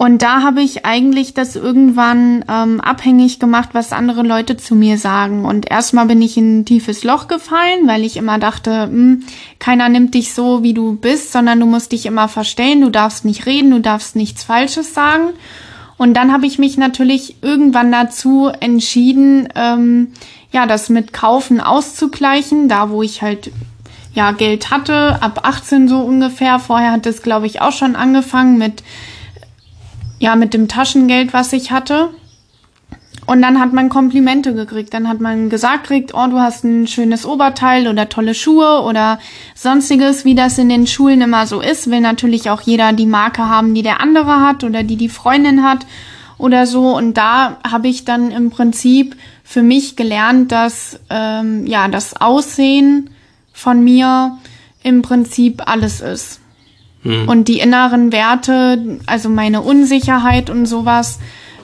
Und 0.00 0.22
da 0.22 0.42
habe 0.42 0.62
ich 0.62 0.86
eigentlich 0.86 1.34
das 1.34 1.56
irgendwann 1.56 2.42
ähm, 2.48 2.80
abhängig 2.80 3.38
gemacht, 3.38 3.68
was 3.74 3.92
andere 3.92 4.22
Leute 4.22 4.56
zu 4.56 4.74
mir 4.74 4.96
sagen. 4.96 5.44
Und 5.44 5.70
erstmal 5.70 6.06
bin 6.06 6.22
ich 6.22 6.38
in 6.38 6.60
ein 6.60 6.64
tiefes 6.64 7.04
Loch 7.04 7.28
gefallen, 7.28 7.86
weil 7.86 8.02
ich 8.02 8.16
immer 8.16 8.38
dachte, 8.38 8.84
hm, 8.84 9.24
keiner 9.58 9.90
nimmt 9.90 10.14
dich 10.14 10.32
so, 10.32 10.62
wie 10.62 10.72
du 10.72 10.96
bist, 10.96 11.32
sondern 11.32 11.60
du 11.60 11.66
musst 11.66 11.92
dich 11.92 12.06
immer 12.06 12.28
verstellen, 12.28 12.80
du 12.80 12.88
darfst 12.88 13.26
nicht 13.26 13.44
reden, 13.44 13.70
du 13.72 13.80
darfst 13.80 14.16
nichts 14.16 14.42
Falsches 14.42 14.94
sagen. 14.94 15.34
Und 15.98 16.14
dann 16.14 16.32
habe 16.32 16.46
ich 16.46 16.58
mich 16.58 16.78
natürlich 16.78 17.42
irgendwann 17.42 17.92
dazu 17.92 18.50
entschieden, 18.58 19.50
ähm, 19.54 20.12
ja, 20.50 20.64
das 20.66 20.88
mit 20.88 21.12
Kaufen 21.12 21.60
auszugleichen, 21.60 22.70
da 22.70 22.88
wo 22.88 23.02
ich 23.02 23.20
halt 23.20 23.52
ja, 24.12 24.32
Geld 24.32 24.70
hatte, 24.70 25.22
ab 25.22 25.40
18 25.44 25.88
so 25.88 26.00
ungefähr. 26.00 26.58
Vorher 26.58 26.92
hat 26.92 27.06
es, 27.06 27.22
glaube 27.22 27.46
ich, 27.46 27.60
auch 27.60 27.72
schon 27.72 27.96
angefangen 27.96 28.58
mit, 28.58 28.82
ja, 30.18 30.34
mit 30.36 30.52
dem 30.52 30.68
Taschengeld, 30.68 31.32
was 31.32 31.52
ich 31.52 31.70
hatte. 31.70 32.10
Und 33.26 33.42
dann 33.42 33.60
hat 33.60 33.72
man 33.72 33.88
Komplimente 33.88 34.54
gekriegt. 34.54 34.92
Dann 34.92 35.08
hat 35.08 35.20
man 35.20 35.50
gesagt 35.50 35.84
kriegt, 35.86 36.14
oh, 36.14 36.26
du 36.26 36.40
hast 36.40 36.64
ein 36.64 36.88
schönes 36.88 37.24
Oberteil 37.24 37.86
oder 37.86 38.08
tolle 38.08 38.34
Schuhe 38.34 38.82
oder 38.82 39.20
sonstiges, 39.54 40.24
wie 40.24 40.34
das 40.34 40.58
in 40.58 40.68
den 40.68 40.88
Schulen 40.88 41.20
immer 41.20 41.46
so 41.46 41.60
ist. 41.60 41.88
Will 41.88 42.00
natürlich 42.00 42.50
auch 42.50 42.62
jeder 42.62 42.92
die 42.92 43.06
Marke 43.06 43.48
haben, 43.48 43.74
die 43.74 43.82
der 43.82 44.00
andere 44.00 44.40
hat 44.40 44.64
oder 44.64 44.82
die 44.82 44.96
die 44.96 45.08
Freundin 45.08 45.62
hat 45.62 45.86
oder 46.38 46.66
so. 46.66 46.96
Und 46.96 47.16
da 47.16 47.58
habe 47.64 47.86
ich 47.86 48.04
dann 48.04 48.32
im 48.32 48.50
Prinzip 48.50 49.14
für 49.44 49.62
mich 49.62 49.94
gelernt, 49.94 50.50
dass 50.50 50.98
ähm, 51.08 51.66
ja 51.66 51.86
das 51.86 52.20
Aussehen 52.20 53.10
von 53.60 53.84
mir 53.84 54.38
im 54.82 55.02
Prinzip 55.02 55.62
alles 55.66 56.00
ist. 56.00 56.40
Hm. 57.02 57.28
Und 57.28 57.48
die 57.48 57.60
inneren 57.60 58.12
Werte, 58.12 58.98
also 59.06 59.28
meine 59.28 59.60
Unsicherheit 59.62 60.50
und 60.50 60.66
sowas, 60.66 61.18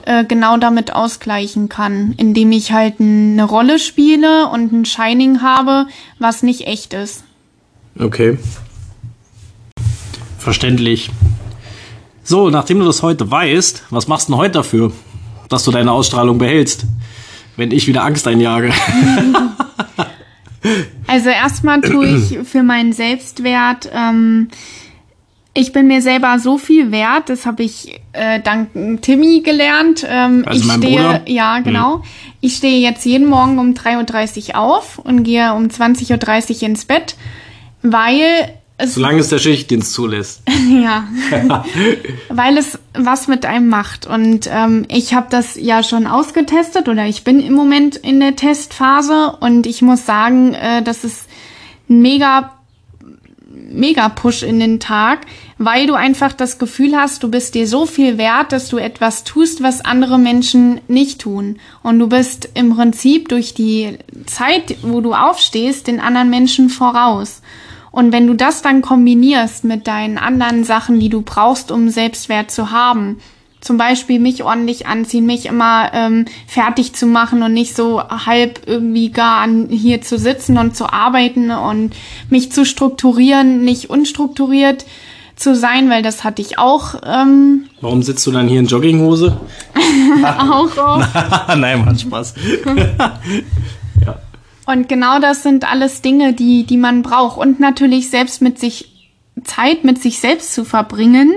äh, 0.05 0.23
genau 0.23 0.57
damit 0.57 0.93
ausgleichen 0.93 1.69
kann, 1.69 2.13
indem 2.17 2.51
ich 2.51 2.71
halt 2.71 2.99
eine 2.99 3.43
Rolle 3.43 3.79
spiele 3.79 4.47
und 4.47 4.71
ein 4.71 4.85
Shining 4.85 5.41
habe, 5.41 5.87
was 6.19 6.43
nicht 6.43 6.67
echt 6.67 6.93
ist. 6.93 7.23
Okay. 7.99 8.37
Verständlich. 10.37 11.09
So, 12.23 12.49
nachdem 12.49 12.79
du 12.79 12.85
das 12.85 13.03
heute 13.03 13.29
weißt, 13.29 13.83
was 13.89 14.07
machst 14.07 14.27
du 14.27 14.33
denn 14.33 14.39
heute 14.39 14.53
dafür, 14.53 14.91
dass 15.49 15.63
du 15.63 15.71
deine 15.71 15.91
Ausstrahlung 15.91 16.37
behältst, 16.37 16.85
wenn 17.55 17.71
ich 17.71 17.87
wieder 17.87 18.03
Angst 18.03 18.27
einjage? 18.27 18.71
also 21.07 21.29
erstmal 21.29 21.81
tue 21.81 22.07
ich 22.07 22.39
für 22.47 22.63
meinen 22.63 22.93
Selbstwert 22.93 23.89
ähm, 23.93 24.49
ich 25.59 25.71
bin 25.73 25.87
mir 25.87 26.03
selber 26.03 26.37
so 26.37 26.59
viel 26.59 26.91
wert, 26.91 27.29
das 27.29 27.47
habe 27.47 27.63
ich 27.63 27.99
äh, 28.13 28.39
dank 28.39 29.01
Timmy 29.01 29.41
gelernt. 29.41 30.05
Ähm, 30.07 30.43
also 30.45 30.59
ich 30.59 30.67
mein 30.67 30.83
stehe, 30.83 31.01
Bruder? 31.01 31.21
ja, 31.25 31.59
genau. 31.61 31.95
Hm. 31.95 32.01
Ich 32.41 32.57
stehe 32.57 32.79
jetzt 32.79 33.03
jeden 33.05 33.27
Morgen 33.27 33.57
um 33.57 33.73
3.30 33.73 34.49
Uhr 34.49 34.59
auf 34.59 34.99
und 34.99 35.23
gehe 35.23 35.55
um 35.55 35.65
20.30 35.65 36.57
Uhr 36.57 36.67
ins 36.69 36.85
Bett, 36.85 37.15
weil 37.81 38.53
es. 38.77 38.95
Solange 38.95 39.19
es 39.19 39.29
der 39.29 39.39
Schichtdienst 39.39 39.93
zulässt. 39.93 40.41
ja. 40.69 41.07
weil 42.29 42.57
es 42.57 42.79
was 42.93 43.27
mit 43.27 43.45
einem 43.45 43.69
macht. 43.69 44.05
Und 44.05 44.49
ähm, 44.51 44.85
ich 44.89 45.13
habe 45.13 45.27
das 45.29 45.55
ja 45.55 45.83
schon 45.83 46.07
ausgetestet 46.07 46.87
oder 46.87 47.05
ich 47.05 47.23
bin 47.23 47.39
im 47.39 47.53
Moment 47.53 47.95
in 47.95 48.19
der 48.19 48.35
Testphase 48.35 49.37
und 49.39 49.65
ich 49.65 49.81
muss 49.81 50.05
sagen, 50.05 50.53
äh, 50.53 50.81
das 50.83 51.03
ist 51.03 51.27
ein 51.89 52.01
mega 52.01 52.53
Mega-Push 53.69 54.43
in 54.43 54.59
den 54.59 54.79
Tag, 54.79 55.25
weil 55.57 55.87
du 55.87 55.93
einfach 55.93 56.33
das 56.33 56.57
Gefühl 56.57 56.95
hast, 56.95 57.23
du 57.23 57.29
bist 57.29 57.55
dir 57.55 57.67
so 57.67 57.85
viel 57.85 58.17
wert, 58.17 58.51
dass 58.51 58.69
du 58.69 58.77
etwas 58.77 59.23
tust, 59.23 59.61
was 59.61 59.83
andere 59.83 60.17
Menschen 60.17 60.79
nicht 60.87 61.21
tun. 61.21 61.59
Und 61.83 61.99
du 61.99 62.07
bist 62.07 62.49
im 62.53 62.75
Prinzip 62.75 63.29
durch 63.29 63.53
die 63.53 63.97
Zeit, 64.25 64.77
wo 64.83 65.01
du 65.01 65.13
aufstehst, 65.13 65.87
den 65.87 65.99
anderen 65.99 66.29
Menschen 66.29 66.69
voraus. 66.69 67.41
Und 67.97 68.11
wenn 68.11 68.27
du 68.27 68.35
das 68.35 68.61
dann 68.61 68.83
kombinierst 68.83 69.63
mit 69.63 69.87
deinen 69.87 70.19
anderen 70.19 70.63
Sachen, 70.63 70.99
die 70.99 71.09
du 71.09 71.23
brauchst, 71.23 71.71
um 71.71 71.89
Selbstwert 71.89 72.51
zu 72.51 72.69
haben, 72.69 73.17
zum 73.59 73.77
Beispiel 73.77 74.19
mich 74.19 74.43
ordentlich 74.43 74.85
anziehen, 74.85 75.25
mich 75.25 75.47
immer 75.47 75.89
ähm, 75.95 76.25
fertig 76.45 76.93
zu 76.93 77.07
machen 77.07 77.41
und 77.41 77.53
nicht 77.53 77.75
so 77.75 78.03
halb 78.03 78.61
irgendwie 78.67 79.09
gar 79.09 79.39
an, 79.39 79.69
hier 79.71 80.03
zu 80.03 80.19
sitzen 80.19 80.59
und 80.59 80.75
zu 80.75 80.93
arbeiten 80.93 81.49
und 81.49 81.95
mich 82.29 82.51
zu 82.51 82.65
strukturieren, 82.65 83.65
nicht 83.65 83.89
unstrukturiert 83.89 84.85
zu 85.35 85.55
sein, 85.55 85.89
weil 85.89 86.03
das 86.03 86.23
hatte 86.23 86.43
ich 86.43 86.59
auch. 86.59 87.01
Ähm, 87.03 87.63
Warum 87.81 88.03
sitzt 88.03 88.27
du 88.27 88.31
dann 88.31 88.47
hier 88.47 88.59
in 88.59 88.67
Jogginghose? 88.67 89.41
auch. 90.23 90.77
auch. 90.77 91.03
Nein, 91.57 91.83
macht 91.83 92.01
Spaß. 92.01 92.35
ja. 94.05 94.19
Und 94.67 94.87
genau 94.87 95.19
das 95.19 95.43
sind 95.43 95.69
alles 95.69 96.01
Dinge, 96.01 96.33
die, 96.33 96.65
die 96.65 96.77
man 96.77 97.01
braucht. 97.01 97.37
Und 97.37 97.59
natürlich 97.59 98.09
selbst 98.09 98.41
mit 98.41 98.59
sich 98.59 98.93
Zeit 99.43 99.83
mit 99.83 100.01
sich 100.01 100.19
selbst 100.19 100.53
zu 100.53 100.65
verbringen 100.65 101.33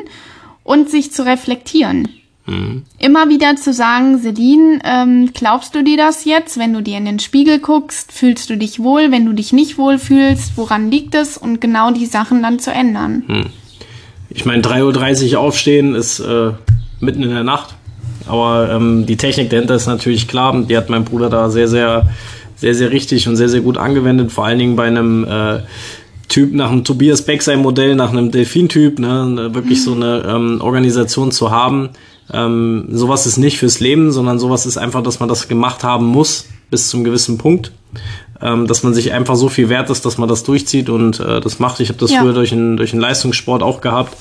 und 0.63 0.91
sich 0.91 1.13
zu 1.13 1.25
reflektieren. 1.25 2.09
Mhm. 2.47 2.85
Immer 2.99 3.29
wieder 3.29 3.57
zu 3.57 3.73
sagen, 3.73 4.19
Celine, 4.19 4.81
ähm, 4.85 5.31
glaubst 5.33 5.75
du 5.75 5.85
dir 5.85 5.97
das 5.97 6.25
jetzt? 6.25 6.59
Wenn 6.59 6.73
du 6.73 6.83
dir 6.83 6.97
in 6.97 7.05
den 7.05 7.19
Spiegel 7.19 7.59
guckst, 7.59 8.13
fühlst 8.13 8.51
du 8.51 8.57
dich 8.57 8.81
wohl? 8.81 9.13
Wenn 9.13 9.27
du 9.27 9.33
dich 9.33 9.53
nicht 9.53 9.79
wohl 9.79 9.99
fühlst, 9.99 10.53
woran 10.57 10.91
liegt 10.91 11.15
es? 11.15 11.37
Und 11.37 11.61
genau 11.61 11.91
die 11.91 12.07
Sachen 12.07 12.43
dann 12.43 12.59
zu 12.59 12.73
ändern. 12.73 13.25
Mhm. 13.27 13.47
Ich 14.31 14.45
meine, 14.45 14.63
3.30 14.63 15.35
Uhr 15.35 15.41
aufstehen 15.41 15.95
ist 15.95 16.21
äh, 16.21 16.53
mitten 17.01 17.23
in 17.23 17.31
der 17.31 17.45
Nacht. 17.45 17.75
Aber 18.27 18.71
ähm, 18.71 19.07
die 19.07 19.17
Technik 19.17 19.51
dahinter 19.51 19.75
ist 19.75 19.87
natürlich 19.87 20.29
klar. 20.29 20.57
Die 20.63 20.77
hat 20.77 20.89
mein 20.89 21.05
Bruder 21.05 21.31
da 21.31 21.51
sehr, 21.51 21.67
sehr, 21.69 22.09
sehr, 22.61 22.75
sehr 22.75 22.91
richtig 22.91 23.29
und 23.29 23.37
sehr, 23.37 23.49
sehr 23.49 23.61
gut 23.61 23.79
angewendet. 23.79 24.33
Vor 24.33 24.45
allen 24.45 24.59
Dingen 24.59 24.77
bei 24.77 24.87
einem 24.87 25.25
äh, 25.25 25.61
Typ 26.29 26.55
nach 26.55 26.71
einem 26.71 26.85
Tobias 26.85 27.23
Beck 27.23 27.43
sein 27.43 27.61
Modell, 27.61 27.97
nach 27.97 28.11
einem 28.11 28.31
Delfin-Typ, 28.31 28.99
ne, 28.99 29.51
wirklich 29.53 29.83
so 29.83 29.95
eine 29.95 30.25
ähm, 30.29 30.61
Organisation 30.61 31.33
zu 31.33 31.51
haben, 31.51 31.91
ähm, 32.33 32.87
sowas 32.91 33.27
ist 33.27 33.37
nicht 33.37 33.59
fürs 33.59 33.81
Leben, 33.81 34.13
sondern 34.13 34.39
sowas 34.39 34.67
ist 34.67 34.77
einfach, 34.77 35.03
dass 35.03 35.21
man 35.21 35.29
das 35.29 35.49
gemacht 35.49 35.83
haben 35.83 36.07
muss 36.07 36.47
bis 36.71 36.89
zum 36.89 37.03
gewissen 37.05 37.39
Punkt. 37.39 37.73
Ähm, 38.43 38.67
dass 38.67 38.83
man 38.83 38.95
sich 38.95 39.13
einfach 39.13 39.37
so 39.37 39.51
viel 39.51 39.69
wert 39.69 39.91
ist, 39.91 40.07
dass 40.07 40.17
man 40.17 40.29
das 40.29 40.45
durchzieht 40.45 40.89
und 40.89 41.21
äh, 41.21 41.41
das 41.41 41.59
macht. 41.59 41.81
Ich 41.81 41.91
habe 41.91 41.99
das 41.99 42.11
ja. 42.11 42.23
früher 42.23 42.33
durch 42.33 42.53
einen 42.53 42.79
durch 42.79 42.93
einen 42.93 43.03
Leistungssport 43.03 43.63
auch 43.63 43.83
gehabt, 43.83 44.17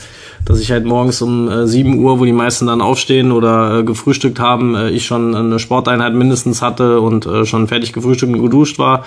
dass 0.46 0.60
ich 0.60 0.72
halt 0.72 0.86
morgens 0.86 1.22
um 1.22 1.50
äh, 1.50 1.68
7 1.68 2.00
Uhr, 2.00 2.20
wo 2.20 2.26
die 2.26 2.32
meisten 2.32 2.68
dann 2.68 2.82
aufstehen 2.82 3.32
oder 3.32 3.80
äh, 3.80 3.84
gefrühstückt 3.84 4.40
haben, 4.40 4.76
äh, 4.76 4.90
ich 4.90 5.06
schon 5.06 5.36
eine 5.36 5.60
Sporteinheit 5.60 6.14
mindestens 6.14 6.62
hatte 6.62 7.02
und 7.02 7.26
äh, 7.26 7.46
schon 7.46 7.68
fertig 7.68 7.94
gefrühstückt 7.94 8.34
und 8.34 8.42
geduscht 8.42 8.80
war, 8.80 9.06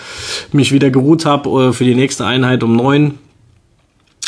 mich 0.52 0.72
wieder 0.72 0.90
geruht 0.90 1.26
habe 1.26 1.68
äh, 1.68 1.72
für 1.72 1.84
die 1.84 1.94
nächste 1.94 2.24
Einheit 2.24 2.62
um 2.62 2.76
9, 2.76 3.18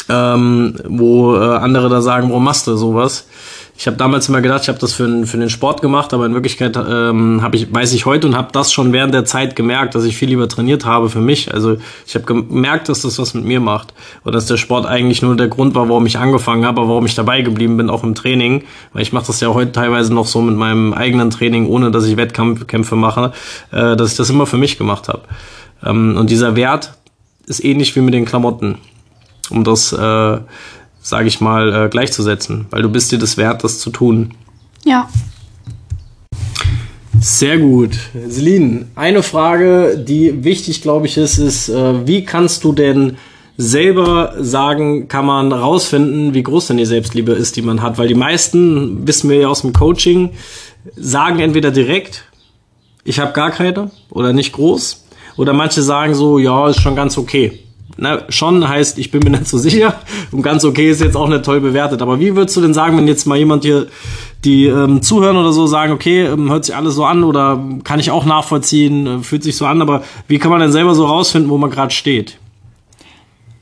ähm, 0.08 0.76
wo 0.88 1.36
äh, 1.36 1.56
andere 1.56 1.88
da 1.88 2.02
sagen, 2.02 2.30
warum 2.30 2.44
machst 2.44 2.66
du 2.66 2.76
sowas? 2.76 3.26
Ich 3.76 3.88
habe 3.88 3.96
damals 3.96 4.28
immer 4.28 4.40
gedacht, 4.40 4.62
ich 4.62 4.68
habe 4.68 4.78
das 4.78 4.92
für, 4.92 5.26
für 5.26 5.36
den 5.36 5.50
Sport 5.50 5.82
gemacht, 5.82 6.14
aber 6.14 6.26
in 6.26 6.34
Wirklichkeit 6.34 6.76
ähm, 6.76 7.42
habe 7.42 7.56
ich, 7.56 7.74
weiß 7.74 7.92
ich 7.92 8.06
heute 8.06 8.28
und 8.28 8.36
habe 8.36 8.50
das 8.52 8.72
schon 8.72 8.92
während 8.92 9.12
der 9.12 9.24
Zeit 9.24 9.56
gemerkt, 9.56 9.96
dass 9.96 10.04
ich 10.04 10.16
viel 10.16 10.28
lieber 10.28 10.48
trainiert 10.48 10.84
habe 10.84 11.10
für 11.10 11.20
mich. 11.20 11.52
Also 11.52 11.78
ich 12.06 12.14
habe 12.14 12.24
gemerkt, 12.24 12.88
dass 12.88 13.02
das 13.02 13.18
was 13.18 13.34
mit 13.34 13.44
mir 13.44 13.58
macht 13.58 13.92
und 14.22 14.32
dass 14.32 14.46
der 14.46 14.58
Sport 14.58 14.86
eigentlich 14.86 15.22
nur 15.22 15.36
der 15.36 15.48
Grund 15.48 15.74
war, 15.74 15.88
warum 15.88 16.06
ich 16.06 16.18
angefangen 16.18 16.64
habe, 16.64 16.82
warum 16.82 17.04
ich 17.06 17.16
dabei 17.16 17.42
geblieben 17.42 17.76
bin, 17.76 17.90
auch 17.90 18.04
im 18.04 18.14
Training. 18.14 18.62
Weil 18.92 19.02
ich 19.02 19.12
mache 19.12 19.26
das 19.26 19.40
ja 19.40 19.52
heute 19.52 19.72
teilweise 19.72 20.14
noch 20.14 20.26
so 20.26 20.40
mit 20.40 20.56
meinem 20.56 20.92
eigenen 20.92 21.30
Training, 21.30 21.66
ohne 21.66 21.90
dass 21.90 22.06
ich 22.06 22.16
Wettkämpfe 22.16 22.94
mache, 22.94 23.32
äh, 23.72 23.96
dass 23.96 24.12
ich 24.12 24.16
das 24.16 24.30
immer 24.30 24.46
für 24.46 24.58
mich 24.58 24.78
gemacht 24.78 25.08
habe. 25.08 25.22
Ähm, 25.84 26.16
und 26.16 26.30
dieser 26.30 26.54
Wert 26.54 26.94
ist 27.46 27.64
ähnlich 27.64 27.96
wie 27.96 28.00
mit 28.00 28.14
den 28.14 28.24
Klamotten. 28.24 28.78
Um 29.50 29.64
das 29.64 29.92
äh, 29.92 30.38
sage 31.04 31.28
ich 31.28 31.40
mal, 31.40 31.84
äh, 31.84 31.88
gleichzusetzen, 31.90 32.66
weil 32.70 32.82
du 32.82 32.88
bist 32.88 33.12
dir 33.12 33.18
das 33.18 33.36
wert, 33.36 33.62
das 33.62 33.78
zu 33.78 33.90
tun. 33.90 34.32
Ja. 34.84 35.08
Sehr 37.20 37.58
gut. 37.58 37.92
Celine, 38.28 38.86
eine 38.94 39.22
Frage, 39.22 39.98
die 39.98 40.44
wichtig, 40.44 40.80
glaube 40.82 41.06
ich, 41.06 41.18
ist, 41.18 41.38
ist, 41.38 41.68
äh, 41.68 42.06
wie 42.06 42.24
kannst 42.24 42.64
du 42.64 42.72
denn 42.72 43.18
selber 43.56 44.34
sagen, 44.40 45.06
kann 45.06 45.26
man 45.26 45.52
rausfinden, 45.52 46.34
wie 46.34 46.42
groß 46.42 46.68
denn 46.68 46.78
die 46.78 46.86
Selbstliebe 46.86 47.32
ist, 47.32 47.56
die 47.56 47.62
man 47.62 47.82
hat? 47.82 47.98
Weil 47.98 48.08
die 48.08 48.14
meisten, 48.14 49.06
wissen 49.06 49.28
wir 49.28 49.36
ja 49.36 49.48
aus 49.48 49.60
dem 49.60 49.74
Coaching, 49.74 50.30
sagen 50.96 51.38
entweder 51.38 51.70
direkt, 51.70 52.24
ich 53.04 53.20
habe 53.20 53.34
gar 53.34 53.50
keine 53.50 53.90
oder 54.10 54.32
nicht 54.32 54.52
groß. 54.52 55.04
Oder 55.36 55.52
manche 55.52 55.82
sagen 55.82 56.14
so, 56.14 56.38
ja, 56.38 56.68
ist 56.68 56.80
schon 56.80 56.96
ganz 56.96 57.18
okay 57.18 57.63
na, 57.96 58.22
schon 58.28 58.68
heißt, 58.68 58.98
ich 58.98 59.10
bin 59.10 59.22
mir 59.22 59.30
nicht 59.30 59.46
so 59.46 59.58
sicher 59.58 60.00
und 60.32 60.42
ganz 60.42 60.64
okay 60.64 60.90
ist 60.90 61.00
jetzt 61.00 61.16
auch 61.16 61.28
nicht 61.28 61.44
toll 61.44 61.60
bewertet. 61.60 62.02
Aber 62.02 62.18
wie 62.20 62.34
würdest 62.34 62.56
du 62.56 62.60
denn 62.60 62.74
sagen, 62.74 62.96
wenn 62.96 63.06
jetzt 63.06 63.26
mal 63.26 63.38
jemand 63.38 63.64
hier, 63.64 63.86
die 64.44 64.66
ähm, 64.66 65.00
zuhören 65.00 65.36
oder 65.36 65.52
so, 65.52 65.66
sagen, 65.66 65.92
okay, 65.92 66.24
ähm, 66.26 66.50
hört 66.50 66.64
sich 66.64 66.74
alles 66.74 66.94
so 66.94 67.04
an 67.04 67.24
oder 67.24 67.62
kann 67.84 68.00
ich 68.00 68.10
auch 68.10 68.24
nachvollziehen, 68.24 69.06
äh, 69.06 69.18
fühlt 69.22 69.42
sich 69.42 69.56
so 69.56 69.66
an, 69.66 69.80
aber 69.80 70.02
wie 70.28 70.38
kann 70.38 70.50
man 70.50 70.60
denn 70.60 70.72
selber 70.72 70.94
so 70.94 71.06
rausfinden, 71.06 71.50
wo 71.50 71.58
man 71.58 71.70
gerade 71.70 71.92
steht? 71.92 72.38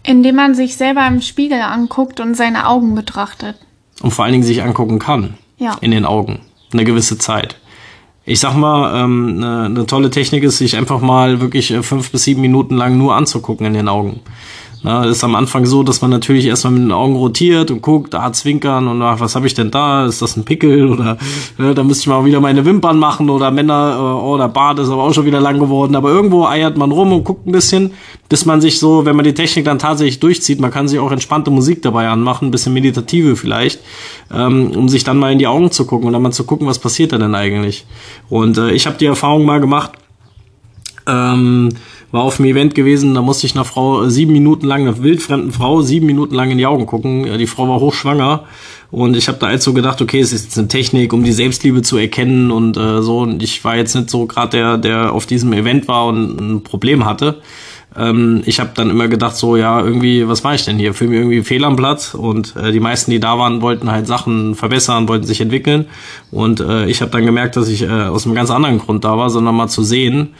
Indem 0.03 0.37
man 0.37 0.55
sich 0.55 0.77
selber 0.77 1.07
im 1.07 1.21
Spiegel 1.21 1.61
anguckt 1.61 2.19
und 2.19 2.37
seine 2.37 2.67
Augen 2.67 2.95
betrachtet. 2.95 3.57
Und 4.01 4.11
vor 4.11 4.25
allen 4.25 4.33
Dingen 4.33 4.45
sich 4.45 4.63
angucken 4.63 4.99
kann. 4.99 5.35
Ja. 5.59 5.77
In 5.81 5.93
den 5.93 6.05
Augen. 6.05 6.41
Eine 6.73 6.85
gewisse 6.85 7.19
Zeit 7.19 7.57
ich 8.25 8.41
sag 8.41 8.55
mal, 8.55 9.03
ähm, 9.03 9.37
eine, 9.39 9.65
eine 9.65 9.87
tolle 9.87 10.11
Technik 10.11 10.45
ist, 10.45 10.59
sich 10.59 10.77
einfach 10.77 11.01
mal 11.01 11.41
wirklich 11.41 11.71
äh, 11.71 11.83
fünf 11.83 12.11
bis 12.13 12.25
sieben 12.25 12.41
Minuten 12.41 12.77
lang 12.77 12.97
nur 12.97 13.15
anzugucken 13.15 13.67
in 13.67 13.75
den 13.75 13.89
Augen. 13.89 14.21
Na, 14.85 15.05
ist 15.05 15.23
am 15.23 15.37
Anfang 15.37 15.65
so, 15.65 15.85
dass 15.85 16.03
man 16.03 16.11
natürlich 16.11 16.47
erstmal 16.47 16.73
mit 16.73 16.83
den 16.83 16.91
Augen 16.91 17.15
rotiert 17.15 17.71
und 17.71 17.83
guckt, 17.83 18.15
da 18.15 18.33
zwinkern 18.33 18.89
und 18.89 19.01
ach, 19.01 19.21
was 19.21 19.37
habe 19.37 19.47
ich 19.47 19.55
denn 19.55 19.71
da? 19.71 20.07
Ist 20.07 20.23
das 20.23 20.37
ein 20.37 20.45
Pickel 20.45 20.91
oder 20.91 21.19
ne, 21.57 21.73
da 21.73 21.85
müsste 21.85 22.03
ich 22.03 22.07
mal 22.09 22.25
wieder 22.25 22.41
meine 22.41 22.65
Wimpern 22.65 22.99
machen 22.99 23.31
oder 23.31 23.53
Männer, 23.53 23.95
äh, 23.97 24.25
oh, 24.25 24.37
der 24.37 24.49
Bart 24.49 24.81
ist 24.81 24.89
aber 24.89 25.05
auch 25.05 25.15
schon 25.15 25.25
wieder 25.25 25.41
lang 25.41 25.61
geworden. 25.61 25.95
Aber 25.95 26.11
irgendwo 26.11 26.47
eiert 26.47 26.77
man 26.77 26.91
rum 26.91 27.13
und 27.13 27.23
guckt 27.23 27.47
ein 27.47 27.53
bisschen, 27.53 27.93
bis 28.29 28.45
man 28.45 28.61
sich 28.61 28.81
so, 28.81 29.07
wenn 29.07 29.15
man 29.15 29.25
die 29.25 29.35
Technik 29.35 29.67
dann 29.67 29.79
tatsächlich 29.79 30.19
durchzieht, 30.19 30.59
man 30.59 30.73
kann 30.73 30.89
sich 30.89 30.99
auch 30.99 31.13
entspannte 31.13 31.53
Musik 31.53 31.83
dabei 31.83 32.09
anmachen, 32.09 32.49
ein 32.49 32.51
bisschen 32.51 32.73
meditative 32.73 33.37
vielleicht, 33.37 33.81
ähm, 34.35 34.73
um 34.75 34.89
sich 34.89 35.05
dann 35.05 35.17
mal 35.17 35.31
in 35.31 35.39
die 35.39 35.47
Augen 35.47 35.71
zu 35.71 35.87
gucken 35.87 36.09
und 36.09 36.13
dann 36.13 36.23
mal 36.23 36.33
zu 36.33 36.43
gucken, 36.43 36.67
was 36.67 36.81
passiert 36.81 37.13
da 37.13 37.19
denn 37.19 37.37
eigentlich. 37.37 37.87
Und 38.29 38.59
äh, 38.59 38.73
ich 38.73 38.87
habe 38.87 38.97
die 38.99 39.07
Erfahrung 39.07 39.45
mal 39.45 39.61
gemacht, 39.61 39.93
ähm, 41.07 41.69
war 42.13 42.23
auf 42.23 42.39
einem 42.39 42.51
Event 42.51 42.75
gewesen, 42.75 43.15
da 43.15 43.23
musste 43.23 43.47
ich 43.47 43.55
einer 43.55 43.65
Frau 43.65 44.09
sieben 44.09 44.33
Minuten 44.33 44.67
lang, 44.67 44.83
einer 44.83 45.03
wildfremden 45.03 45.51
Frau, 45.51 45.83
sieben 45.83 46.07
Minuten 46.07 46.35
lang 46.35 46.51
in 46.51 46.59
die 46.59 46.67
Augen 46.67 46.87
gucken. 46.87 47.39
Die 47.39 47.47
Frau 47.47 47.67
war 47.69 47.81
hochschwanger 47.81 48.45
und 48.91 49.17
ich 49.17 49.29
habe 49.29 49.39
da 49.39 49.49
halt 49.49 49.63
so 49.63 49.73
gedacht, 49.73 50.01
okay, 50.03 50.21
es 50.21 50.33
ist 50.33 50.45
jetzt 50.45 50.59
eine 50.59 50.69
Technik, 50.69 51.15
um 51.15 51.25
die 51.25 51.33
Selbstliebe 51.33 51.83
zu 51.83 51.97
erkennen 51.97 52.51
und 52.51 52.77
äh, 52.77 53.01
so. 53.03 53.21
Und 53.21 53.43
ich 53.43 53.65
war 53.65 53.77
jetzt 53.77 53.95
nicht 53.95 54.11
so 54.11 54.27
gerade 54.27 54.51
der, 54.51 54.79
der 54.79 55.13
auf 55.13 55.25
diesem 55.25 55.55
Event 55.55 55.89
war 55.89 56.07
und 56.07 56.39
ein 56.39 56.63
Problem 56.63 57.07
hatte 57.07 57.41
Ähm, 57.97 58.43
ich 58.47 58.61
habe 58.61 58.71
dann 58.75 58.91
immer 58.91 59.09
gedacht, 59.09 59.37
so 59.37 59.57
ja, 59.57 59.81
irgendwie, 59.81 60.27
was 60.29 60.43
mache 60.43 60.55
ich 60.55 60.65
denn 60.65 60.79
hier? 60.79 60.95
Für 60.95 61.07
mich 61.07 61.19
irgendwie 61.19 61.43
Fehler 61.43 61.67
am 61.69 61.77
Platz 61.77 62.15
und 62.15 62.57
äh, 62.57 62.73
die 62.73 62.81
meisten, 62.81 63.11
die 63.11 63.21
da 63.21 63.39
waren, 63.39 63.61
wollten 63.61 63.91
halt 63.91 64.07
Sachen 64.07 64.55
verbessern, 64.55 65.09
wollten 65.09 65.27
sich 65.27 65.41
entwickeln 65.41 65.87
und 66.31 66.61
äh, 66.61 66.87
ich 66.87 67.03
habe 67.03 67.11
dann 67.11 67.27
gemerkt, 67.27 67.57
dass 67.57 67.69
ich 67.69 67.83
äh, 67.83 67.89
aus 67.89 68.25
einem 68.25 68.35
ganz 68.35 68.51
anderen 68.51 68.79
Grund 68.79 69.05
da 69.05 69.19
war, 69.19 69.31
sondern 69.31 69.55
mal 69.55 69.69
zu 69.69 69.83
sehen, 69.83 70.35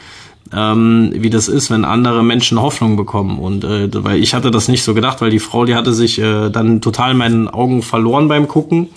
ähm, 0.51 1.11
wie 1.15 1.29
das 1.29 1.47
ist, 1.47 1.71
wenn 1.71 1.85
andere 1.85 2.23
Menschen 2.23 2.61
Hoffnung 2.61 2.95
bekommen. 2.95 3.39
Und 3.39 3.63
äh, 3.63 3.89
weil 4.03 4.21
ich 4.21 4.33
hatte 4.33 4.51
das 4.51 4.67
nicht 4.67 4.83
so 4.83 4.93
gedacht, 4.93 5.21
weil 5.21 5.29
die 5.29 5.39
Frau, 5.39 5.65
die 5.65 5.75
hatte 5.75 5.93
sich 5.93 6.19
äh, 6.19 6.49
dann 6.49 6.81
total 6.81 7.11
in 7.11 7.17
meinen 7.17 7.47
Augen 7.47 7.81
verloren 7.81 8.27
beim 8.27 8.47
Gucken 8.47 8.89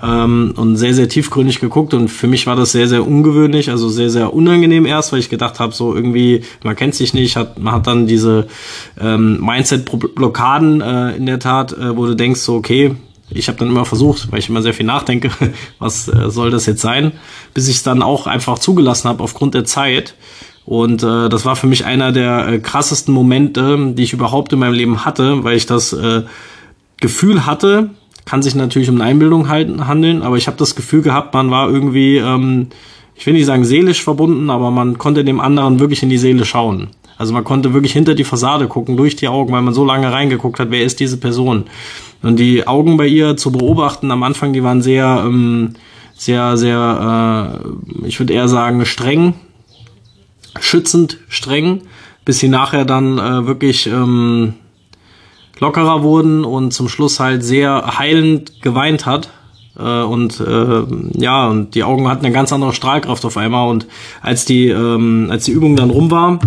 ähm, 0.00 0.54
und 0.56 0.76
sehr, 0.76 0.94
sehr 0.94 1.08
tiefgründig 1.08 1.60
geguckt. 1.60 1.94
Und 1.94 2.08
für 2.08 2.26
mich 2.26 2.46
war 2.46 2.56
das 2.56 2.72
sehr, 2.72 2.88
sehr 2.88 3.06
ungewöhnlich, 3.06 3.70
also 3.70 3.88
sehr, 3.88 4.10
sehr 4.10 4.32
unangenehm 4.32 4.86
erst, 4.86 5.12
weil 5.12 5.20
ich 5.20 5.28
gedacht 5.28 5.60
habe, 5.60 5.74
so 5.74 5.94
irgendwie, 5.94 6.42
man 6.62 6.76
kennt 6.76 6.94
sich 6.94 7.14
nicht, 7.14 7.36
hat, 7.36 7.58
man 7.58 7.74
hat 7.74 7.86
dann 7.86 8.06
diese 8.06 8.46
ähm, 9.00 9.38
Mindset-Blockaden 9.44 10.80
äh, 10.80 11.16
in 11.16 11.26
der 11.26 11.38
Tat, 11.38 11.72
äh, 11.72 11.96
wo 11.96 12.06
du 12.06 12.14
denkst, 12.14 12.40
so, 12.40 12.54
okay, 12.54 12.94
ich 13.34 13.48
habe 13.48 13.58
dann 13.58 13.68
immer 13.68 13.84
versucht, 13.84 14.30
weil 14.30 14.38
ich 14.38 14.48
immer 14.48 14.62
sehr 14.62 14.74
viel 14.74 14.86
nachdenke, 14.86 15.30
was 15.78 16.08
äh, 16.08 16.30
soll 16.30 16.50
das 16.50 16.66
jetzt 16.66 16.80
sein, 16.80 17.12
bis 17.54 17.68
ich 17.68 17.76
es 17.76 17.82
dann 17.82 18.02
auch 18.02 18.26
einfach 18.26 18.58
zugelassen 18.58 19.08
habe 19.08 19.22
aufgrund 19.22 19.54
der 19.54 19.64
Zeit. 19.64 20.14
Und 20.72 21.02
äh, 21.02 21.28
das 21.28 21.44
war 21.44 21.54
für 21.54 21.66
mich 21.66 21.84
einer 21.84 22.12
der 22.12 22.48
äh, 22.48 22.58
krassesten 22.58 23.12
Momente, 23.12 23.92
die 23.92 24.04
ich 24.04 24.14
überhaupt 24.14 24.54
in 24.54 24.58
meinem 24.58 24.72
Leben 24.72 25.04
hatte, 25.04 25.44
weil 25.44 25.54
ich 25.54 25.66
das 25.66 25.92
äh, 25.92 26.22
Gefühl 26.98 27.44
hatte, 27.44 27.90
kann 28.24 28.40
sich 28.40 28.54
natürlich 28.54 28.88
um 28.88 28.94
eine 28.94 29.04
Einbildung 29.04 29.50
halten, 29.50 29.86
handeln, 29.86 30.22
aber 30.22 30.38
ich 30.38 30.46
habe 30.46 30.56
das 30.56 30.74
Gefühl 30.74 31.02
gehabt, 31.02 31.34
man 31.34 31.50
war 31.50 31.68
irgendwie, 31.68 32.16
ähm, 32.16 32.68
ich 33.14 33.26
will 33.26 33.34
nicht 33.34 33.44
sagen 33.44 33.66
seelisch 33.66 34.02
verbunden, 34.02 34.48
aber 34.48 34.70
man 34.70 34.96
konnte 34.96 35.26
dem 35.26 35.40
anderen 35.40 35.78
wirklich 35.78 36.02
in 36.02 36.08
die 36.08 36.16
Seele 36.16 36.46
schauen. 36.46 36.88
Also 37.18 37.34
man 37.34 37.44
konnte 37.44 37.74
wirklich 37.74 37.92
hinter 37.92 38.14
die 38.14 38.24
Fassade 38.24 38.66
gucken, 38.66 38.96
durch 38.96 39.14
die 39.14 39.28
Augen, 39.28 39.52
weil 39.52 39.60
man 39.60 39.74
so 39.74 39.84
lange 39.84 40.10
reingeguckt 40.10 40.58
hat, 40.58 40.70
wer 40.70 40.84
ist 40.84 41.00
diese 41.00 41.18
Person. 41.18 41.64
Und 42.22 42.38
die 42.38 42.66
Augen 42.66 42.96
bei 42.96 43.08
ihr 43.08 43.36
zu 43.36 43.52
beobachten 43.52 44.10
am 44.10 44.22
Anfang, 44.22 44.54
die 44.54 44.62
waren 44.62 44.80
sehr, 44.80 45.22
ähm, 45.26 45.74
sehr, 46.14 46.56
sehr, 46.56 47.60
äh, 47.60 48.06
ich 48.08 48.18
würde 48.18 48.32
eher 48.32 48.48
sagen, 48.48 48.86
streng, 48.86 49.34
schützend, 50.60 51.18
streng, 51.28 51.82
bis 52.24 52.38
sie 52.38 52.48
nachher 52.48 52.84
dann 52.84 53.18
äh, 53.18 53.46
wirklich 53.46 53.86
ähm, 53.86 54.54
lockerer 55.58 56.02
wurden 56.02 56.44
und 56.44 56.72
zum 56.72 56.88
Schluss 56.88 57.20
halt 57.20 57.44
sehr 57.44 57.98
heilend 57.98 58.62
geweint 58.62 59.06
hat. 59.06 59.30
Äh, 59.78 60.02
und 60.02 60.40
äh, 60.40 60.82
ja, 61.18 61.48
und 61.48 61.74
die 61.74 61.84
Augen 61.84 62.08
hatten 62.08 62.24
eine 62.24 62.34
ganz 62.34 62.52
andere 62.52 62.72
Strahlkraft 62.72 63.24
auf 63.24 63.36
einmal. 63.36 63.68
Und 63.68 63.86
als 64.20 64.44
die, 64.44 64.68
ähm, 64.68 65.28
als 65.30 65.44
die 65.44 65.52
Übung 65.52 65.76
dann 65.76 65.90
rum 65.90 66.10
war, 66.10 66.38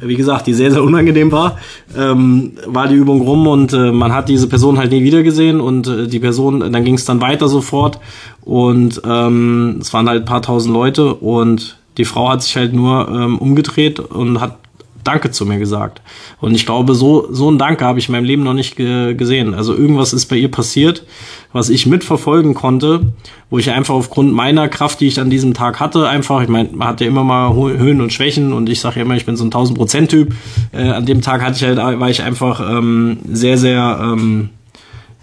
wie 0.00 0.16
gesagt, 0.16 0.46
die 0.46 0.54
sehr, 0.54 0.70
sehr 0.70 0.82
unangenehm 0.82 1.30
war, 1.32 1.58
ähm, 1.96 2.52
war 2.66 2.88
die 2.88 2.94
Übung 2.94 3.20
rum 3.20 3.46
und 3.46 3.72
äh, 3.72 3.92
man 3.92 4.12
hat 4.12 4.28
diese 4.28 4.48
Person 4.48 4.78
halt 4.78 4.92
nie 4.92 5.02
wieder 5.02 5.22
gesehen 5.22 5.60
und 5.60 5.86
äh, 5.88 6.06
die 6.08 6.20
Person, 6.20 6.60
dann 6.60 6.84
ging 6.84 6.94
es 6.94 7.04
dann 7.04 7.20
weiter 7.20 7.48
sofort 7.48 7.98
und 8.42 9.02
ähm, 9.04 9.78
es 9.80 9.92
waren 9.92 10.08
halt 10.08 10.22
ein 10.22 10.26
paar 10.26 10.42
tausend 10.42 10.72
Leute 10.72 11.14
und 11.14 11.79
die 12.00 12.06
Frau 12.06 12.30
hat 12.30 12.42
sich 12.42 12.56
halt 12.56 12.72
nur 12.72 13.08
ähm, 13.08 13.38
umgedreht 13.38 14.00
und 14.00 14.40
hat 14.40 14.56
Danke 15.04 15.30
zu 15.30 15.46
mir 15.46 15.58
gesagt. 15.58 16.02
Und 16.40 16.54
ich 16.54 16.66
glaube, 16.66 16.94
so, 16.94 17.28
so 17.32 17.50
ein 17.50 17.58
Danke 17.58 17.84
habe 17.84 17.98
ich 17.98 18.08
in 18.08 18.12
meinem 18.12 18.24
Leben 18.24 18.42
noch 18.42 18.54
nicht 18.54 18.76
ge 18.76 19.14
gesehen. 19.14 19.54
Also 19.54 19.74
irgendwas 19.74 20.12
ist 20.12 20.26
bei 20.26 20.36
ihr 20.36 20.50
passiert, 20.50 21.04
was 21.52 21.70
ich 21.70 21.86
mitverfolgen 21.86 22.54
konnte, 22.54 23.12
wo 23.48 23.58
ich 23.58 23.70
einfach 23.70 23.94
aufgrund 23.94 24.32
meiner 24.32 24.68
Kraft, 24.68 25.00
die 25.00 25.06
ich 25.06 25.20
an 25.20 25.30
diesem 25.30 25.54
Tag 25.54 25.80
hatte, 25.80 26.08
einfach, 26.08 26.42
ich 26.42 26.48
meine, 26.48 26.70
man 26.72 26.88
hat 26.88 27.00
ja 27.00 27.06
immer 27.06 27.24
mal 27.24 27.54
Höhen 27.54 28.00
und 28.00 28.12
Schwächen 28.12 28.52
und 28.52 28.68
ich 28.68 28.80
sage 28.80 28.96
ja 28.96 29.02
immer, 29.02 29.16
ich 29.16 29.26
bin 29.26 29.36
so 29.36 29.44
ein 29.44 29.50
1000%-Typ. 29.50 30.34
Äh, 30.72 30.90
an 30.90 31.06
dem 31.06 31.22
Tag 31.22 31.42
hatte 31.42 31.56
ich 31.56 31.64
halt, 31.64 31.78
war 31.78 32.10
ich 32.10 32.22
einfach 32.22 32.60
ähm, 32.60 33.18
sehr, 33.30 33.56
sehr 33.56 34.00
ähm, 34.02 34.50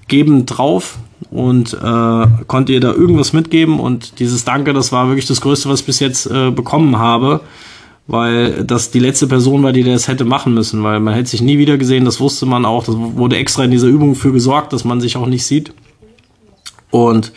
gebend 0.08 0.58
drauf 0.58 0.98
und 1.32 1.74
äh, 1.74 2.28
konnte 2.48 2.74
ihr 2.74 2.80
da 2.80 2.94
irgendwas 2.94 3.34
mitgeben 3.34 3.80
und 3.80 4.20
dieses 4.20 4.46
Danke, 4.46 4.74
das 4.74 4.92
war 4.92 5.08
wirklich 5.08 5.28
das 5.28 5.42
Größte, 5.42 5.70
was 5.70 5.82
ich 5.82 5.86
bis 5.86 6.00
jetzt 6.00 6.26
äh, 6.28 6.52
bekommen 6.52 6.98
habe 6.98 7.42
weil 8.08 8.64
das 8.64 8.90
die 8.90 9.00
letzte 9.00 9.28
Person 9.28 9.64
war, 9.64 9.74
die 9.74 9.84
das 9.84 10.08
hätte 10.08 10.26
machen 10.26 10.54
müssen, 10.54 10.82
weil 10.84 11.00
man 11.00 11.14
hätte 11.14 11.30
sich 11.30 11.42
nie 11.42 11.58
wieder 11.58 11.78
gesehen, 11.78 12.06
das 12.06 12.20
wusste 12.20 12.46
man 12.46 12.66
auch, 12.66 12.86
das 12.86 12.96
wurde 12.98 13.38
extra 13.38 13.66
in 13.66 13.72
dieser 13.72 13.88
Übung 13.88 14.16
für 14.16 14.32
gesorgt, 14.32 14.74
dass 14.74 14.86
man 14.86 15.02
sich 15.02 15.18
auch 15.18 15.28
nicht 15.28 15.46
sieht. 15.46 15.74
Und 16.90 17.34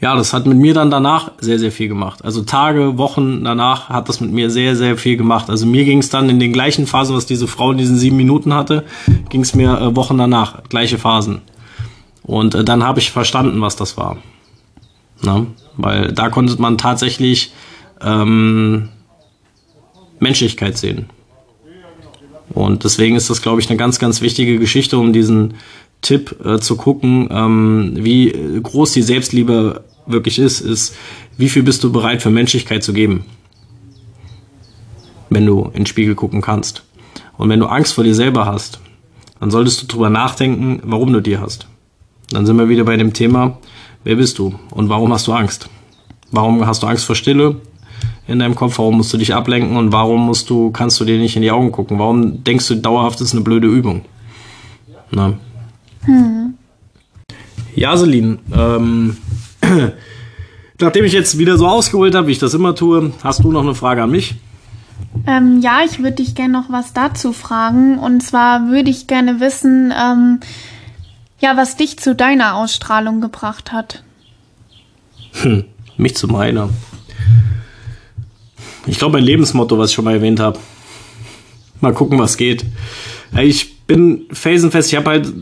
ja, 0.00 0.14
das 0.14 0.32
hat 0.32 0.46
mit 0.46 0.58
mir 0.58 0.74
dann 0.74 0.90
danach 0.90 1.32
sehr, 1.40 1.58
sehr 1.58 1.72
viel 1.72 1.88
gemacht. 1.88 2.24
Also 2.24 2.42
Tage, 2.42 2.98
Wochen 2.98 3.42
danach 3.44 3.88
hat 3.88 4.08
das 4.08 4.20
mit 4.20 4.32
mir 4.32 4.50
sehr, 4.50 4.76
sehr 4.76 4.96
viel 4.96 5.16
gemacht. 5.16 5.50
Also 5.50 5.66
mir 5.66 5.84
ging 5.84 5.98
es 5.98 6.08
dann 6.08 6.28
in 6.28 6.38
den 6.38 6.52
gleichen 6.52 6.86
Phasen, 6.86 7.16
was 7.16 7.26
diese 7.26 7.46
Frau 7.46 7.72
in 7.72 7.78
diesen 7.78 7.96
sieben 7.96 8.16
Minuten 8.16 8.54
hatte, 8.54 8.84
ging 9.28 9.40
es 9.40 9.54
mir 9.54 9.80
äh, 9.80 9.96
Wochen 9.96 10.18
danach, 10.18 10.62
gleiche 10.68 10.98
Phasen. 10.98 11.42
Und 12.28 12.54
äh, 12.54 12.62
dann 12.62 12.84
habe 12.84 13.00
ich 13.00 13.10
verstanden, 13.10 13.60
was 13.60 13.74
das 13.74 13.96
war. 13.96 14.18
Na? 15.22 15.46
Weil 15.76 16.12
da 16.12 16.28
konnte 16.28 16.60
man 16.60 16.76
tatsächlich 16.78 17.52
ähm, 18.02 18.90
Menschlichkeit 20.20 20.76
sehen. 20.76 21.06
Und 22.50 22.84
deswegen 22.84 23.16
ist 23.16 23.30
das, 23.30 23.42
glaube 23.42 23.60
ich, 23.60 23.68
eine 23.68 23.78
ganz, 23.78 23.98
ganz 23.98 24.20
wichtige 24.20 24.58
Geschichte, 24.58 24.98
um 24.98 25.12
diesen 25.12 25.54
Tipp 26.02 26.36
äh, 26.44 26.58
zu 26.58 26.76
gucken, 26.76 27.28
ähm, 27.30 27.92
wie 27.96 28.60
groß 28.62 28.92
die 28.92 29.02
Selbstliebe 29.02 29.84
wirklich 30.06 30.38
ist, 30.38 30.60
ist, 30.60 30.94
wie 31.38 31.48
viel 31.48 31.62
bist 31.62 31.82
du 31.82 31.90
bereit 31.90 32.22
für 32.22 32.30
Menschlichkeit 32.30 32.84
zu 32.84 32.92
geben, 32.92 33.24
wenn 35.30 35.46
du 35.46 35.64
in 35.64 35.72
den 35.72 35.86
Spiegel 35.86 36.14
gucken 36.14 36.42
kannst. 36.42 36.84
Und 37.38 37.48
wenn 37.48 37.60
du 37.60 37.66
Angst 37.66 37.94
vor 37.94 38.04
dir 38.04 38.14
selber 38.14 38.44
hast, 38.44 38.80
dann 39.40 39.50
solltest 39.50 39.82
du 39.82 39.86
drüber 39.86 40.10
nachdenken, 40.10 40.80
warum 40.84 41.12
du 41.12 41.20
die 41.20 41.38
hast. 41.38 41.66
Dann 42.30 42.46
sind 42.46 42.56
wir 42.56 42.68
wieder 42.68 42.84
bei 42.84 42.96
dem 42.96 43.12
Thema, 43.12 43.58
wer 44.04 44.16
bist 44.16 44.38
du 44.38 44.54
und 44.70 44.88
warum 44.88 45.12
hast 45.12 45.26
du 45.26 45.32
Angst? 45.32 45.68
Warum 46.30 46.66
hast 46.66 46.82
du 46.82 46.86
Angst 46.86 47.04
vor 47.04 47.16
Stille? 47.16 47.56
in 48.28 48.38
deinem 48.38 48.54
Kopf? 48.54 48.78
Warum 48.78 48.98
musst 48.98 49.12
du 49.12 49.16
dich 49.16 49.34
ablenken 49.34 49.76
und 49.76 49.90
warum 49.90 50.26
musst 50.26 50.48
du, 50.50 50.70
kannst 50.70 51.00
du 51.00 51.04
dir 51.04 51.18
nicht 51.18 51.34
in 51.34 51.42
die 51.42 51.50
Augen 51.50 51.72
gucken? 51.72 51.98
Warum 51.98 52.44
denkst 52.44 52.68
du 52.68 52.76
dauerhaft, 52.76 53.20
das 53.20 53.28
ist 53.28 53.34
eine 53.34 53.42
blöde 53.42 53.66
Übung? 53.66 54.02
Na? 55.10 55.32
Hm. 56.04 56.54
Ja, 57.74 57.96
Celine, 57.96 58.38
ähm, 58.54 59.16
nachdem 60.80 61.04
ich 61.04 61.12
jetzt 61.12 61.38
wieder 61.38 61.56
so 61.56 61.66
ausgeholt 61.66 62.14
habe, 62.14 62.28
wie 62.28 62.32
ich 62.32 62.38
das 62.38 62.54
immer 62.54 62.74
tue, 62.74 63.12
hast 63.24 63.42
du 63.42 63.50
noch 63.50 63.62
eine 63.62 63.74
Frage 63.74 64.02
an 64.02 64.10
mich? 64.10 64.36
Ähm, 65.26 65.60
ja, 65.60 65.80
ich 65.84 65.98
würde 65.98 66.16
dich 66.16 66.34
gerne 66.34 66.52
noch 66.52 66.70
was 66.70 66.92
dazu 66.92 67.32
fragen. 67.32 67.98
Und 67.98 68.22
zwar 68.22 68.68
würde 68.68 68.90
ich 68.90 69.06
gerne 69.06 69.40
wissen, 69.40 69.92
ähm, 69.96 70.40
ja, 71.40 71.56
was 71.56 71.76
dich 71.76 71.98
zu 71.98 72.14
deiner 72.14 72.56
Ausstrahlung 72.56 73.20
gebracht 73.20 73.72
hat. 73.72 74.02
Hm, 75.32 75.64
mich 75.96 76.16
zu 76.16 76.28
meiner. 76.28 76.70
Ich 78.86 78.98
glaube, 78.98 79.18
mein 79.18 79.24
Lebensmotto, 79.24 79.78
was 79.78 79.90
ich 79.90 79.96
schon 79.96 80.04
mal 80.04 80.14
erwähnt 80.14 80.40
habe. 80.40 80.58
Mal 81.80 81.92
gucken, 81.92 82.18
was 82.18 82.36
geht. 82.36 82.64
Ich 83.40 83.86
bin 83.86 84.26
felsenfest, 84.32 84.90
ich 84.90 84.96
habe 84.96 85.10
halt 85.10 85.32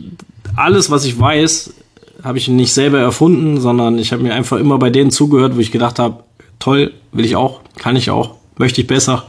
alles, 0.57 0.91
was 0.91 1.05
ich 1.05 1.19
weiß, 1.19 1.75
habe 2.23 2.39
ich 2.39 2.49
nicht 2.49 2.73
selber 2.73 2.99
erfunden, 2.99 3.61
sondern 3.61 3.99
ich 3.99 4.13
habe 4.13 4.23
mir 4.23 4.35
einfach 4.35 4.59
immer 4.59 4.79
bei 4.79 4.91
denen 4.91 5.11
zugehört, 5.11 5.57
wo 5.57 5.61
ich 5.61 5.71
gedacht 5.71 5.99
habe, 5.99 6.25
toll, 6.59 6.93
will 7.13 7.25
ich 7.25 7.37
auch, 7.37 7.61
kann 7.79 7.97
ich 7.97 8.11
auch, 8.11 8.35
möchte 8.57 8.81
ich 8.81 8.87
besser. 8.87 9.27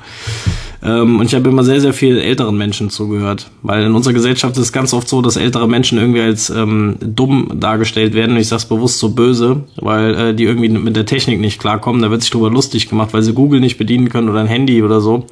Ähm, 0.88 1.20
und 1.20 1.26
ich 1.26 1.36
habe 1.36 1.50
immer 1.50 1.66
sehr, 1.66 1.82
sehr 1.82 1.92
viel 1.92 2.18
älteren 2.18 2.58
Menschen 2.58 2.90
zugehört, 2.90 3.52
weil 3.62 3.84
in 3.84 3.94
unserer 3.94 4.14
Gesellschaft 4.14 4.56
ist 4.56 4.64
es 4.64 4.72
ganz 4.72 4.94
oft 4.94 5.10
so, 5.10 5.22
dass 5.22 5.36
ältere 5.36 5.68
Menschen 5.68 5.98
irgendwie 5.98 6.22
als 6.22 6.50
ähm, 6.50 6.96
dumm 7.02 7.52
dargestellt 7.56 8.14
werden. 8.14 8.32
Und 8.32 8.38
ich 8.42 8.48
sage 8.48 8.62
es 8.62 8.66
bewusst 8.66 9.00
so 9.00 9.10
böse, 9.10 9.64
weil 9.76 10.16
äh, 10.16 10.34
die 10.34 10.46
irgendwie 10.46 10.70
mit 10.70 10.96
der 10.96 11.06
Technik 11.06 11.42
nicht 11.42 11.60
klarkommen. 11.60 12.02
Da 12.02 12.10
wird 12.10 12.22
sich 12.22 12.32
drüber 12.32 12.50
lustig 12.50 12.88
gemacht, 12.88 13.10
weil 13.12 13.22
sie 13.22 13.34
Google 13.34 13.60
nicht 13.60 13.78
bedienen 13.78 14.08
können 14.08 14.30
oder 14.30 14.40
ein 14.40 14.48
Handy 14.48 14.82
oder 14.82 15.02
so. 15.02 15.26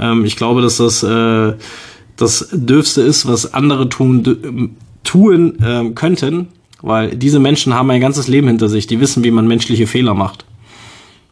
Ähm, 0.00 0.24
ich 0.24 0.34
glaube, 0.34 0.62
dass 0.62 0.78
das 0.78 1.04
äh, 1.04 1.54
das 2.16 2.48
Dürfste 2.52 3.02
ist, 3.02 3.28
was 3.28 3.54
andere 3.54 3.88
tun, 3.88 4.74
tun 5.04 5.58
äh, 5.60 5.90
könnten, 5.90 6.48
weil 6.82 7.14
diese 7.14 7.38
Menschen 7.38 7.72
haben 7.74 7.88
ein 7.92 8.00
ganzes 8.00 8.26
Leben 8.26 8.48
hinter 8.48 8.68
sich. 8.68 8.88
Die 8.88 8.98
wissen, 8.98 9.22
wie 9.22 9.30
man 9.30 9.46
menschliche 9.46 9.86
Fehler 9.86 10.14
macht. 10.14 10.44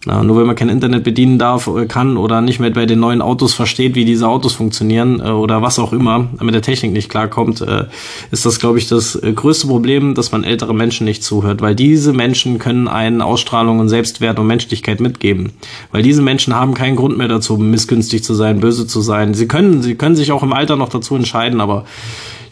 Na, 0.08 0.22
nur 0.22 0.38
wenn 0.38 0.46
man 0.46 0.54
kein 0.54 0.68
Internet 0.68 1.02
bedienen 1.02 1.36
darf, 1.36 1.66
äh, 1.66 1.86
kann 1.86 2.16
oder 2.16 2.40
nicht 2.40 2.60
mehr 2.60 2.70
bei 2.70 2.86
den 2.86 3.00
neuen 3.00 3.20
Autos 3.20 3.54
versteht, 3.54 3.96
wie 3.96 4.04
diese 4.04 4.28
Autos 4.28 4.54
funktionieren 4.54 5.18
äh, 5.18 5.30
oder 5.30 5.62
was 5.62 5.80
auch 5.80 5.92
immer, 5.92 6.28
mit 6.40 6.54
der 6.54 6.62
Technik 6.62 6.92
nicht 6.92 7.08
klarkommt, 7.08 7.60
äh, 7.60 7.86
ist 8.30 8.46
das, 8.46 8.60
glaube 8.60 8.78
ich, 8.78 8.86
das 8.86 9.20
größte 9.20 9.66
Problem, 9.66 10.14
dass 10.14 10.30
man 10.30 10.44
ältere 10.44 10.74
Menschen 10.74 11.06
nicht 11.06 11.24
zuhört, 11.24 11.60
weil 11.60 11.74
diese 11.74 12.12
Menschen 12.12 12.60
können 12.60 12.86
einen 12.86 13.20
Ausstrahlung 13.20 13.80
und 13.80 13.88
Selbstwert 13.88 14.38
und 14.38 14.46
Menschlichkeit 14.46 15.00
mitgeben, 15.00 15.50
weil 15.90 16.04
diese 16.04 16.22
Menschen 16.22 16.54
haben 16.54 16.74
keinen 16.74 16.94
Grund 16.94 17.18
mehr 17.18 17.26
dazu, 17.26 17.56
missgünstig 17.56 18.22
zu 18.22 18.34
sein, 18.34 18.60
böse 18.60 18.86
zu 18.86 19.00
sein. 19.00 19.34
Sie 19.34 19.48
können, 19.48 19.82
sie 19.82 19.96
können 19.96 20.14
sich 20.14 20.30
auch 20.30 20.44
im 20.44 20.52
Alter 20.52 20.76
noch 20.76 20.88
dazu 20.88 21.16
entscheiden, 21.16 21.60
aber 21.60 21.84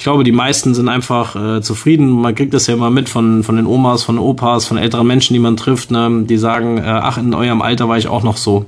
glaube, 0.04 0.22
die 0.22 0.32
meisten 0.32 0.74
sind 0.74 0.88
einfach 0.88 1.34
äh, 1.34 1.60
zufrieden. 1.62 2.08
Man 2.10 2.34
kriegt 2.34 2.54
das 2.54 2.68
ja 2.68 2.74
immer 2.74 2.90
mit 2.90 3.08
von, 3.08 3.42
von 3.42 3.56
den 3.56 3.66
Omas, 3.66 4.04
von 4.04 4.18
Opas, 4.18 4.66
von 4.66 4.76
älteren 4.76 5.06
Menschen, 5.06 5.34
die 5.34 5.40
man 5.40 5.56
trifft, 5.56 5.90
ne? 5.90 6.24
die 6.28 6.36
sagen, 6.36 6.78
äh, 6.78 6.82
ach, 6.82 7.18
in 7.18 7.34
eurem 7.34 7.62
Alter 7.62 7.88
war 7.88 7.98
ich 7.98 8.06
auch 8.06 8.22
noch 8.22 8.36
so. 8.36 8.66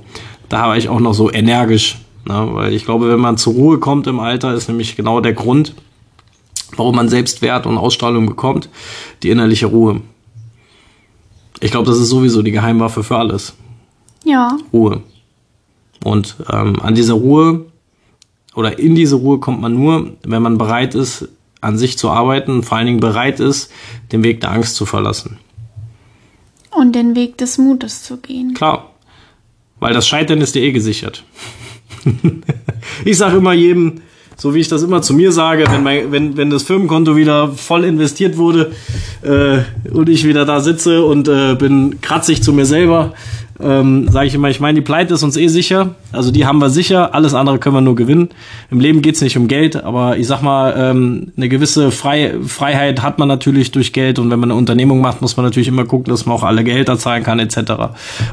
Da 0.49 0.67
war 0.67 0.77
ich 0.77 0.89
auch 0.89 0.99
noch 0.99 1.13
so 1.13 1.31
energisch. 1.31 1.99
Na, 2.25 2.53
weil 2.53 2.73
ich 2.73 2.83
glaube, 2.83 3.09
wenn 3.09 3.19
man 3.19 3.37
zur 3.37 3.53
Ruhe 3.53 3.77
kommt 3.77 4.05
im 4.07 4.19
Alter, 4.19 4.53
ist 4.53 4.67
nämlich 4.67 4.97
genau 4.97 5.21
der 5.21 5.33
Grund, 5.33 5.75
warum 6.75 6.95
man 6.95 7.07
Selbstwert 7.07 7.65
und 7.65 7.77
Ausstrahlung 7.77 8.25
bekommt, 8.25 8.69
die 9.23 9.29
innerliche 9.29 9.67
Ruhe. 9.67 10.01
Ich 11.61 11.71
glaube, 11.71 11.87
das 11.87 11.97
ist 11.97 12.09
sowieso 12.09 12.41
die 12.41 12.51
Geheimwaffe 12.51 13.03
für 13.03 13.17
alles. 13.17 13.55
Ja. 14.25 14.57
Ruhe. 14.73 15.03
Und 16.03 16.35
ähm, 16.51 16.81
an 16.81 16.95
dieser 16.95 17.13
Ruhe 17.13 17.65
oder 18.57 18.79
in 18.79 18.95
diese 18.95 19.17
Ruhe 19.17 19.39
kommt 19.39 19.61
man 19.61 19.75
nur, 19.75 20.13
wenn 20.23 20.41
man 20.41 20.57
bereit 20.57 20.95
ist, 20.95 21.29
an 21.61 21.77
sich 21.77 21.95
zu 21.99 22.09
arbeiten 22.09 22.49
und 22.49 22.63
vor 22.63 22.77
allen 22.77 22.87
Dingen 22.87 22.99
bereit 22.99 23.39
ist, 23.39 23.71
den 24.11 24.23
Weg 24.23 24.41
der 24.41 24.51
Angst 24.51 24.75
zu 24.75 24.87
verlassen. 24.87 25.37
Und 26.71 26.95
den 26.95 27.15
Weg 27.15 27.37
des 27.37 27.59
Mutes 27.59 28.01
zu 28.01 28.17
gehen. 28.17 28.55
Klar. 28.55 28.89
Weil 29.79 29.93
das 29.93 30.07
Scheitern 30.07 30.41
ist 30.41 30.55
dir 30.55 30.63
eh 30.63 30.71
gesichert. 30.71 31.23
ich 33.05 33.15
sage 33.15 33.37
immer 33.37 33.53
jedem, 33.53 34.01
so 34.37 34.53
wie 34.53 34.59
ich 34.59 34.67
das 34.67 34.83
immer 34.83 35.01
zu 35.01 35.13
mir 35.13 35.31
sage, 35.31 35.65
wenn, 35.69 35.83
mein, 35.83 36.11
wenn, 36.11 36.37
wenn 36.37 36.49
das 36.49 36.63
Firmenkonto 36.63 37.15
wieder 37.15 37.51
voll 37.53 37.83
investiert 37.83 38.37
wurde 38.37 38.71
äh, 39.23 39.59
und 39.91 40.09
ich 40.09 40.27
wieder 40.27 40.45
da 40.45 40.59
sitze 40.59 41.03
und 41.03 41.27
äh, 41.27 41.55
bin 41.55 42.01
kratzig 42.01 42.43
zu 42.43 42.53
mir 42.53 42.65
selber, 42.65 43.13
ähm, 43.59 44.07
sage 44.09 44.27
ich 44.27 44.35
immer, 44.35 44.49
ich 44.49 44.59
meine, 44.59 44.75
die 44.75 44.85
Pleite 44.85 45.15
ist 45.15 45.23
uns 45.23 45.35
eh 45.35 45.47
sicher. 45.47 45.95
Also 46.11 46.29
die 46.29 46.45
haben 46.45 46.59
wir 46.59 46.69
sicher, 46.69 47.15
alles 47.15 47.33
andere 47.33 47.57
können 47.57 47.75
wir 47.75 47.81
nur 47.81 47.95
gewinnen. 47.95 48.29
Im 48.69 48.79
Leben 48.79 49.01
geht's 49.01 49.21
nicht 49.21 49.37
um 49.37 49.47
Geld, 49.47 49.83
aber 49.83 50.17
ich 50.17 50.27
sag 50.27 50.43
mal, 50.43 50.75
ähm, 50.77 51.31
eine 51.35 51.49
gewisse 51.49 51.89
Frei 51.89 52.35
Freiheit 52.45 53.01
hat 53.01 53.17
man 53.17 53.27
natürlich 53.27 53.71
durch 53.71 53.93
Geld 53.93 54.19
und 54.19 54.29
wenn 54.29 54.39
man 54.39 54.51
eine 54.51 54.59
Unternehmung 54.59 55.01
macht, 55.01 55.21
muss 55.21 55.35
man 55.37 55.45
natürlich 55.45 55.67
immer 55.67 55.85
gucken, 55.85 56.11
dass 56.11 56.27
man 56.27 56.35
auch 56.35 56.43
alle 56.43 56.63
Gehälter 56.63 56.99
zahlen 56.99 57.23
kann 57.23 57.39
etc. 57.39 57.57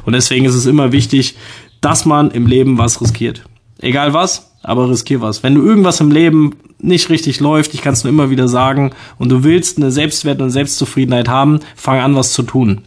Und 0.04 0.12
deswegen 0.12 0.44
ist 0.44 0.54
es 0.54 0.66
immer 0.66 0.92
wichtig, 0.92 1.36
dass 1.80 2.04
man 2.04 2.30
im 2.30 2.46
Leben 2.46 2.76
was 2.76 3.00
riskiert. 3.00 3.44
Egal 3.80 4.12
was, 4.12 4.53
aber 4.64 4.90
riskier 4.90 5.20
was. 5.20 5.42
Wenn 5.42 5.55
du 5.55 5.62
irgendwas 5.62 6.00
im 6.00 6.11
Leben 6.11 6.53
nicht 6.79 7.11
richtig 7.11 7.40
läuft, 7.40 7.74
ich 7.74 7.83
kann 7.83 7.94
es 7.94 8.05
nur 8.05 8.12
immer 8.12 8.31
wieder 8.31 8.48
sagen, 8.48 8.92
und 9.18 9.31
du 9.31 9.44
willst 9.44 9.79
eine 9.79 9.90
Selbstwert 9.90 10.40
und 10.40 10.50
Selbstzufriedenheit 10.50 11.29
haben, 11.29 11.61
fang 11.77 12.00
an, 12.00 12.14
was 12.14 12.33
zu 12.33 12.42
tun. 12.42 12.83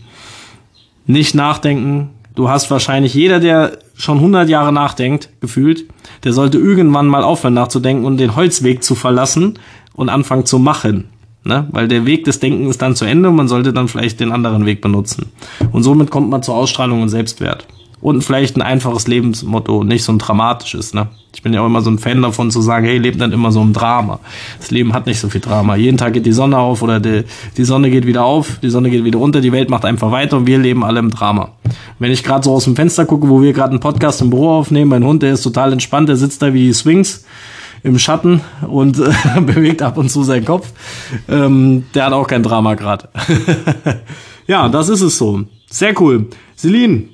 Nicht 1.06 1.36
nachdenken, 1.36 2.10
Du 2.38 2.50
hast 2.50 2.70
wahrscheinlich 2.70 3.16
jeder, 3.16 3.40
der 3.40 3.80
schon 3.96 4.18
100 4.18 4.48
Jahre 4.48 4.72
nachdenkt, 4.72 5.30
gefühlt, 5.42 5.86
der 6.24 6.34
sollte 6.34 6.60
irgendwann 6.60 7.08
mal 7.08 7.24
aufhören 7.24 7.56
nachzudenken 7.56 8.06
und 8.06 8.18
den 8.18 8.36
Holzweg 8.36 8.84
zu 8.84 8.94
verlassen 8.94 9.58
und 9.96 10.10
anfangen 10.10 10.46
zu 10.46 10.60
machen. 10.60 11.06
Ne? 11.44 11.68
Weil 11.72 11.88
der 11.88 12.06
Weg 12.06 12.26
des 12.26 12.40
Denkens 12.40 12.70
ist 12.70 12.82
dann 12.84 12.96
zu 12.96 13.06
Ende 13.06 13.30
und 13.30 13.36
man 13.36 13.48
sollte 13.48 13.74
dann 13.74 13.88
vielleicht 13.88 14.20
den 14.20 14.32
anderen 14.32 14.68
Weg 14.68 14.82
benutzen. 14.82 15.32
Und 15.72 15.82
somit 15.82 16.12
kommt 16.12 16.30
man 16.30 16.44
zur 16.44 16.54
Ausstrahlung 16.54 17.02
und 17.02 17.10
Selbstwert 17.10 17.66
und 18.00 18.24
vielleicht 18.24 18.56
ein 18.56 18.62
einfaches 18.62 19.08
Lebensmotto, 19.08 19.84
nicht 19.84 20.04
so 20.04 20.12
ein 20.12 20.20
dramatisches. 20.20 20.94
Ne? 20.94 21.08
Ich 21.34 21.42
bin 21.42 21.54
ja 21.54 21.62
auch 21.62 21.66
immer 21.66 21.82
so 21.82 21.90
ein 21.90 21.98
Fan 21.98 22.22
davon 22.22 22.52
zu 22.52 22.62
sagen, 22.62 22.86
hey, 22.86 22.98
lebt 22.98 23.20
dann 23.20 23.32
immer 23.32 23.52
so 23.52 23.62
im 23.62 23.74
Drama. 23.74 24.20
Das 24.60 24.72
Leben 24.72 24.94
hat 24.94 25.08
nicht 25.08 25.20
so 25.20 25.30
viel 25.30 25.42
Drama. 25.42 25.76
Jeden 25.76 25.98
Tag 25.98 26.14
geht 26.14 26.26
die 26.26 26.32
Sonne 26.32 26.58
auf 26.58 26.82
oder 26.82 27.00
die, 27.00 27.24
die 27.58 27.64
Sonne 27.64 27.90
geht 27.90 28.06
wieder 28.06 28.24
auf, 28.24 28.60
die 28.62 28.70
Sonne 28.70 28.90
geht 28.90 29.04
wieder 29.04 29.20
runter, 29.20 29.42
die 29.42 29.52
Welt 29.52 29.70
macht 29.70 29.86
einfach 29.86 30.12
weiter 30.12 30.38
und 30.38 30.48
wir 30.48 30.60
leben 30.60 30.84
alle 30.84 31.00
im 31.00 31.10
Drama. 31.10 31.50
Wenn 32.00 32.12
ich 32.12 32.24
gerade 32.24 32.44
so 32.44 32.54
aus 32.54 32.66
dem 32.66 32.76
Fenster 32.76 33.06
gucke, 33.06 33.30
wo 33.30 33.42
wir 33.42 33.54
gerade 33.54 33.72
einen 33.72 33.80
Podcast 33.80 34.22
im 34.22 34.30
Büro 34.30 34.50
aufnehmen, 34.52 34.90
mein 34.90 35.04
Hund, 35.04 35.24
der 35.24 35.34
ist 35.34 35.42
total 35.42 35.74
entspannt, 35.74 36.10
der 36.10 36.18
sitzt 36.18 36.42
da 36.42 36.54
wie 36.54 36.68
die 36.68 36.74
Swings 36.74 37.26
im 37.84 37.98
Schatten 37.98 38.42
und 38.68 39.00
äh, 39.00 39.42
bewegt 39.42 39.82
ab 39.82 39.98
und 39.98 40.10
zu 40.10 40.24
seinen 40.24 40.46
Kopf. 40.46 40.72
Ähm, 41.28 41.86
der 41.94 42.06
hat 42.06 42.14
auch 42.14 42.28
kein 42.28 42.44
Drama 42.44 42.76
gerade. 42.76 43.10
ja, 44.48 44.70
das 44.70 44.90
ist 44.90 45.02
es 45.02 45.18
so. 45.18 45.42
Sehr 45.70 46.00
cool. 46.02 46.28
Celine, 46.56 47.06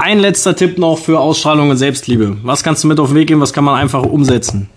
ein 0.00 0.18
letzter 0.18 0.56
Tipp 0.56 0.78
noch 0.78 0.98
für 0.98 1.20
Ausstrahlung 1.20 1.70
und 1.70 1.76
Selbstliebe. 1.76 2.38
Was 2.42 2.64
kannst 2.64 2.82
du 2.82 2.88
mit 2.88 2.98
auf 2.98 3.08
den 3.08 3.16
Weg 3.16 3.28
geben? 3.28 3.40
Was 3.40 3.52
kann 3.52 3.64
man 3.64 3.74
einfach 3.78 4.02
umsetzen? 4.02 4.70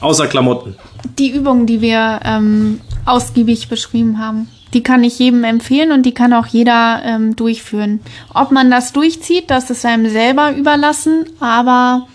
Außer 0.00 0.26
Klamotten. 0.26 0.74
Die 1.18 1.30
Übung, 1.30 1.66
die 1.66 1.80
wir 1.80 2.20
ähm, 2.24 2.80
ausgiebig 3.06 3.68
beschrieben 3.68 4.18
haben. 4.18 4.48
Die 4.74 4.82
kann 4.82 5.04
ich 5.04 5.18
jedem 5.18 5.44
empfehlen 5.44 5.92
und 5.92 6.04
die 6.04 6.14
kann 6.14 6.32
auch 6.32 6.46
jeder 6.46 7.02
ähm, 7.04 7.36
durchführen. 7.36 8.00
Ob 8.34 8.50
man 8.50 8.70
das 8.70 8.92
durchzieht, 8.92 9.48
das 9.48 9.70
ist 9.70 9.86
einem 9.86 10.10
selber 10.10 10.56
überlassen, 10.56 11.26
aber 11.38 12.08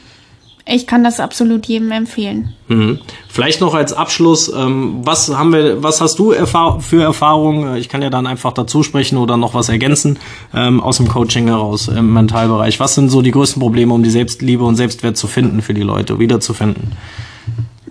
ich 0.69 0.87
kann 0.87 1.03
das 1.03 1.19
absolut 1.19 1.65
jedem 1.65 1.91
empfehlen. 1.91 2.53
Mhm. 2.67 2.99
Vielleicht 3.29 3.61
noch 3.61 3.73
als 3.73 3.93
Abschluss, 3.93 4.51
ähm, 4.53 5.01
was 5.03 5.29
haben 5.29 5.53
wir, 5.53 5.81
was 5.81 6.01
hast 6.01 6.19
du 6.19 6.31
erfahr 6.31 6.81
für 6.81 7.01
Erfahrungen? 7.01 7.77
Ich 7.77 7.89
kann 7.89 8.01
ja 8.01 8.09
dann 8.09 8.27
einfach 8.27 8.53
dazu 8.53 8.83
sprechen 8.83 9.17
oder 9.17 9.37
noch 9.37 9.53
was 9.53 9.69
ergänzen 9.69 10.19
ähm, 10.53 10.81
aus 10.81 10.97
dem 10.97 11.07
Coaching 11.07 11.47
heraus 11.47 11.87
im 11.87 12.13
Mentalbereich. 12.13 12.79
Was 12.79 12.95
sind 12.95 13.09
so 13.09 13.21
die 13.21 13.31
größten 13.31 13.61
Probleme, 13.61 13.93
um 13.93 14.03
die 14.03 14.09
Selbstliebe 14.09 14.63
und 14.63 14.75
Selbstwert 14.75 15.17
zu 15.17 15.27
finden 15.27 15.61
für 15.61 15.73
die 15.73 15.81
Leute, 15.81 16.19
wiederzufinden? 16.19 16.93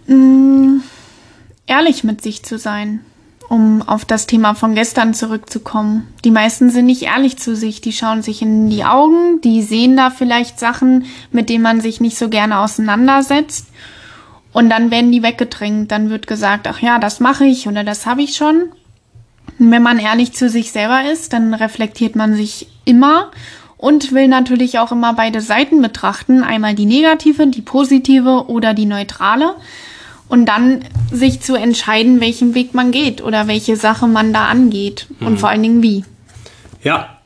Mm, 0.06 0.80
ehrlich 1.66 2.04
mit 2.04 2.22
sich 2.22 2.42
zu 2.42 2.58
sein 2.58 3.00
um 3.48 3.82
auf 3.82 4.04
das 4.04 4.26
Thema 4.26 4.54
von 4.54 4.74
gestern 4.74 5.14
zurückzukommen. 5.14 6.12
Die 6.24 6.30
meisten 6.30 6.70
sind 6.70 6.86
nicht 6.86 7.02
ehrlich 7.02 7.38
zu 7.38 7.54
sich, 7.54 7.80
die 7.80 7.92
schauen 7.92 8.22
sich 8.22 8.42
in 8.42 8.68
die 8.70 8.84
Augen, 8.84 9.40
die 9.42 9.62
sehen 9.62 9.96
da 9.96 10.10
vielleicht 10.10 10.58
Sachen, 10.58 11.06
mit 11.30 11.48
denen 11.48 11.62
man 11.62 11.80
sich 11.80 12.00
nicht 12.00 12.18
so 12.18 12.28
gerne 12.28 12.58
auseinandersetzt. 12.58 13.68
Und 14.52 14.70
dann 14.70 14.90
werden 14.90 15.12
die 15.12 15.22
weggedrängt, 15.22 15.92
dann 15.92 16.10
wird 16.10 16.26
gesagt, 16.26 16.66
ach 16.66 16.80
ja, 16.80 16.98
das 16.98 17.20
mache 17.20 17.44
ich 17.44 17.68
oder 17.68 17.84
das 17.84 18.06
habe 18.06 18.22
ich 18.22 18.36
schon. 18.36 18.70
Und 19.58 19.70
wenn 19.70 19.82
man 19.82 19.98
ehrlich 19.98 20.32
zu 20.32 20.48
sich 20.48 20.72
selber 20.72 21.10
ist, 21.10 21.32
dann 21.32 21.54
reflektiert 21.54 22.16
man 22.16 22.34
sich 22.34 22.68
immer 22.84 23.30
und 23.76 24.12
will 24.12 24.28
natürlich 24.28 24.78
auch 24.78 24.92
immer 24.92 25.12
beide 25.12 25.40
Seiten 25.40 25.82
betrachten, 25.82 26.42
einmal 26.42 26.74
die 26.74 26.86
negative, 26.86 27.46
die 27.46 27.62
positive 27.62 28.46
oder 28.48 28.74
die 28.74 28.86
neutrale 28.86 29.54
und 30.28 30.46
dann 30.46 30.80
sich 31.12 31.40
zu 31.40 31.54
entscheiden, 31.54 32.20
welchen 32.20 32.54
Weg 32.54 32.74
man 32.74 32.90
geht 32.90 33.22
oder 33.22 33.46
welche 33.48 33.76
Sache 33.76 34.06
man 34.06 34.32
da 34.32 34.46
angeht 34.46 35.06
und 35.20 35.32
mhm. 35.32 35.38
vor 35.38 35.48
allen 35.48 35.62
Dingen 35.62 35.82
wie. 35.82 36.04
Ja, 36.82 37.16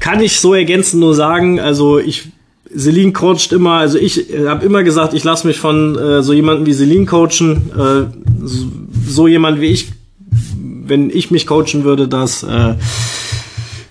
kann 0.00 0.20
ich 0.20 0.40
so 0.40 0.54
ergänzend 0.54 1.00
nur 1.00 1.14
sagen. 1.14 1.60
Also 1.60 1.98
ich, 1.98 2.28
Celine 2.76 3.12
coacht 3.12 3.52
immer, 3.52 3.74
also 3.74 3.98
ich 3.98 4.32
äh, 4.32 4.48
habe 4.48 4.64
immer 4.64 4.82
gesagt, 4.82 5.14
ich 5.14 5.24
lasse 5.24 5.46
mich 5.46 5.58
von 5.58 5.98
äh, 5.98 6.22
so 6.22 6.32
jemanden 6.32 6.66
wie 6.66 6.74
Celine 6.74 7.06
coachen. 7.06 7.70
Äh, 7.72 8.44
so, 8.44 8.66
so, 9.06 9.26
jemand 9.28 9.60
wie 9.60 9.66
ich, 9.66 9.92
wenn 10.86 11.10
ich 11.10 11.30
mich 11.30 11.46
coachen 11.46 11.84
würde, 11.84 12.08
das 12.08 12.42
äh, 12.42 12.74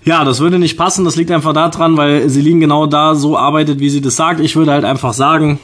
ja, 0.05 0.25
das 0.25 0.39
würde 0.39 0.59
nicht 0.59 0.77
passen. 0.77 1.05
Das 1.05 1.15
liegt 1.15 1.31
einfach 1.31 1.53
daran, 1.53 1.97
weil 1.97 2.29
Celine 2.29 2.59
genau 2.59 2.87
da 2.87 3.15
so 3.15 3.37
arbeitet, 3.37 3.79
wie 3.79 3.89
sie 3.89 4.01
das 4.01 4.15
sagt. 4.15 4.39
Ich 4.39 4.55
würde 4.55 4.71
halt 4.71 4.85
einfach 4.85 5.13
sagen, 5.13 5.59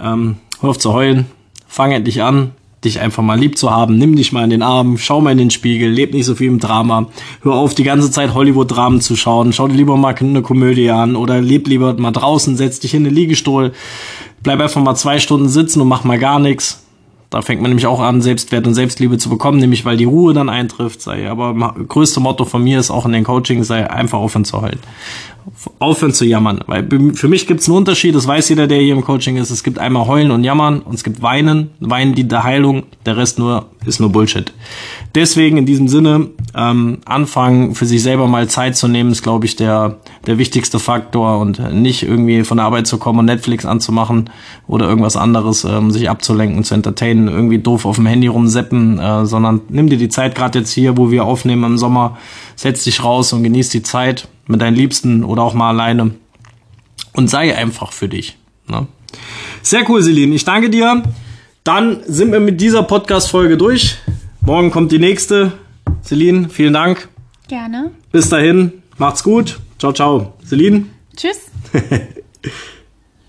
ähm, 0.00 0.36
hör 0.60 0.70
auf 0.70 0.78
zu 0.78 0.92
heulen, 0.92 1.26
fang 1.72 1.90
endlich 1.90 2.22
an, 2.22 2.50
dich 2.84 3.00
einfach 3.00 3.22
mal 3.22 3.38
lieb 3.38 3.56
zu 3.56 3.70
haben. 3.70 3.96
Nimm 3.96 4.14
dich 4.14 4.30
mal 4.30 4.44
in 4.44 4.50
den 4.50 4.62
Arm, 4.62 4.98
schau 4.98 5.22
mal 5.22 5.30
in 5.30 5.38
den 5.38 5.50
Spiegel, 5.50 5.90
leb 5.90 6.12
nicht 6.12 6.26
so 6.26 6.34
viel 6.34 6.48
im 6.48 6.60
Drama. 6.60 7.06
Hör 7.40 7.54
auf, 7.54 7.74
die 7.74 7.82
ganze 7.82 8.10
Zeit 8.10 8.34
Hollywood-Dramen 8.34 9.00
zu 9.00 9.16
schauen. 9.16 9.54
Schau 9.54 9.68
dir 9.68 9.76
lieber 9.76 9.96
mal 9.96 10.14
eine 10.14 10.42
Komödie 10.42 10.90
an 10.90 11.16
oder 11.16 11.40
leb 11.40 11.68
lieber 11.68 11.94
mal 11.94 12.10
draußen, 12.10 12.58
setz 12.58 12.80
dich 12.80 12.92
in 12.92 13.04
den 13.04 13.14
Liegestuhl, 13.14 13.72
bleib 14.42 14.60
einfach 14.60 14.82
mal 14.82 14.96
zwei 14.96 15.18
Stunden 15.18 15.48
sitzen 15.48 15.80
und 15.80 15.88
mach 15.88 16.04
mal 16.04 16.18
gar 16.18 16.38
nichts. 16.38 16.81
Da 17.32 17.40
fängt 17.40 17.62
man 17.62 17.70
nämlich 17.70 17.86
auch 17.86 18.00
an, 18.00 18.20
Selbstwert 18.20 18.66
und 18.66 18.74
Selbstliebe 18.74 19.16
zu 19.16 19.30
bekommen, 19.30 19.58
nämlich 19.58 19.84
weil 19.84 19.96
die 19.96 20.04
Ruhe 20.04 20.34
dann 20.34 20.50
eintrifft. 20.50 21.00
Sei. 21.00 21.30
Aber 21.30 21.74
größte 21.88 22.20
Motto 22.20 22.44
von 22.44 22.62
mir 22.62 22.78
ist 22.78 22.90
auch 22.90 23.06
in 23.06 23.12
den 23.12 23.24
Coachings, 23.24 23.66
sei 23.66 23.90
einfach 23.90 24.18
aufhören 24.18 24.44
zu 24.44 24.60
heulen 24.60 24.80
aufhören 25.78 26.12
zu 26.12 26.24
jammern. 26.24 26.60
Weil 26.66 26.88
für 27.14 27.28
mich 27.28 27.46
gibt 27.46 27.60
es 27.60 27.68
einen 27.68 27.76
Unterschied, 27.76 28.14
das 28.14 28.26
weiß 28.26 28.48
jeder, 28.48 28.66
der 28.66 28.78
hier 28.78 28.94
im 28.94 29.04
Coaching 29.04 29.36
ist. 29.36 29.50
Es 29.50 29.62
gibt 29.62 29.78
einmal 29.78 30.06
heulen 30.06 30.30
und 30.30 30.44
jammern 30.44 30.80
und 30.80 30.94
es 30.94 31.04
gibt 31.04 31.22
weinen. 31.22 31.70
Weinen 31.80 32.14
die 32.14 32.26
der 32.26 32.44
Heilung, 32.44 32.84
der 33.06 33.16
Rest 33.16 33.38
nur 33.38 33.66
ist 33.86 34.00
nur 34.00 34.10
Bullshit. 34.10 34.52
Deswegen 35.14 35.56
in 35.56 35.66
diesem 35.66 35.88
Sinne 35.88 36.28
ähm, 36.54 36.98
anfangen, 37.04 37.74
für 37.74 37.86
sich 37.86 38.02
selber 38.02 38.26
mal 38.28 38.48
Zeit 38.48 38.76
zu 38.76 38.88
nehmen, 38.88 39.12
ist, 39.12 39.22
glaube 39.22 39.46
ich, 39.46 39.56
der, 39.56 39.98
der 40.26 40.38
wichtigste 40.38 40.78
Faktor 40.78 41.38
und 41.38 41.58
nicht 41.74 42.02
irgendwie 42.02 42.44
von 42.44 42.58
der 42.58 42.66
Arbeit 42.66 42.86
zu 42.86 42.98
kommen 42.98 43.20
und 43.20 43.26
Netflix 43.26 43.64
anzumachen 43.64 44.30
oder 44.66 44.88
irgendwas 44.88 45.16
anderes, 45.16 45.64
ähm, 45.64 45.90
sich 45.90 46.08
abzulenken, 46.08 46.64
zu 46.64 46.74
entertainen, 46.74 47.28
irgendwie 47.28 47.58
doof 47.58 47.84
auf 47.84 47.96
dem 47.96 48.06
Handy 48.06 48.26
rumseppen, 48.28 48.98
äh, 48.98 49.26
sondern 49.26 49.60
nimm 49.68 49.88
dir 49.88 49.98
die 49.98 50.08
Zeit, 50.08 50.34
gerade 50.34 50.60
jetzt 50.60 50.72
hier, 50.72 50.96
wo 50.96 51.10
wir 51.10 51.24
aufnehmen 51.24 51.64
im 51.64 51.78
Sommer, 51.78 52.18
setz 52.56 52.84
dich 52.84 53.02
raus 53.02 53.32
und 53.32 53.42
genieß 53.42 53.70
die 53.70 53.82
Zeit 53.82 54.28
mit 54.46 54.60
deinen 54.60 54.76
Liebsten 54.76 55.24
oder 55.24 55.42
auch 55.42 55.54
mal 55.54 55.70
alleine 55.70 56.12
und 57.12 57.28
sei 57.28 57.56
einfach 57.56 57.92
für 57.92 58.08
dich. 58.08 58.36
Ne? 58.68 58.86
Sehr 59.62 59.88
cool, 59.88 60.02
Celine. 60.02 60.34
Ich 60.34 60.44
danke 60.44 60.70
dir. 60.70 61.02
Dann 61.64 62.02
sind 62.06 62.32
wir 62.32 62.40
mit 62.40 62.60
dieser 62.60 62.82
Podcast-Folge 62.82 63.56
durch. 63.56 63.96
Morgen 64.40 64.70
kommt 64.72 64.90
die 64.90 64.98
nächste. 64.98 65.52
Celine, 66.02 66.48
vielen 66.48 66.72
Dank. 66.72 67.08
Gerne. 67.46 67.92
Bis 68.10 68.28
dahin, 68.28 68.82
macht's 68.98 69.22
gut. 69.22 69.60
Ciao, 69.78 69.92
ciao. 69.92 70.34
Celine. 70.44 70.86
Tschüss. 71.16 71.50